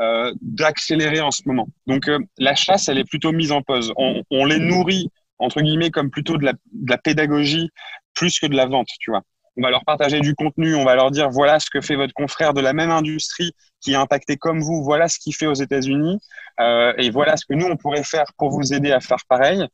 euh, 0.00 0.32
d'accélérer 0.40 1.20
en 1.20 1.30
ce 1.30 1.42
moment. 1.46 1.68
Donc, 1.86 2.08
euh, 2.08 2.18
la 2.38 2.54
chasse, 2.54 2.88
elle 2.88 2.98
est 2.98 3.08
plutôt 3.08 3.32
mise 3.32 3.52
en 3.52 3.62
pause. 3.62 3.92
On, 3.96 4.22
on 4.30 4.44
les 4.44 4.58
nourrit, 4.58 5.08
entre 5.38 5.60
guillemets, 5.60 5.90
comme 5.90 6.10
plutôt 6.10 6.36
de 6.36 6.44
la, 6.44 6.52
de 6.52 6.90
la 6.90 6.98
pédagogie 6.98 7.70
plus 8.14 8.38
que 8.38 8.46
de 8.46 8.56
la 8.56 8.66
vente, 8.66 8.88
tu 9.00 9.10
vois 9.10 9.22
on 9.56 9.62
va 9.62 9.70
leur 9.70 9.84
partager 9.84 10.20
du 10.20 10.34
contenu, 10.34 10.74
on 10.74 10.84
va 10.84 10.94
leur 10.94 11.10
dire 11.10 11.30
voilà 11.30 11.58
ce 11.60 11.70
que 11.70 11.80
fait 11.80 11.96
votre 11.96 12.12
confrère 12.12 12.52
de 12.52 12.60
la 12.60 12.72
même 12.72 12.90
industrie 12.90 13.52
qui 13.80 13.92
est 13.92 13.96
impacté 13.96 14.36
comme 14.36 14.60
vous, 14.60 14.82
voilà 14.82 15.08
ce 15.08 15.18
qu'il 15.18 15.34
fait 15.34 15.46
aux 15.46 15.54
États-Unis, 15.54 16.18
euh, 16.60 16.92
et 16.98 17.10
voilà 17.10 17.36
ce 17.36 17.46
que 17.46 17.54
nous 17.54 17.66
on 17.66 17.76
pourrait 17.76 18.04
faire 18.04 18.26
pour 18.36 18.50
vous 18.50 18.72
aider 18.72 18.92
à 18.92 19.00
faire 19.00 19.24
pareil. 19.28 19.66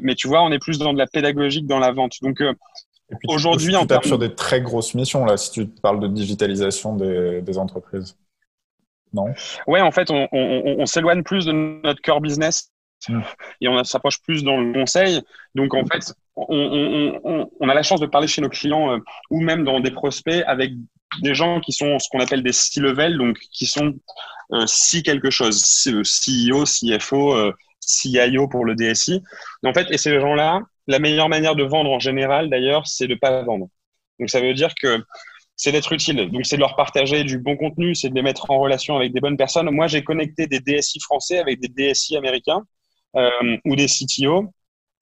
Mais 0.00 0.14
tu 0.14 0.28
vois, 0.28 0.44
on 0.44 0.52
est 0.52 0.60
plus 0.60 0.78
dans 0.78 0.92
de 0.92 0.98
la 0.98 1.08
pédagogique 1.08 1.66
dans 1.66 1.80
la 1.80 1.90
vente. 1.90 2.12
Donc 2.22 2.40
aujourd'hui, 3.26 3.74
on 3.74 3.84
tape 3.84 4.04
sur 4.04 4.18
des 4.18 4.32
très 4.32 4.60
grosses 4.60 4.94
missions 4.94 5.24
là, 5.24 5.36
si 5.36 5.50
tu 5.50 5.66
parles 5.66 5.98
de 5.98 6.06
digitalisation 6.06 6.94
des, 6.94 7.58
entreprises. 7.58 8.16
Non. 9.12 9.26
Ouais, 9.66 9.80
en 9.80 9.90
fait, 9.90 10.10
on, 10.10 10.28
on 10.32 10.86
s'éloigne 10.86 11.22
plus 11.22 11.44
de 11.46 11.52
notre 11.52 12.00
core 12.02 12.20
business 12.20 12.72
et 13.60 13.68
on 13.68 13.82
s'approche 13.84 14.20
plus 14.22 14.44
dans 14.44 14.58
le 14.58 14.72
conseil. 14.72 15.20
Donc 15.54 15.74
en 15.74 15.84
fait, 15.84 16.14
on, 16.36 17.68
a 17.68 17.74
la 17.74 17.82
chance 17.82 18.00
de 18.00 18.06
parler 18.06 18.26
chez 18.26 18.42
nos 18.42 18.48
clients 18.48 18.92
euh, 18.92 18.98
ou 19.30 19.40
même 19.40 19.64
dans 19.64 19.80
des 19.80 19.90
prospects 19.90 20.42
avec 20.46 20.72
des 21.20 21.34
gens 21.34 21.60
qui 21.60 21.72
sont 21.72 21.98
ce 21.98 22.08
qu'on 22.08 22.20
appelle 22.20 22.42
des 22.42 22.52
C-level, 22.52 23.18
donc 23.18 23.38
qui 23.52 23.66
sont 23.66 23.94
euh, 24.52 24.66
si 24.66 25.02
quelque 25.02 25.30
chose, 25.30 25.62
CEO, 25.86 26.64
CFO, 26.64 27.34
euh, 27.34 27.52
CIO 27.80 28.48
pour 28.48 28.64
le 28.64 28.74
DSI. 28.74 29.22
En 29.64 29.74
fait, 29.74 29.86
et 29.90 29.98
ces 29.98 30.20
gens-là, 30.20 30.60
la 30.86 30.98
meilleure 30.98 31.28
manière 31.28 31.56
de 31.56 31.64
vendre 31.64 31.90
en 31.90 31.98
général, 31.98 32.48
d'ailleurs, 32.48 32.86
c'est 32.86 33.08
de 33.08 33.14
pas 33.14 33.42
vendre. 33.42 33.68
Donc 34.18 34.30
ça 34.30 34.40
veut 34.40 34.54
dire 34.54 34.72
que 34.80 35.04
c'est 35.56 35.72
d'être 35.72 35.92
utile. 35.92 36.30
Donc, 36.30 36.46
c'est 36.46 36.56
de 36.56 36.60
leur 36.60 36.76
partager 36.76 37.24
du 37.24 37.38
bon 37.38 37.56
contenu, 37.56 37.94
c'est 37.94 38.08
de 38.08 38.14
les 38.14 38.22
mettre 38.22 38.50
en 38.50 38.58
relation 38.58 38.96
avec 38.96 39.12
des 39.12 39.20
bonnes 39.20 39.36
personnes. 39.36 39.70
Moi, 39.70 39.86
j'ai 39.86 40.02
connecté 40.02 40.46
des 40.46 40.60
DSI 40.60 41.00
français 41.00 41.38
avec 41.38 41.60
des 41.60 41.68
DSI 41.68 42.16
américains 42.16 42.62
euh, 43.16 43.56
ou 43.64 43.76
des 43.76 43.86
CTO, 43.86 44.52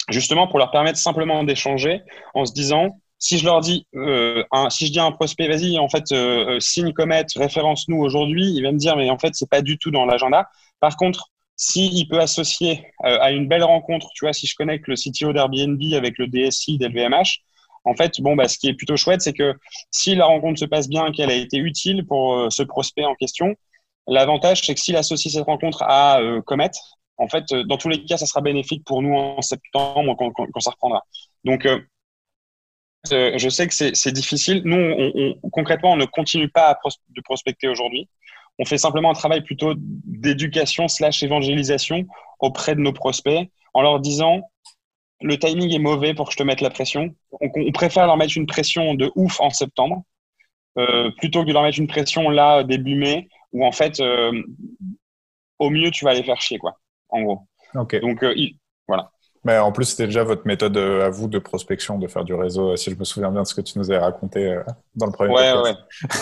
justement 0.09 0.49
pour 0.49 0.59
leur 0.59 0.71
permettre 0.71 0.99
simplement 0.99 1.45
d'échanger 1.45 2.03
en 2.35 2.45
se 2.45 2.53
disant, 2.53 3.01
si 3.19 3.39
je 3.39 3.45
leur 3.45 3.61
dis, 3.61 3.87
euh, 3.95 4.43
si 4.71 4.87
je 4.87 4.93
dis 4.93 4.99
à 4.99 5.05
un 5.05 5.13
prospect, 5.13 5.47
vas-y, 5.47 5.79
en 5.79 5.89
fait, 5.89 6.11
euh, 6.13 6.59
signe 6.59 6.93
Comet, 6.93 7.27
référence-nous 7.37 7.99
aujourd'hui, 7.99 8.53
il 8.55 8.63
va 8.63 8.73
me 8.73 8.79
dire, 8.79 8.97
mais 8.97 9.11
en 9.11 9.19
fait, 9.19 9.35
c'est 9.35 9.49
pas 9.49 9.63
du 9.63 9.79
tout 9.79 9.91
dans 9.91 10.07
l'agenda. 10.07 10.49
Par 10.81 10.97
contre, 10.97 11.27
s'il 11.57 12.09
peut 12.09 12.19
associer 12.19 12.87
à 13.05 13.33
une 13.33 13.47
belle 13.47 13.65
rencontre, 13.65 14.09
tu 14.15 14.25
vois, 14.25 14.33
si 14.33 14.47
je 14.47 14.55
connecte 14.55 14.89
le 14.89 14.95
CTO 14.95 15.35
d'Airbnb 15.35 15.79
avec 15.93 16.17
le 16.17 16.27
DSI 16.27 16.79
d'LVMH, 16.79 17.43
en 17.85 17.95
fait, 17.95 18.21
bon, 18.21 18.37
bah, 18.37 18.49
ce 18.49 18.59
qui 18.59 18.69
est 18.69 18.75
plutôt 18.75 18.97
chouette, 18.97 19.23
c'est 19.23 19.33
que 19.33 19.55
si 19.91 20.15
la 20.15 20.27
rencontre 20.27 20.59
se 20.59 20.65
passe 20.65 20.89
bien, 20.89 21.13
qu'elle 21.13 21.31
a 21.31 21.35
été 21.35 21.57
utile 21.59 22.07
pour 22.07 22.53
ce 22.53 22.63
prospect 22.63 23.05
en 23.05 23.15
question, 23.15 23.55
l'avantage, 24.07 24.63
c'est 24.63 24.75
que 24.75 24.81
s'il 24.81 24.97
associe 24.97 25.33
cette 25.33 25.47
rencontre 25.47 25.83
à 25.83 26.21
Comet, 26.47 26.71
en 27.21 27.29
fait, 27.29 27.53
euh, 27.53 27.65
dans 27.65 27.77
tous 27.77 27.89
les 27.89 28.03
cas, 28.05 28.17
ça 28.17 28.27
sera 28.27 28.41
bénéfique 28.41 28.85
pour 28.85 29.03
nous 29.03 29.15
en 29.15 29.43
septembre 29.43 30.17
quand, 30.17 30.61
ça 30.61 30.71
reprendra. 30.71 31.05
Donc, 31.45 31.67
euh, 31.67 31.79
euh, 33.13 33.37
je 33.37 33.49
sais 33.49 33.69
que 33.69 33.75
c'est 33.75 34.13
difficile. 34.13 34.63
Nous, 34.65 34.77
on, 34.77 35.51
concrètement, 35.51 35.93
on 35.93 35.97
ne 35.97 36.07
continue 36.07 36.49
pas 36.49 36.79
de 37.11 37.21
prospecter 37.21 37.69
aujourd'hui. 37.69 38.09
On 38.59 38.65
fait 38.65 38.79
simplement 38.79 39.11
un 39.11 39.15
travail 39.15 39.43
plutôt 39.43 39.75
d'éducation 39.77 40.89
slash 40.89 41.23
évangélisation 41.23 42.07
auprès 42.41 42.75
de 42.75 42.81
nos 42.81 42.93
prospects 42.93 43.51
en 43.75 43.83
leur 43.83 44.01
disant 44.01 44.51
le 45.21 45.39
timing 45.39 45.75
est 45.75 45.79
mauvais 45.79 46.15
pour 46.15 46.27
que 46.27 46.33
je 46.33 46.39
te 46.39 46.43
mette 46.43 46.61
la 46.61 46.71
pression. 46.71 47.15
On, 47.41 47.73
préfère 47.73 48.07
leur 48.07 48.17
mettre 48.17 48.37
une 48.37 48.47
pression 48.47 48.95
de 48.95 49.11
ouf 49.15 49.41
en 49.41 49.51
septembre 49.51 50.03
plutôt 51.19 51.43
que 51.43 51.49
de 51.49 51.53
leur 51.53 51.63
mettre 51.63 51.79
une 51.79 51.89
pression 51.89 52.31
là 52.31 52.65
début 52.65 52.95
mai 52.95 53.29
où 53.53 53.67
en 53.67 53.73
fait 53.73 54.01
au 55.59 55.71
mieux 55.71 55.91
tu 55.91 56.05
vas 56.05 56.15
les 56.15 56.23
faire 56.23 56.41
chier 56.41 56.59
quoi 56.59 56.79
en 57.11 57.23
gros. 57.23 57.43
Donc, 58.01 58.23
euh, 58.23 58.35
voilà. 58.89 59.11
Mais 59.45 59.59
en 59.59 59.73
plus, 59.73 59.87
c'était 59.87 60.07
déjà 60.07 60.23
votre 60.23 60.47
méthode 60.47 60.77
euh, 60.77 61.07
à 61.07 61.11
vous 61.11 61.27
de 61.27 61.39
prospection, 61.39 61.99
de 61.99 62.07
faire 62.07 62.25
du 62.25 62.35
réseau, 62.35 62.77
si 62.77 62.91
je 62.91 62.97
me 62.97 63.05
souviens 63.05 63.31
bien 63.31 63.43
de 63.43 63.47
ce 63.47 63.55
que 63.55 63.63
tu 63.63 63.79
nous 63.79 63.91
avais 63.91 64.01
raconté 64.01 64.47
euh, 64.47 64.63
dans 64.97 65.07
le 65.07 65.13
premier 65.13 65.33
ouais, 65.33 65.53
Ouais, 65.53 65.75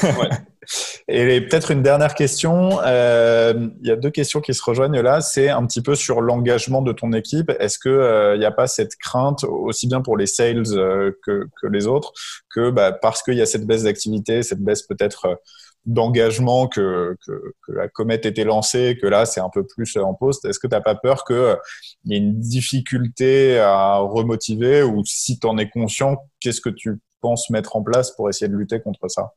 ouais. 0.03 0.29
Et 1.09 1.41
peut-être 1.41 1.71
une 1.71 1.83
dernière 1.83 2.15
question. 2.15 2.73
Il 2.83 3.87
y 3.87 3.91
a 3.91 3.97
deux 3.97 4.11
questions 4.11 4.43
qui 4.43 4.53
se 4.53 4.63
rejoignent 4.63 5.01
là. 5.01 5.23
C'est 5.23 5.49
un 5.49 5.65
petit 5.65 5.81
peu 5.81 5.95
sur 5.95 6.21
l'engagement 6.21 6.83
de 6.83 6.93
ton 6.93 7.13
équipe. 7.15 7.51
Est-ce 7.59 7.79
qu'il 7.79 8.39
n'y 8.39 8.45
a 8.45 8.51
pas 8.51 8.67
cette 8.67 8.95
crainte, 8.97 9.45
aussi 9.45 9.87
bien 9.87 10.03
pour 10.03 10.19
les 10.19 10.27
sales 10.27 10.65
que, 10.65 11.49
que, 11.59 11.67
les 11.69 11.87
autres, 11.87 12.13
que 12.55 12.69
bah, 12.69 12.93
parce 12.93 13.23
qu'il 13.23 13.35
y 13.35 13.41
a 13.41 13.47
cette 13.47 13.67
baisse 13.67 13.85
d'activité, 13.85 14.43
cette 14.43 14.61
baisse 14.61 14.83
peut-être 14.83 15.41
d'engagement 15.89 16.69
que, 16.69 17.17
la 17.67 17.89
comète 17.89 18.27
était 18.27 18.45
lancée, 18.45 18.99
que 19.01 19.07
là 19.07 19.25
c'est 19.27 19.41
un 19.41 19.49
peu 19.49 19.67
plus 19.67 19.97
en 19.97 20.15
poste, 20.15 20.45
est-ce 20.45 20.59
que 20.59 20.67
tu 20.67 20.75
n'as 20.75 20.83
pas 20.83 20.95
peur 20.95 21.25
qu'il 21.25 21.57
y 22.05 22.15
ait 22.15 22.19
une 22.19 22.39
difficulté 22.39 23.59
à 23.59 23.97
remotiver 23.97 24.83
ou 24.83 25.03
si 25.05 25.41
tu 25.41 25.47
en 25.47 25.57
es 25.57 25.69
conscient, 25.69 26.19
qu'est-ce 26.41 26.61
que 26.61 26.69
tu 26.69 27.01
penses 27.21 27.49
mettre 27.51 27.75
en 27.75 27.83
place 27.83 28.13
pour 28.13 28.29
essayer 28.29 28.49
de 28.49 28.57
lutter 28.57 28.81
contre 28.81 29.09
ça? 29.09 29.33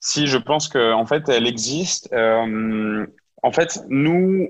Si, 0.00 0.28
je 0.28 0.38
pense 0.38 0.68
qu'en 0.68 1.00
en 1.00 1.06
fait 1.06 1.28
elle 1.28 1.46
existe. 1.48 2.08
Euh, 2.12 3.04
en 3.42 3.52
fait, 3.52 3.82
nous, 3.88 4.48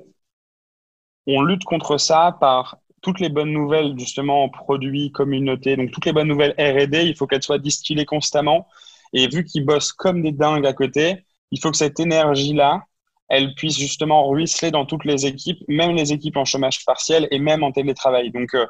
on 1.26 1.42
lutte 1.42 1.64
contre 1.64 1.96
ça 1.96 2.36
par 2.38 2.78
toutes 3.00 3.20
les 3.20 3.30
bonnes 3.30 3.52
nouvelles 3.52 3.98
justement 3.98 4.48
produits, 4.50 5.12
communauté, 5.12 5.76
donc 5.76 5.92
toutes 5.92 6.04
les 6.04 6.12
bonnes 6.12 6.28
nouvelles 6.28 6.54
R&D, 6.58 7.04
il 7.04 7.16
faut 7.16 7.26
qu'elles 7.26 7.42
soient 7.42 7.58
distillées 7.58 8.04
constamment 8.04 8.66
et 9.12 9.28
vu 9.28 9.44
qu'ils 9.44 9.64
bossent 9.64 9.92
comme 9.92 10.22
des 10.22 10.32
dingues 10.32 10.66
à 10.66 10.72
côté, 10.72 11.24
il 11.50 11.60
faut 11.60 11.70
que 11.70 11.76
cette 11.76 12.00
énergie-là, 12.00 12.82
elle 13.28 13.54
puisse 13.54 13.78
justement 13.78 14.28
ruisseler 14.28 14.70
dans 14.70 14.86
toutes 14.86 15.04
les 15.04 15.26
équipes, 15.26 15.62
même 15.68 15.94
les 15.94 16.12
équipes 16.12 16.36
en 16.36 16.44
chômage 16.44 16.84
partiel 16.84 17.28
et 17.30 17.38
même 17.38 17.62
en 17.62 17.72
télétravail. 17.72 18.30
Donc, 18.30 18.54
euh, 18.54 18.66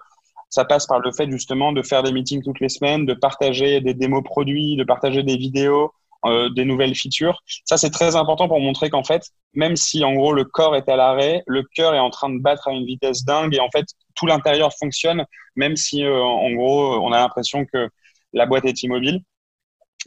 ça 0.50 0.64
passe 0.64 0.86
par 0.86 1.00
le 1.00 1.12
fait 1.12 1.30
justement 1.30 1.72
de 1.72 1.82
faire 1.82 2.02
des 2.02 2.12
meetings 2.12 2.42
toutes 2.42 2.60
les 2.60 2.68
semaines, 2.68 3.06
de 3.06 3.14
partager 3.14 3.80
des 3.80 3.94
démos 3.94 4.24
produits, 4.24 4.76
de 4.76 4.84
partager 4.84 5.22
des 5.22 5.36
vidéos, 5.36 5.92
euh, 6.24 6.48
des 6.50 6.64
nouvelles 6.64 6.94
features. 6.94 7.40
Ça, 7.64 7.76
c'est 7.76 7.90
très 7.90 8.16
important 8.16 8.48
pour 8.48 8.58
montrer 8.60 8.90
qu'en 8.90 9.04
fait, 9.04 9.22
même 9.54 9.76
si 9.76 10.02
en 10.04 10.14
gros 10.14 10.32
le 10.32 10.44
corps 10.44 10.74
est 10.74 10.88
à 10.88 10.96
l'arrêt, 10.96 11.42
le 11.46 11.62
cœur 11.62 11.94
est 11.94 12.00
en 12.00 12.10
train 12.10 12.30
de 12.30 12.40
battre 12.40 12.68
à 12.68 12.72
une 12.72 12.84
vitesse 12.86 13.24
dingue 13.24 13.54
et 13.54 13.60
en 13.60 13.70
fait 13.70 13.86
tout 14.14 14.26
l'intérieur 14.26 14.72
fonctionne, 14.74 15.24
même 15.54 15.76
si 15.76 16.02
euh, 16.04 16.20
en 16.20 16.50
gros 16.52 16.96
on 16.96 17.12
a 17.12 17.18
l'impression 17.18 17.64
que 17.66 17.88
la 18.32 18.46
boîte 18.46 18.64
est 18.64 18.82
immobile. 18.82 19.22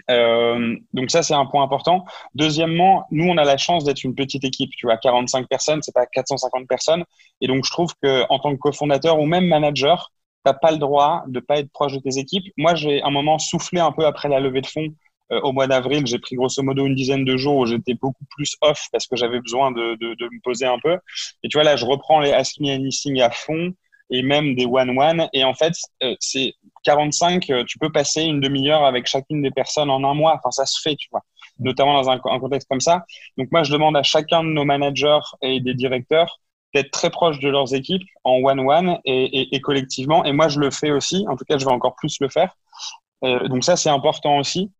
Euh, 0.09 0.75
donc 0.93 1.11
ça, 1.11 1.23
c'est 1.23 1.33
un 1.33 1.45
point 1.45 1.63
important. 1.63 2.05
Deuxièmement, 2.35 3.05
nous, 3.11 3.25
on 3.25 3.37
a 3.37 3.43
la 3.43 3.57
chance 3.57 3.83
d'être 3.83 4.03
une 4.03 4.15
petite 4.15 4.43
équipe. 4.43 4.71
Tu 4.77 4.85
vois, 4.85 4.97
45 4.97 5.47
personnes, 5.47 5.81
c'est 5.81 5.93
pas 5.93 6.05
450 6.05 6.67
personnes. 6.67 7.03
Et 7.41 7.47
donc, 7.47 7.65
je 7.65 7.71
trouve 7.71 7.93
que 8.01 8.23
en 8.29 8.39
tant 8.39 8.51
que 8.53 8.59
cofondateur 8.59 9.19
ou 9.19 9.25
même 9.25 9.47
manager, 9.47 10.11
t'as 10.43 10.53
pas 10.53 10.71
le 10.71 10.77
droit 10.77 11.23
de 11.27 11.39
pas 11.39 11.59
être 11.59 11.71
proche 11.71 11.93
de 11.93 11.99
tes 11.99 12.17
équipes. 12.17 12.45
Moi, 12.57 12.75
j'ai 12.75 13.01
un 13.03 13.11
moment 13.11 13.39
soufflé 13.39 13.79
un 13.79 13.91
peu 13.91 14.05
après 14.05 14.29
la 14.29 14.39
levée 14.39 14.61
de 14.61 14.67
fonds 14.67 14.87
euh, 15.31 15.39
au 15.41 15.51
mois 15.51 15.67
d'avril. 15.67 16.05
J'ai 16.07 16.19
pris 16.19 16.35
grosso 16.35 16.61
modo 16.63 16.85
une 16.85 16.95
dizaine 16.95 17.25
de 17.25 17.37
jours 17.37 17.57
où 17.57 17.65
j'étais 17.65 17.93
beaucoup 17.93 18.25
plus 18.35 18.55
off 18.61 18.87
parce 18.91 19.07
que 19.07 19.15
j'avais 19.15 19.39
besoin 19.39 19.71
de, 19.71 19.97
me 19.99 20.41
poser 20.41 20.65
un 20.65 20.79
peu. 20.79 20.97
Et 21.43 21.49
tu 21.49 21.57
vois, 21.57 21.63
là, 21.63 21.75
je 21.75 21.85
reprends 21.85 22.19
les 22.19 22.31
Ask 22.31 22.59
Me 22.59 22.69
Anything 22.73 23.21
à 23.21 23.29
fond 23.29 23.73
et 24.09 24.23
même 24.23 24.55
des 24.55 24.65
one-one. 24.65 25.29
Et 25.33 25.43
en 25.43 25.53
fait, 25.53 25.73
euh, 26.03 26.15
c'est 26.19 26.53
45, 26.83 27.49
euh, 27.49 27.63
tu 27.65 27.77
peux 27.79 27.91
passer 27.91 28.23
une 28.23 28.39
demi-heure 28.39 28.83
avec 28.83 29.05
chacune 29.07 29.41
des 29.41 29.51
personnes 29.51 29.89
en 29.89 30.03
un 30.03 30.13
mois. 30.13 30.35
Enfin, 30.35 30.51
ça 30.51 30.65
se 30.65 30.79
fait, 30.81 30.95
tu 30.95 31.07
vois, 31.11 31.21
notamment 31.59 32.01
dans 32.01 32.09
un, 32.09 32.19
contexte 32.19 32.67
comme 32.69 32.81
ça. 32.81 33.05
Donc, 33.37 33.49
moi, 33.51 33.63
je 33.63 33.71
demande 33.71 33.95
à 33.97 34.03
chacun 34.03 34.43
de 34.43 34.49
nos 34.49 34.65
managers 34.65 35.19
et 35.41 35.59
des 35.59 35.73
directeurs 35.73 36.39
d'être 36.73 36.91
très 36.91 37.09
proches 37.09 37.39
de 37.39 37.49
leurs 37.49 37.73
équipes 37.73 38.07
en 38.23 38.35
one-one 38.35 38.99
et, 39.03 39.53
et, 39.55 39.61
collectivement. 39.61 40.23
Et 40.23 40.31
moi, 40.31 40.47
je 40.47 40.59
le 40.59 40.71
fais 40.71 40.91
aussi. 40.91 41.25
En 41.27 41.35
tout 41.35 41.43
cas, 41.43 41.57
je 41.57 41.65
vais 41.65 41.71
encore 41.71 41.95
plus 41.95 42.17
le 42.21 42.29
faire. 42.29 42.55
Euh, 43.23 43.47
donc, 43.47 43.63
ça, 43.63 43.75
c'est 43.75 43.89
important 43.89 44.37
aussi. 44.37 44.71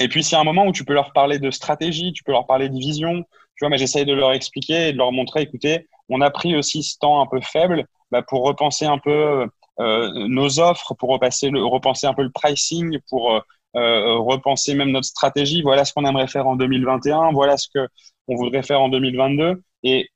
Et 0.00 0.08
puis, 0.08 0.24
c'est 0.24 0.36
un 0.36 0.44
moment 0.44 0.66
où 0.66 0.72
tu 0.72 0.84
peux 0.84 0.94
leur 0.94 1.12
parler 1.12 1.38
de 1.38 1.50
stratégie, 1.50 2.12
tu 2.12 2.24
peux 2.24 2.32
leur 2.32 2.46
parler 2.46 2.70
de 2.70 2.78
vision. 2.78 3.22
Tu 3.56 3.64
vois, 3.64 3.68
mais 3.68 3.78
j'essaye 3.78 4.06
de 4.06 4.14
leur 4.14 4.32
expliquer 4.32 4.88
et 4.88 4.92
de 4.92 4.98
leur 4.98 5.12
montrer, 5.12 5.42
écoutez, 5.42 5.86
on 6.08 6.20
a 6.20 6.30
pris 6.30 6.56
aussi 6.56 6.82
ce 6.82 6.98
temps 6.98 7.20
un 7.20 7.26
peu 7.26 7.40
faible 7.40 7.86
bah, 8.10 8.22
pour 8.22 8.44
repenser 8.44 8.84
un 8.84 8.98
peu 8.98 9.10
euh, 9.10 9.46
nos 9.78 10.60
offres, 10.60 10.94
pour 10.94 11.10
repasser 11.10 11.50
le, 11.50 11.64
repenser 11.64 12.06
un 12.06 12.14
peu 12.14 12.22
le 12.22 12.30
pricing, 12.30 12.98
pour 13.08 13.34
euh, 13.34 13.40
euh, 13.76 14.18
repenser 14.18 14.74
même 14.74 14.90
notre 14.90 15.06
stratégie. 15.06 15.62
Voilà 15.62 15.84
ce 15.84 15.92
qu'on 15.92 16.04
aimerait 16.04 16.28
faire 16.28 16.46
en 16.46 16.56
2021, 16.56 17.32
voilà 17.32 17.56
ce 17.56 17.68
que 17.74 17.88
on 18.28 18.36
voudrait 18.36 18.62
faire 18.62 18.80
en 18.80 18.88
2022. 18.88 19.62
Et 19.82 20.08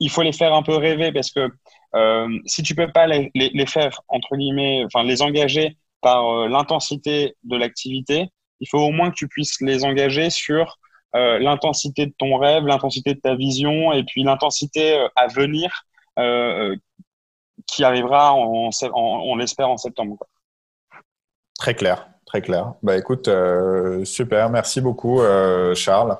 il 0.00 0.10
faut 0.10 0.22
les 0.22 0.32
faire 0.32 0.52
un 0.52 0.62
peu 0.62 0.74
rêver 0.76 1.12
parce 1.12 1.30
que 1.30 1.48
euh, 1.94 2.28
si 2.46 2.62
tu 2.62 2.74
peux 2.74 2.90
pas 2.90 3.06
les, 3.06 3.30
les, 3.34 3.50
les, 3.50 3.66
faire 3.66 4.00
entre 4.08 4.36
guillemets, 4.36 4.84
enfin 4.84 5.04
les 5.04 5.22
engager 5.22 5.76
par 6.00 6.28
euh, 6.28 6.48
l'intensité 6.48 7.36
de 7.44 7.56
l'activité, 7.56 8.26
il 8.60 8.68
faut 8.68 8.80
au 8.80 8.90
moins 8.90 9.10
que 9.10 9.16
tu 9.16 9.28
puisses 9.28 9.60
les 9.60 9.84
engager 9.84 10.28
sur 10.30 10.78
euh, 11.14 11.38
l'intensité 11.38 12.06
de 12.06 12.14
ton 12.18 12.36
rêve, 12.36 12.66
l'intensité 12.66 13.14
de 13.14 13.20
ta 13.20 13.36
vision 13.36 13.92
et 13.92 14.02
puis 14.02 14.24
l'intensité 14.24 15.06
à 15.14 15.28
venir 15.28 15.84
qui 17.66 17.84
arrivera, 17.84 18.34
on, 18.34 18.70
on, 18.94 19.36
l'espère, 19.36 19.68
en 19.68 19.76
septembre. 19.76 20.18
Très 21.58 21.74
clair. 21.74 22.08
Très 22.26 22.40
clair. 22.40 22.72
Bah 22.82 22.96
écoute, 22.96 23.28
euh, 23.28 24.04
super. 24.04 24.50
Merci 24.50 24.80
beaucoup, 24.80 25.20
euh, 25.20 25.74
Charles. 25.74 26.16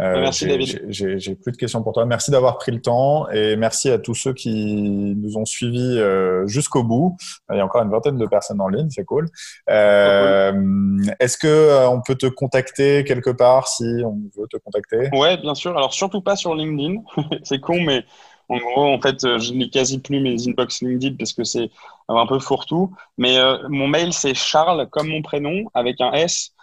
Euh, 0.00 0.20
merci 0.20 0.46
David. 0.46 0.86
J'ai 0.88 1.34
plus 1.34 1.52
de 1.52 1.56
questions 1.56 1.82
pour 1.82 1.92
toi. 1.92 2.06
Merci 2.06 2.30
d'avoir 2.30 2.56
pris 2.56 2.72
le 2.72 2.80
temps 2.80 3.28
et 3.28 3.56
merci 3.56 3.90
à 3.90 3.98
tous 3.98 4.14
ceux 4.14 4.32
qui 4.32 5.14
nous 5.16 5.36
ont 5.36 5.44
suivis 5.44 6.00
jusqu'au 6.46 6.84
bout. 6.84 7.16
Il 7.52 7.56
y 7.56 7.60
a 7.60 7.64
encore 7.64 7.82
une 7.82 7.90
vingtaine 7.90 8.16
de 8.16 8.26
personnes 8.26 8.60
en 8.60 8.68
ligne, 8.68 8.88
c'est 8.88 9.04
cool. 9.04 9.26
Est-ce 9.66 11.36
que 11.36 11.86
on 11.88 12.00
peut 12.00 12.14
te 12.14 12.26
contacter 12.26 13.04
quelque 13.04 13.30
part 13.30 13.68
si 13.68 13.84
on 14.04 14.16
veut 14.40 14.46
te 14.48 14.56
contacter? 14.58 15.10
Ouais, 15.12 15.36
bien 15.36 15.54
sûr. 15.54 15.76
Alors 15.76 15.92
surtout 15.92 16.22
pas 16.22 16.36
sur 16.36 16.54
LinkedIn. 16.54 17.02
c'est 17.42 17.60
con, 17.60 17.80
mais 17.82 18.04
en 18.48 18.56
gros, 18.58 18.86
en 18.86 19.00
fait, 19.00 19.24
euh, 19.24 19.38
je 19.38 19.52
n'ai 19.52 19.68
quasi 19.68 19.98
plus 20.00 20.20
mes 20.20 20.48
inbox 20.48 20.80
LinkedIn 20.82 21.16
parce 21.16 21.32
que 21.32 21.44
c'est 21.44 21.70
un 22.08 22.26
peu 22.26 22.38
fourre-tout. 22.38 22.94
Mais 23.18 23.38
euh, 23.38 23.58
mon 23.68 23.88
mail, 23.88 24.12
c'est 24.12 24.34
charles, 24.34 24.88
comme 24.90 25.08
mon 25.08 25.22
prénom, 25.22 25.64
avec 25.74 26.00
un 26.00 26.12
S, 26.12 26.54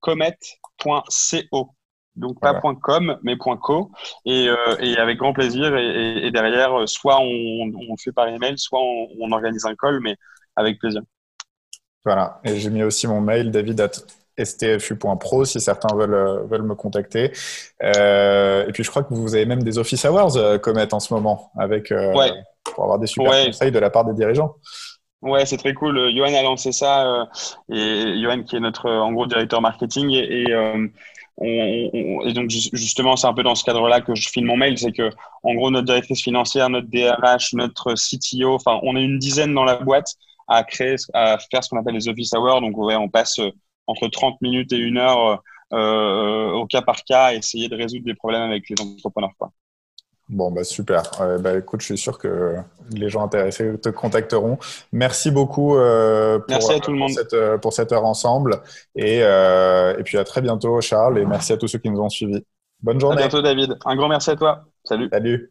comet.co. 0.00 1.70
Donc 2.16 2.38
pas 2.40 2.60
.com, 2.82 3.18
mais 3.22 3.36
.co. 3.36 3.90
Et, 4.24 4.48
euh, 4.48 4.76
et, 4.78 4.96
avec 4.98 5.18
grand 5.18 5.32
plaisir. 5.32 5.74
Et, 5.76 6.26
et, 6.26 6.30
derrière, 6.30 6.88
soit 6.88 7.18
on, 7.18 7.24
on, 7.24 7.92
le 7.92 7.96
fait 7.98 8.12
par 8.12 8.28
email, 8.28 8.58
soit 8.58 8.80
on, 8.80 9.08
on 9.20 9.32
organise 9.32 9.64
un 9.64 9.74
call, 9.74 10.00
mais 10.00 10.16
avec 10.54 10.78
plaisir. 10.78 11.02
Voilà. 12.04 12.40
Et 12.44 12.60
j'ai 12.60 12.70
mis 12.70 12.82
aussi 12.82 13.08
mon 13.08 13.20
mail, 13.22 13.50
david 13.50 13.80
stfu.pro 14.42 15.44
si 15.44 15.60
certains 15.60 15.94
veulent, 15.94 16.14
euh, 16.14 16.42
veulent 16.44 16.62
me 16.62 16.74
contacter. 16.74 17.32
Euh, 17.82 18.66
et 18.66 18.72
puis 18.72 18.82
je 18.82 18.90
crois 18.90 19.02
que 19.02 19.14
vous 19.14 19.34
avez 19.34 19.46
même 19.46 19.62
des 19.62 19.78
Office 19.78 20.04
Hours, 20.04 20.36
euh, 20.36 20.58
Comet, 20.58 20.92
en 20.92 21.00
ce 21.00 21.12
moment, 21.14 21.50
avec, 21.58 21.92
euh, 21.92 22.12
pour 22.64 22.84
avoir 22.84 22.98
des 22.98 23.06
super 23.06 23.46
conseils 23.46 23.72
de 23.72 23.78
la 23.78 23.90
part 23.90 24.04
des 24.04 24.14
dirigeants. 24.14 24.54
Ouais, 25.22 25.46
c'est 25.46 25.56
très 25.56 25.72
cool. 25.72 26.14
Johan 26.14 26.34
a 26.34 26.42
lancé 26.42 26.70
ça, 26.70 27.26
et 27.72 28.20
Johan 28.22 28.42
qui 28.42 28.56
est 28.56 28.60
notre 28.60 28.90
en 28.90 29.10
gros 29.12 29.26
directeur 29.26 29.62
marketing. 29.62 30.10
Et, 30.10 30.42
et, 30.42 30.54
on, 31.38 32.22
et 32.26 32.32
donc 32.32 32.50
justement, 32.50 33.16
c'est 33.16 33.26
un 33.26 33.32
peu 33.32 33.42
dans 33.42 33.54
ce 33.54 33.64
cadre-là 33.64 34.00
que 34.02 34.14
je 34.14 34.28
filme 34.28 34.46
mon 34.46 34.56
mail, 34.56 34.78
c'est 34.78 34.92
que 34.92 35.10
en 35.42 35.54
gros 35.54 35.70
notre 35.70 35.86
directrice 35.86 36.22
financière, 36.22 36.68
notre 36.68 36.88
DRH, 36.88 37.54
notre 37.54 37.94
CTO, 37.94 38.54
enfin 38.54 38.78
on 38.82 38.96
est 38.96 39.02
une 39.02 39.18
dizaine 39.18 39.54
dans 39.54 39.64
la 39.64 39.76
boîte 39.76 40.14
à 40.46 40.62
créer, 40.62 40.96
à 41.14 41.38
faire 41.50 41.64
ce 41.64 41.70
qu'on 41.70 41.78
appelle 41.78 41.94
les 41.94 42.08
Office 42.08 42.34
Hours. 42.34 42.60
Donc 42.60 42.76
ouais, 42.76 42.96
on 42.96 43.08
passe 43.08 43.40
entre 43.86 44.08
30 44.08 44.40
minutes 44.40 44.72
et 44.72 44.78
une 44.78 44.98
heure 44.98 45.42
euh, 45.72 45.76
euh, 45.76 46.52
au 46.52 46.66
cas 46.66 46.82
par 46.82 47.02
cas, 47.04 47.32
essayer 47.32 47.68
de 47.68 47.76
résoudre 47.76 48.04
des 48.04 48.14
problèmes 48.14 48.42
avec 48.42 48.68
les 48.68 48.76
entrepreneurs. 48.80 49.32
Quoi. 49.38 49.50
Bon, 50.28 50.50
bah 50.50 50.64
super. 50.64 51.02
bah, 51.40 51.58
écoute, 51.58 51.80
je 51.80 51.86
suis 51.86 51.98
sûr 51.98 52.18
que 52.18 52.56
les 52.90 53.08
gens 53.10 53.24
intéressés 53.24 53.78
te 53.78 53.90
contacteront. 53.90 54.58
Merci 54.92 55.30
beaucoup 55.30 55.76
euh, 55.76 56.38
pour, 56.38 56.48
merci 56.48 56.72
à 56.72 56.80
tout 56.80 56.92
le 56.92 56.98
monde. 56.98 57.10
Cette, 57.10 57.60
pour 57.60 57.72
cette 57.72 57.92
heure 57.92 58.04
ensemble. 58.04 58.62
Et, 58.94 59.18
et 59.18 60.02
puis 60.04 60.16
à 60.16 60.24
très 60.24 60.40
bientôt, 60.40 60.80
Charles. 60.80 61.18
Et 61.18 61.26
merci 61.26 61.52
à 61.52 61.56
tous 61.56 61.68
ceux 61.68 61.78
qui 61.78 61.90
nous 61.90 62.00
ont 62.00 62.08
suivis. 62.08 62.44
Bonne 62.82 63.00
journée. 63.00 63.22
À 63.22 63.28
bientôt, 63.28 63.42
David. 63.42 63.76
Un 63.84 63.96
grand 63.96 64.08
merci 64.08 64.30
à 64.30 64.36
toi. 64.36 64.64
Salut. 64.84 65.08
Salut. 65.12 65.50